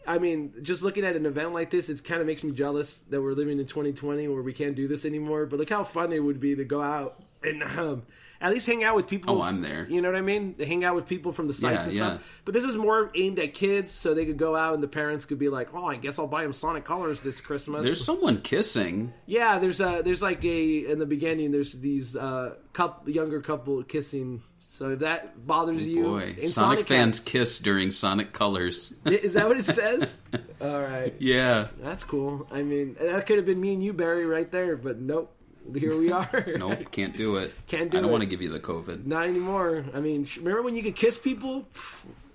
[0.07, 3.01] I mean, just looking at an event like this, it kind of makes me jealous
[3.11, 5.47] that we're living in 2020 where we can't do this anymore.
[5.47, 8.03] But look how fun it would be to go out and um,
[8.41, 9.37] at least hang out with people.
[9.39, 9.87] Oh, I'm there.
[9.89, 10.55] You know what I mean?
[10.55, 12.07] To hang out with people from the sites Yeah, and yeah.
[12.17, 12.23] stuff.
[12.45, 15.25] But this was more aimed at kids, so they could go out and the parents
[15.25, 18.41] could be like, "Oh, I guess I'll buy them Sonic Colors this Christmas." There's someone
[18.43, 19.13] kissing.
[19.27, 23.83] Yeah, there's a there's like a in the beginning there's these uh couple younger couple
[23.83, 24.43] kissing.
[24.61, 28.95] So if that bothers you, Boy, and Sonic, fans kiss during Sonic Colors.
[29.07, 30.21] is that what it says?
[30.61, 31.69] All right, yeah.
[31.81, 32.47] that's cool.
[32.51, 35.36] I mean, that could have been me and you, Barry, right there, but nope.
[35.75, 36.47] Here we are.
[36.59, 37.53] Nope, can't do it.
[37.67, 37.99] Can't do it.
[37.99, 38.13] I don't it.
[38.13, 39.07] want to give you the COVID.
[39.07, 39.85] Not anymore.
[39.95, 41.67] I mean, remember when you could kiss people?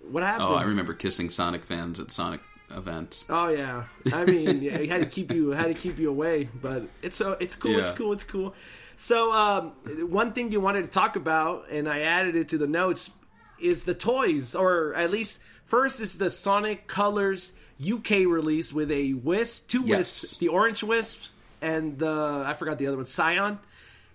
[0.09, 0.49] What happened?
[0.49, 2.41] Oh, I remember kissing Sonic fans at Sonic
[2.71, 3.25] events.
[3.29, 3.83] Oh yeah,
[4.13, 7.33] I mean, yeah, had to keep you had to keep you away, but it's so
[7.39, 8.53] it's cool, it's cool, it's cool.
[8.95, 9.69] So um,
[10.09, 13.09] one thing you wanted to talk about, and I added it to the notes,
[13.59, 17.53] is the toys, or at least first is the Sonic Colors
[17.83, 19.97] UK release with a wisp, two Yes.
[20.21, 21.19] wisps, the orange wisp
[21.61, 23.59] and the I forgot the other one, Cyan,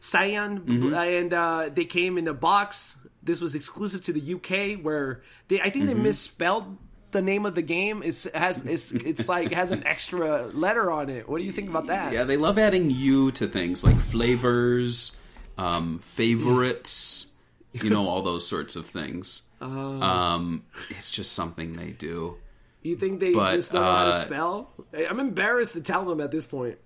[0.00, 0.94] Cyan, Mm-hmm.
[0.94, 2.96] and uh, they came in a box.
[3.22, 5.96] This was exclusive to the UK, where they I think Mm-hmm.
[5.96, 6.76] they misspelled
[7.12, 8.02] the name of the game.
[8.04, 11.28] It's has it's it's like has an extra letter on it.
[11.28, 12.12] What do you think about that?
[12.12, 15.16] Yeah, they love adding you to things like flavors,
[15.56, 17.32] um, favorites,
[17.72, 19.42] you know, all those sorts of things.
[19.60, 19.66] Oh.
[20.02, 22.36] Um, it's just something they do.
[22.82, 24.70] You think they But, just don't know how to uh, spell?
[25.08, 26.78] I'm embarrassed to tell them at this point.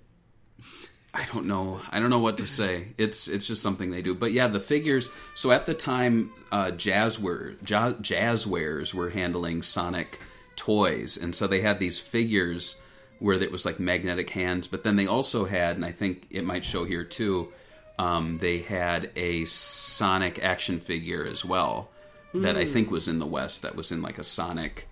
[1.13, 1.81] I don't know.
[1.91, 2.89] I don't know what to say.
[2.97, 4.15] It's it's just something they do.
[4.15, 5.11] But yeah, the figures.
[5.35, 10.21] So at the time, uh, Jazware, ja, Jazwares were handling Sonic
[10.55, 12.81] toys, and so they had these figures
[13.19, 14.69] where it was like magnetic hands.
[14.69, 17.53] But then they also had, and I think it might show here too.
[17.99, 21.91] Um, they had a Sonic action figure as well
[22.33, 23.63] that I think was in the West.
[23.63, 24.87] That was in like a Sonic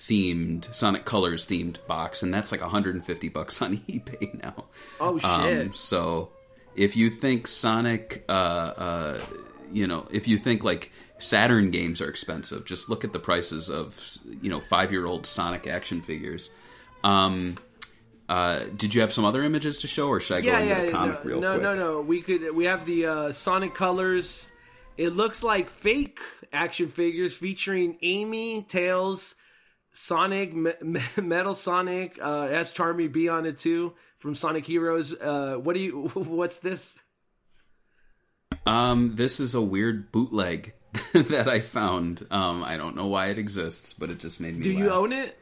[0.00, 4.64] themed Sonic Colors themed box, and that's like 150 bucks on eBay now.
[4.98, 5.66] Oh, shit.
[5.66, 6.30] Um, so
[6.74, 9.20] if you think Sonic, uh, uh,
[9.70, 13.68] you know, if you think like Saturn games are expensive, just look at the prices
[13.68, 16.50] of you know five year old Sonic action figures.
[17.04, 17.56] Um,
[18.28, 20.68] uh, did you have some other images to show, or should I yeah, go into
[20.68, 20.86] yeah.
[20.86, 21.62] the comic no, real no, quick?
[21.62, 21.80] no, no.
[21.80, 22.00] No.
[22.00, 22.54] We could.
[22.54, 24.50] We have the uh, Sonic Colors.
[24.96, 26.20] It looks like fake
[26.52, 29.34] action figures featuring Amy, Tails,
[29.92, 32.18] Sonic, Me- Me- Metal Sonic.
[32.20, 35.12] Uh, has Charmy Bee on it too from Sonic Heroes.
[35.12, 36.08] Uh, what do you?
[36.14, 36.98] What's this?
[38.66, 40.74] Um, this is a weird bootleg
[41.12, 42.26] that I found.
[42.30, 44.62] Um, I don't know why it exists, but it just made me.
[44.62, 45.36] Do you own it?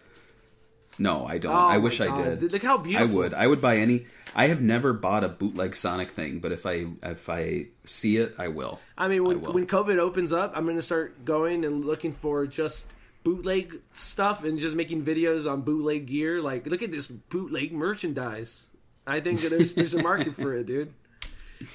[0.98, 1.54] No, I don't.
[1.54, 2.52] Oh I wish I did.
[2.52, 3.08] Look how beautiful.
[3.08, 3.34] I would.
[3.34, 4.06] I would buy any.
[4.34, 8.34] I have never bought a bootleg Sonic thing, but if I if I see it,
[8.38, 8.80] I will.
[8.96, 9.52] I mean, when will.
[9.52, 12.90] when COVID opens up, I'm going to start going and looking for just
[13.24, 16.40] bootleg stuff and just making videos on bootleg gear.
[16.40, 18.68] Like, look at this bootleg merchandise.
[19.06, 20.92] I think there's there's a market for it, dude.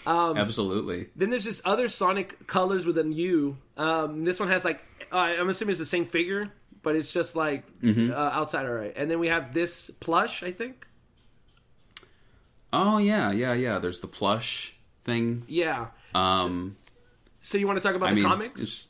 [0.06, 1.10] Um, Absolutely.
[1.16, 3.58] Then there's this other Sonic colors with a U.
[3.76, 6.52] Um, this one has like uh, I'm assuming it's the same figure,
[6.84, 8.12] but it's just like Mm-hmm.
[8.12, 8.66] uh, outside.
[8.66, 10.42] All right, and then we have this plush.
[10.44, 10.88] I think.
[12.72, 13.80] Oh yeah, yeah, yeah.
[13.80, 15.44] There's the plush thing.
[15.48, 15.88] Yeah.
[16.16, 16.76] Um,
[17.42, 18.88] So you want to talk about I the mean, comics?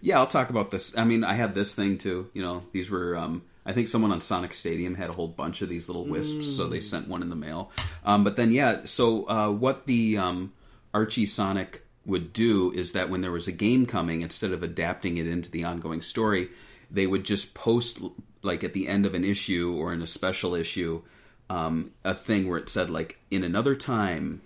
[0.00, 0.96] Yeah, I'll talk about this.
[0.96, 2.28] I mean, I had this thing too.
[2.34, 3.16] You know, these were.
[3.16, 6.46] Um, I think someone on Sonic Stadium had a whole bunch of these little wisps,
[6.56, 6.70] so Mm.
[6.70, 7.70] they sent one in the mail.
[8.04, 8.80] Um, but then, yeah.
[8.84, 10.52] So uh, what the um,
[10.94, 15.18] Archie Sonic would do is that when there was a game coming, instead of adapting
[15.18, 16.48] it into the ongoing story,
[16.90, 18.00] they would just post
[18.42, 21.02] like at the end of an issue or in a special issue
[21.50, 24.40] um, a thing where it said like in another time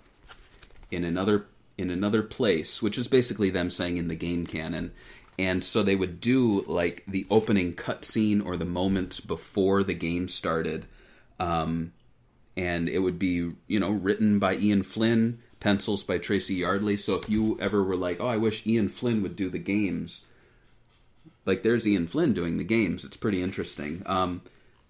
[0.91, 1.45] in another
[1.77, 4.91] in another place, which is basically them saying in the game canon.
[5.37, 10.29] And so they would do like the opening cutscene or the moments before the game
[10.29, 10.85] started,
[11.39, 11.91] um,
[12.55, 16.95] and it would be you know written by Ian Flynn, pencils by Tracy Yardley.
[16.95, 20.25] So if you ever were like, oh, I wish Ian Flynn would do the games,
[21.45, 23.03] like there's Ian Flynn doing the games.
[23.03, 24.03] It's pretty interesting.
[24.05, 24.41] Um,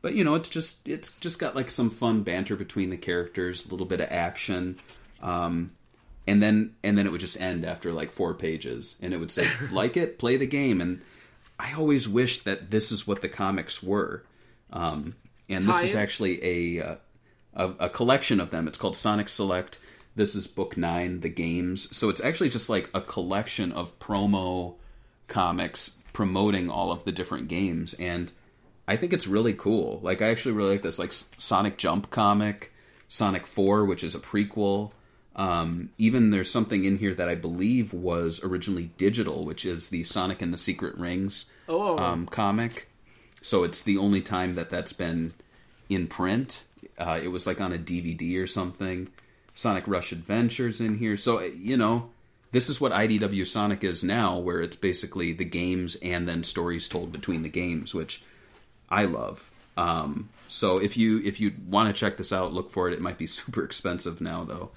[0.01, 3.65] but you know, it's just it's just got like some fun banter between the characters,
[3.65, 4.77] a little bit of action.
[5.23, 5.72] Um,
[6.27, 9.31] and then and then it would just end after like four pages, and it would
[9.31, 11.02] say like it, play the game, and
[11.60, 14.23] I always wished that this is what the comics were.
[14.72, 15.15] Um,
[15.47, 16.95] and this is actually a, uh,
[17.53, 18.68] a a collection of them.
[18.68, 19.80] It's called Sonic Select.
[20.15, 21.95] This is book nine, the games.
[21.95, 24.76] So it's actually just like a collection of promo
[25.27, 28.31] comics promoting all of the different games, and
[28.88, 29.99] I think it's really cool.
[30.02, 32.72] Like I actually really like this, like Sonic Jump comic,
[33.07, 34.91] Sonic Four, which is a prequel.
[35.35, 40.03] Um, even there's something in here that I believe was originally digital, which is the
[40.05, 41.97] Sonic and the Secret Rings Oh.
[41.97, 42.87] um, comic.
[43.41, 45.33] So it's the only time that that's been
[45.89, 46.63] in print.
[46.97, 49.09] Uh, it was like on a DVD or something.
[49.53, 51.17] Sonic Rush Adventures in here.
[51.17, 52.09] So you know,
[52.51, 56.87] this is what IDW Sonic is now, where it's basically the games and then stories
[56.87, 58.23] told between the games, which
[58.89, 59.51] I love.
[59.77, 62.93] Um, so if you if you want to check this out, look for it.
[62.93, 64.71] It might be super expensive now though.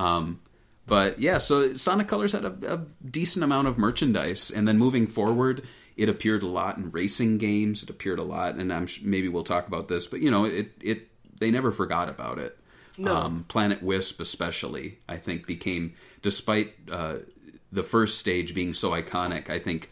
[0.00, 0.40] Um,
[0.86, 5.06] but yeah, so Sonic Colors had a, a decent amount of merchandise, and then moving
[5.06, 5.62] forward,
[5.96, 7.82] it appeared a lot in racing games.
[7.82, 10.44] It appeared a lot, and I'm sh- maybe we'll talk about this, but you know,
[10.46, 11.08] it it
[11.38, 12.58] they never forgot about it.
[12.98, 13.16] No.
[13.16, 17.18] Um, Planet Wisp, especially, I think became, despite uh,
[17.72, 19.90] the first stage being so iconic, I think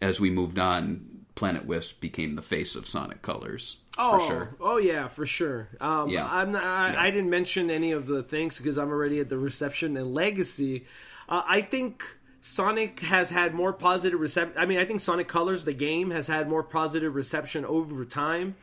[0.00, 4.56] as we moved on, Planet Wisp became the face of Sonic Colors Oh, for sure.
[4.60, 5.68] oh yeah, for sure.
[5.80, 6.26] Um, Yeah.
[6.30, 7.02] I'm not, I, Yeah.
[7.02, 10.84] I didn't mention any of the things because I'm already at the reception and legacy.
[11.28, 12.04] Uh, I think
[12.40, 14.56] Sonic has had more positive reception.
[14.58, 18.54] I mean, I think Sonic Colors, the game, has had more positive reception over time.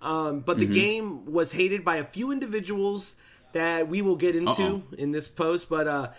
[0.00, 0.72] Um, but Mm-hmm.
[0.72, 3.16] the game was hated by a few individuals
[3.52, 4.82] that we will get into Uh-oh.
[4.98, 5.68] in this post.
[5.68, 6.10] But uh,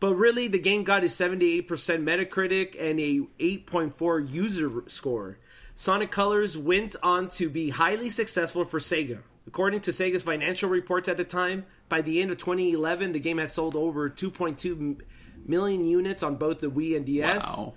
[0.00, 5.38] but really, the game got a 78% Metacritic and a 8.4 user score.
[5.74, 9.18] Sonic Colors went on to be highly successful for Sega.
[9.46, 13.38] According to Sega's financial reports at the time, by the end of 2011, the game
[13.38, 15.00] had sold over 2.2
[15.44, 17.44] million units on both the Wii and DS.
[17.44, 17.74] Wow.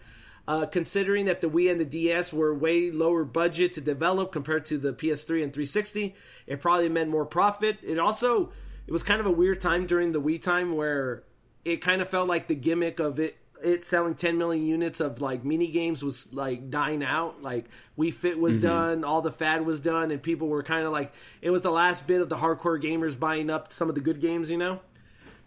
[0.48, 4.68] Uh, considering that the Wii and the DS were way lower budget to develop compared
[4.68, 6.14] to the PS3 and 360,
[6.46, 7.80] it probably meant more profit.
[7.82, 8.52] It also
[8.86, 11.24] it was kind of a weird time during the Wii time where
[11.64, 15.22] it kind of felt like the gimmick of it it selling 10 million units of
[15.22, 17.42] like mini games was like dying out.
[17.42, 17.66] Like
[17.98, 21.12] Wii Fit was done all the fad was done and people were kind of like
[21.42, 24.22] it was the last bit of the hardcore gamers buying up some of the good
[24.22, 24.80] games you know?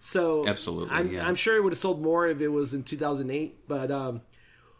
[0.00, 1.26] So Absolutely, I'm, yeah.
[1.26, 4.22] I'm sure it would have sold more if it was in 2008 but um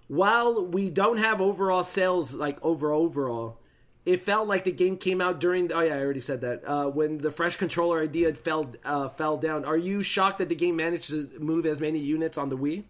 [0.08, 3.58] while we don't have overall sales like over overall
[4.04, 6.86] it felt like the game came out during oh yeah i already said that uh,
[6.86, 9.64] when the fresh controller idea fell uh, fell down.
[9.64, 12.84] Are you shocked that the game managed to move as many units on the wii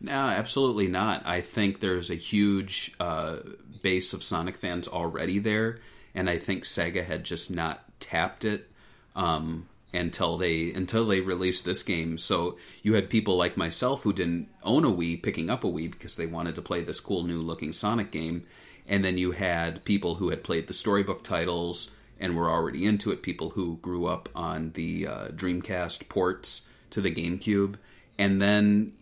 [0.00, 1.22] No, absolutely not.
[1.26, 3.36] I think there's a huge uh,
[3.82, 5.78] base of Sonic fans already there,
[6.14, 8.68] and I think Sega had just not tapped it
[9.14, 12.18] um, until they until they released this game.
[12.18, 15.90] So you had people like myself who didn't own a Wii picking up a Wii
[15.90, 18.44] because they wanted to play this cool new looking Sonic game,
[18.88, 23.10] and then you had people who had played the storybook titles and were already into
[23.10, 23.22] it.
[23.22, 27.76] People who grew up on the uh, Dreamcast ports to the GameCube,
[28.18, 28.92] and then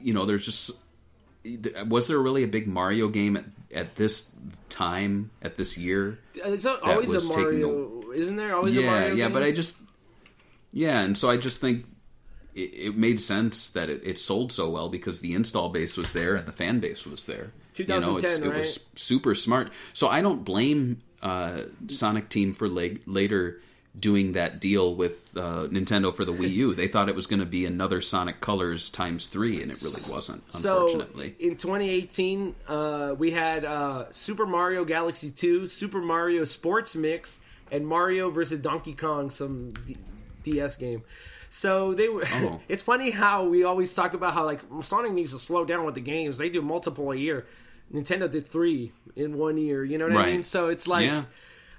[0.00, 0.82] you know, there's just
[1.86, 4.32] was there really a big Mario game at, at this
[4.68, 6.18] time at this year?
[6.34, 9.32] it's not always a mario isn't there always a yeah, mario yeah, game?
[9.32, 9.78] but I just
[10.72, 11.86] yeah, and so I just think
[12.54, 16.12] it, it made sense that it, it sold so well because the install base was
[16.12, 17.52] there and the fan base was there.
[17.76, 19.70] You know, 2010, it was super smart.
[19.92, 23.60] So I don't blame uh, Sonic Team for la- later
[23.98, 26.74] doing that deal with uh, Nintendo for the Wii U.
[26.74, 30.02] They thought it was going to be another Sonic Colors times three, and it really
[30.10, 30.42] wasn't.
[30.54, 36.94] Unfortunately, So in 2018, uh, we had uh, Super Mario Galaxy 2, Super Mario Sports
[36.94, 37.40] Mix,
[37.70, 39.96] and Mario versus Donkey Kong, some D-
[40.42, 41.02] DS game.
[41.48, 42.24] So they were.
[42.30, 42.60] Oh.
[42.68, 45.94] it's funny how we always talk about how like Sonic needs to slow down with
[45.94, 46.38] the games.
[46.38, 47.46] They do multiple a year.
[47.92, 49.84] Nintendo did three in one year.
[49.84, 50.42] You know what I mean?
[50.44, 51.06] So it's like.
[51.06, 51.24] Yeah.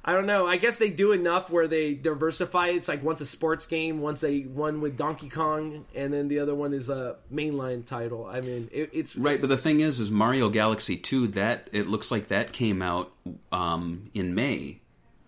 [0.08, 0.48] I don't know.
[0.48, 2.70] I guess they do enough where they diversify.
[2.70, 6.40] It's like once a sports game, once a one with Donkey Kong, and then the
[6.40, 8.26] other one is a mainline title.
[8.26, 11.88] I mean, it, it's Right, but the thing is, is Mario Galaxy Two that it
[11.88, 13.12] looks like that came out
[13.52, 14.80] um, in May,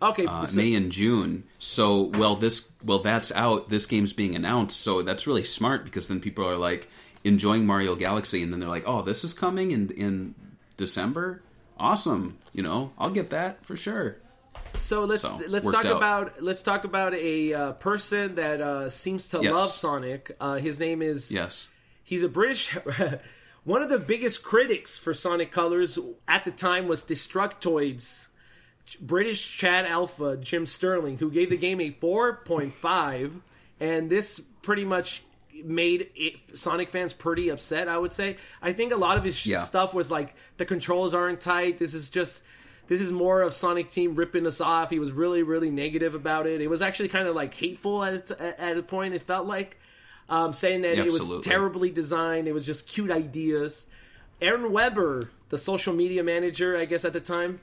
[0.01, 0.25] okay.
[0.25, 1.43] uh, so- May and June.
[1.57, 3.67] So, well, this well that's out.
[3.67, 6.87] This game's being announced, so that's really smart because then people are like
[7.25, 10.35] enjoying Mario Galaxy, and then they're like, oh, this is coming in in
[10.77, 11.41] December.
[11.77, 14.19] Awesome, you know, I'll get that for sure.
[14.73, 15.97] So let's So, let's talk out.
[15.97, 19.53] about let's talk about a uh, person that uh, seems to Yes.
[19.55, 20.35] love Sonic.
[20.39, 21.69] Uh, his name is Yes.
[22.03, 22.69] He's a British.
[23.63, 28.27] one of the biggest critics for Sonic Colors at the time was Destructoid's.
[28.99, 33.41] British Chad Alpha Jim Sterling, who gave the game a 4.5
[33.79, 35.23] and this pretty much
[35.63, 37.87] made it, Sonic fans pretty upset.
[37.87, 38.37] I would say.
[38.61, 39.59] I think a lot of his Yeah.
[39.59, 41.77] stuff was like the controls aren't tight.
[41.79, 42.41] This is just.
[42.89, 44.89] This is more of Sonic Team ripping us off.
[44.89, 46.59] He was really, really negative about it.
[46.59, 49.13] It was actually kind of like hateful at a, at a point.
[49.13, 49.77] It felt like
[50.27, 52.47] um, saying that it was terribly designed.
[52.47, 53.85] It was just cute ideas.
[54.41, 57.59] Aaron Webber, the social media manager, I guess at the time,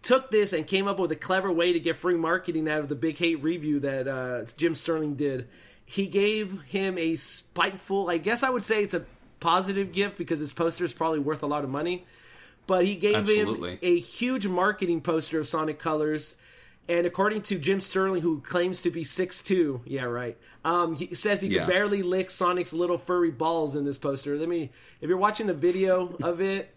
[0.00, 2.88] took this and came up with a clever way to get free marketing out of
[2.88, 5.48] the big hate review that uh, Jim Sterling did.
[5.84, 9.04] He gave him a spiteful, I guess I would say it's a
[9.38, 12.06] positive gift because his poster is probably worth a lot of money.
[12.66, 13.72] But he gave Absolutely.
[13.72, 16.36] him a huge marketing poster of Sonic Colors.
[16.88, 21.40] And according to Jim Sterling, who claims to be 6'2", yeah, right, um, he says
[21.40, 21.60] he Yeah.
[21.60, 24.36] could barely lick Sonic's little furry balls in this poster.
[24.36, 24.70] Let me,
[25.00, 26.74] if you're watching the video of it,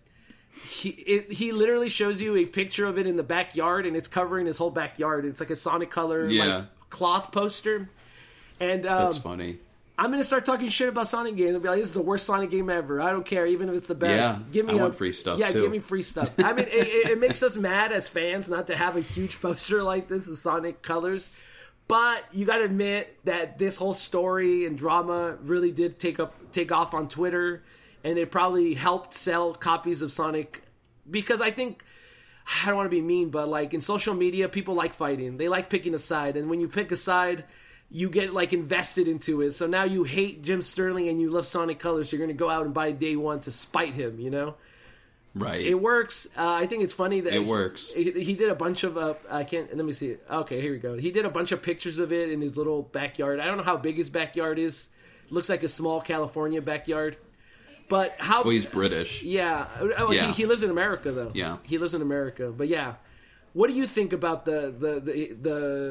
[0.70, 4.07] he it, he literally shows you a picture of it in the backyard, and it's
[4.07, 5.26] covering his whole backyard.
[5.26, 6.45] It's like a Sonic color Yeah.
[6.45, 7.90] like cloth poster.
[8.60, 9.57] And um, That's funny.
[9.97, 11.53] I'm gonna start talking shit about Sonic games.
[11.55, 13.76] I'll be like, "This is the worst Sonic game ever." I don't care, even if
[13.76, 14.39] it's the best.
[14.39, 15.61] Yeah, give me I a, want free stuff, Yeah, too.
[15.61, 16.30] give me free stuff.
[16.38, 19.39] I mean, it, it, it makes us mad as fans not to have a huge
[19.41, 21.31] poster like this of Sonic colors.
[21.88, 26.34] But you got to admit that this whole story and drama really did take up
[26.51, 27.63] take off on Twitter,
[28.03, 30.63] and it probably helped sell copies of Sonic
[31.09, 31.84] because I think
[32.63, 35.38] I don't want to be mean, but like in social media, people like fighting.
[35.38, 37.45] They like picking a side, and when you pick a side,
[37.90, 39.52] you get like invested into it.
[39.53, 42.12] So now you hate Jim Sterling and you love Sonic Colors.
[42.12, 44.20] You're going to go out and buy day one to spite him.
[44.20, 44.56] You know,
[45.34, 45.62] Right.
[45.66, 46.28] it works.
[46.38, 47.91] Uh, I think it's funny that It works.
[47.94, 48.98] He, he did a bunch of.
[48.98, 49.76] Uh, I can't.
[49.76, 50.18] Let me see.
[50.30, 50.98] Okay, here we go.
[50.98, 53.40] He did a bunch of pictures of it in his little backyard.
[53.40, 54.88] I don't know how big his backyard is.
[55.30, 57.18] looks like a small California backyard.
[57.88, 58.41] But how?
[58.44, 59.22] well, he's British.
[59.24, 59.68] Yeah.
[59.98, 60.28] Oh, Yeah.
[60.28, 61.32] He, he lives in America though.
[61.36, 61.57] Yeah.
[61.64, 62.52] He lives in America.
[62.52, 62.95] But yeah.
[63.56, 65.34] What do you think about the, the, the,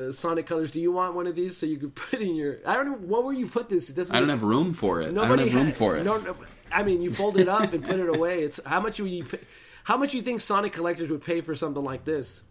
[0.08, 0.70] the Sonic colors?
[0.70, 2.58] Do you want one of these so you could put in your?
[2.66, 2.98] I don't know.
[2.98, 3.88] What where you put this?
[3.88, 4.14] It doesn't.
[4.14, 5.08] I don't have room for it.
[5.08, 6.04] I don't have room ha- for it.
[6.04, 6.36] No, no,
[6.70, 8.42] I mean, you fold it up and put it away.
[8.42, 9.24] It's how much would you?
[9.24, 9.40] Pay,
[9.84, 12.42] how much you think Sonic collectors would pay for something like this?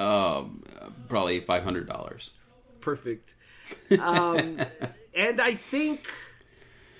[0.00, 0.64] Um,
[1.06, 2.30] probably five hundred dollars.
[2.80, 3.36] Perfect.
[4.00, 4.60] Um,
[5.14, 6.10] and I think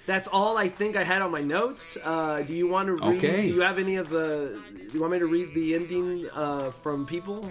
[0.09, 1.99] that's all I think I had on my notes.
[2.03, 3.19] Uh, do you want to read?
[3.19, 3.43] Okay.
[3.43, 4.59] Do you have any of the?
[4.73, 7.49] Do you want me to read the ending uh, from people?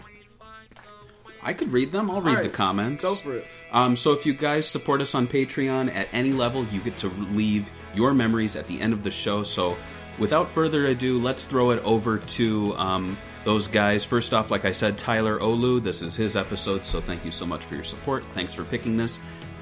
[1.44, 2.10] I could read them.
[2.10, 2.44] I'll read right.
[2.44, 3.06] the comments.
[3.06, 3.46] Go for it.
[3.72, 7.10] Um, so if you guys support us on Patreon at any level, you get to
[7.10, 9.44] leave your memories at the end of the show.
[9.44, 9.78] So
[10.18, 14.04] without further ado, let's throw it over to um, those guys.
[14.04, 15.84] First off, like I said, Tyler Olu.
[15.84, 18.26] This is his episode, so thank you so much for your support.
[18.34, 19.20] Thanks for picking this.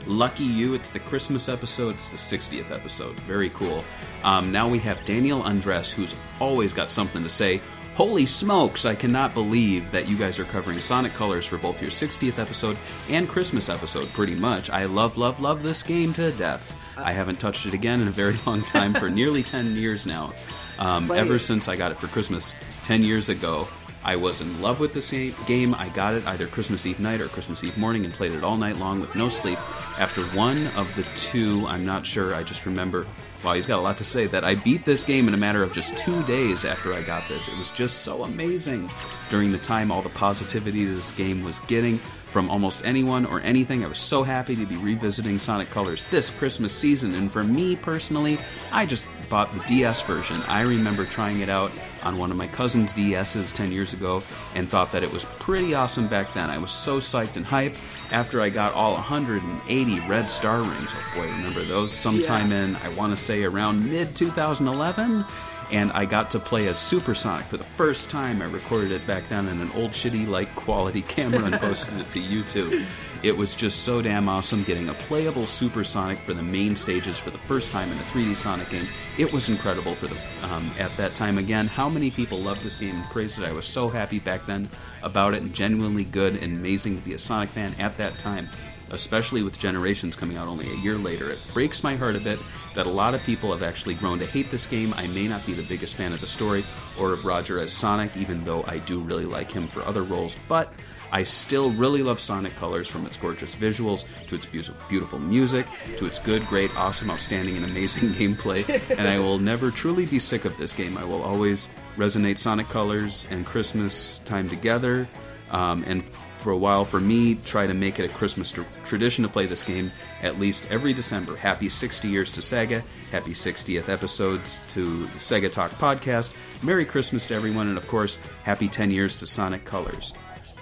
[0.08, 1.96] Lucky you, it's the Christmas episode.
[1.96, 3.20] It's the 60th episode.
[3.22, 3.84] Very cool.
[4.24, 7.60] Um, now we have Daniel Andres, who's always got something to say.
[7.96, 11.90] Holy smokes, I cannot believe that you guys are covering Sonic Colors for both your
[11.92, 12.78] 60th episode
[13.10, 14.70] and Christmas episode, pretty much.
[14.70, 16.78] I love, love, love this game to death.
[16.98, 20.34] I haven't touched it again in a very long time for nearly 10 years now.
[20.78, 22.54] Um, ever since I got it for Christmas
[22.84, 23.66] 10 years ago.
[24.06, 25.10] I was in love with this
[25.48, 25.74] game.
[25.74, 28.56] I got it either Christmas Eve night or Christmas Eve morning and played it all
[28.56, 29.58] night long with no sleep.
[30.00, 33.08] After one of the two, I'm not sure, I just remember,
[33.44, 35.64] wow, he's got a lot to say, that I beat this game in a matter
[35.64, 37.48] of just two days after I got this.
[37.48, 38.92] It was just so amazing.
[39.32, 42.00] During the time, all the positivity this game was getting
[42.36, 46.30] from almost anyone or anything, I was so happy to be revisiting Sonic Colors this
[46.30, 47.16] Christmas season.
[47.16, 48.38] And for me personally,
[48.74, 50.42] I just bought the DS version.
[50.50, 51.72] I remember trying it out
[52.04, 54.22] on one of my cousin's DSs 10 years ago
[54.54, 56.50] and thought that it was pretty awesome back then.
[56.50, 57.78] I was so psyched and hyped
[58.12, 60.90] after I got all 180 red star rings.
[60.94, 65.24] Oh boy, remember those sometime in, I want to say around mid 2011?
[65.72, 68.42] And I got to play as Supersonic for the first time.
[68.42, 72.12] I recorded it back then in an old shitty like quality camera and posted it
[72.12, 72.86] to YouTube.
[73.24, 77.32] It was just so damn awesome getting a playable Supersonic for the main stages for
[77.32, 78.88] the first time in a 3D Sonic game.
[79.18, 81.66] It was incredible for the um, at that time again.
[81.66, 83.46] How many people loved this game and praised it?
[83.46, 84.70] I was so happy back then
[85.02, 88.48] about it and genuinely good and amazing to be a Sonic fan at that time.
[88.92, 92.40] Especially with Generations coming out only a year later, it breaks my heart a bit
[92.76, 94.94] that a lot of people have actually grown to hate this game.
[94.96, 96.64] I may not be the biggest fan of the story
[97.00, 100.36] or of Roger as Sonic, even though I do really like him for other roles,
[100.48, 100.72] but
[101.12, 104.46] I still really love Sonic Colors from its gorgeous visuals to its
[104.90, 105.66] beautiful, music
[105.98, 108.68] to its good, great, awesome, outstanding, and amazing gameplay.
[108.98, 110.98] and I will never truly be sick of this game.
[110.98, 115.08] I will always resonate Sonic Colors and Christmas time together.
[115.52, 116.04] Um, and
[116.46, 119.48] for a while, for me, try to make it a Christmas tr- tradition to play
[119.48, 119.90] this game
[120.22, 121.36] at least every December.
[121.36, 122.84] Happy 60 years to Sega.
[123.10, 126.36] Happy 60th episodes to the Sega Talk podcast.
[126.62, 130.14] Merry Christmas to everyone, and of course, happy 10 years to Sonic Colors.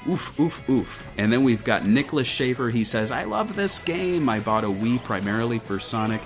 [0.09, 1.05] Oof, oof, oof.
[1.17, 2.69] And then we've got Nicholas Schaefer.
[2.69, 4.29] He says, I love this game.
[4.29, 6.21] I bought a Wii primarily for Sonic,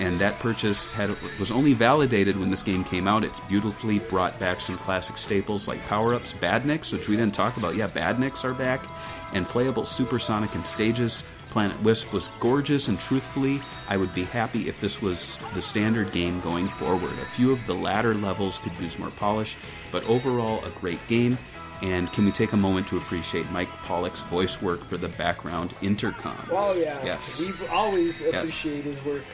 [0.00, 3.22] and that purchase had was only validated when this game came out.
[3.22, 7.56] It's beautifully brought back some classic staples like power ups, Badniks, which we didn't talk
[7.58, 7.76] about.
[7.76, 8.80] Yeah, Badniks are back,
[9.34, 11.22] and playable Supersonic and stages.
[11.50, 16.12] Planet Wisp was gorgeous, and truthfully, I would be happy if this was the standard
[16.12, 17.10] game going forward.
[17.12, 19.56] A few of the latter levels could use more polish,
[19.92, 21.36] but overall, a great game.
[21.82, 25.74] And can we take a moment to appreciate Mike Pollock's voice work for the background
[25.82, 26.36] intercom?
[26.52, 27.02] Oh yeah.
[27.04, 27.40] Yes.
[27.40, 28.34] We've always Yes.
[28.34, 29.24] appreciate his work.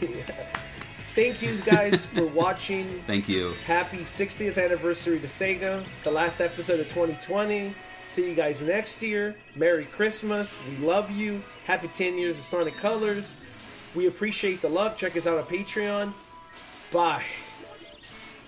[1.14, 2.84] Thank you guys for watching.
[3.06, 3.54] Thank you.
[3.64, 5.82] Happy 60th anniversary to Sega.
[6.04, 7.72] The last episode of 2020.
[8.06, 9.34] See you guys next year.
[9.54, 10.58] Merry Christmas.
[10.68, 11.42] We love you.
[11.66, 13.36] Happy 10 years of Sonic Colors.
[13.94, 14.96] We appreciate the love.
[14.96, 16.12] Check us out on Patreon.
[16.92, 17.24] Bye.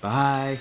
[0.01, 0.59] Bye.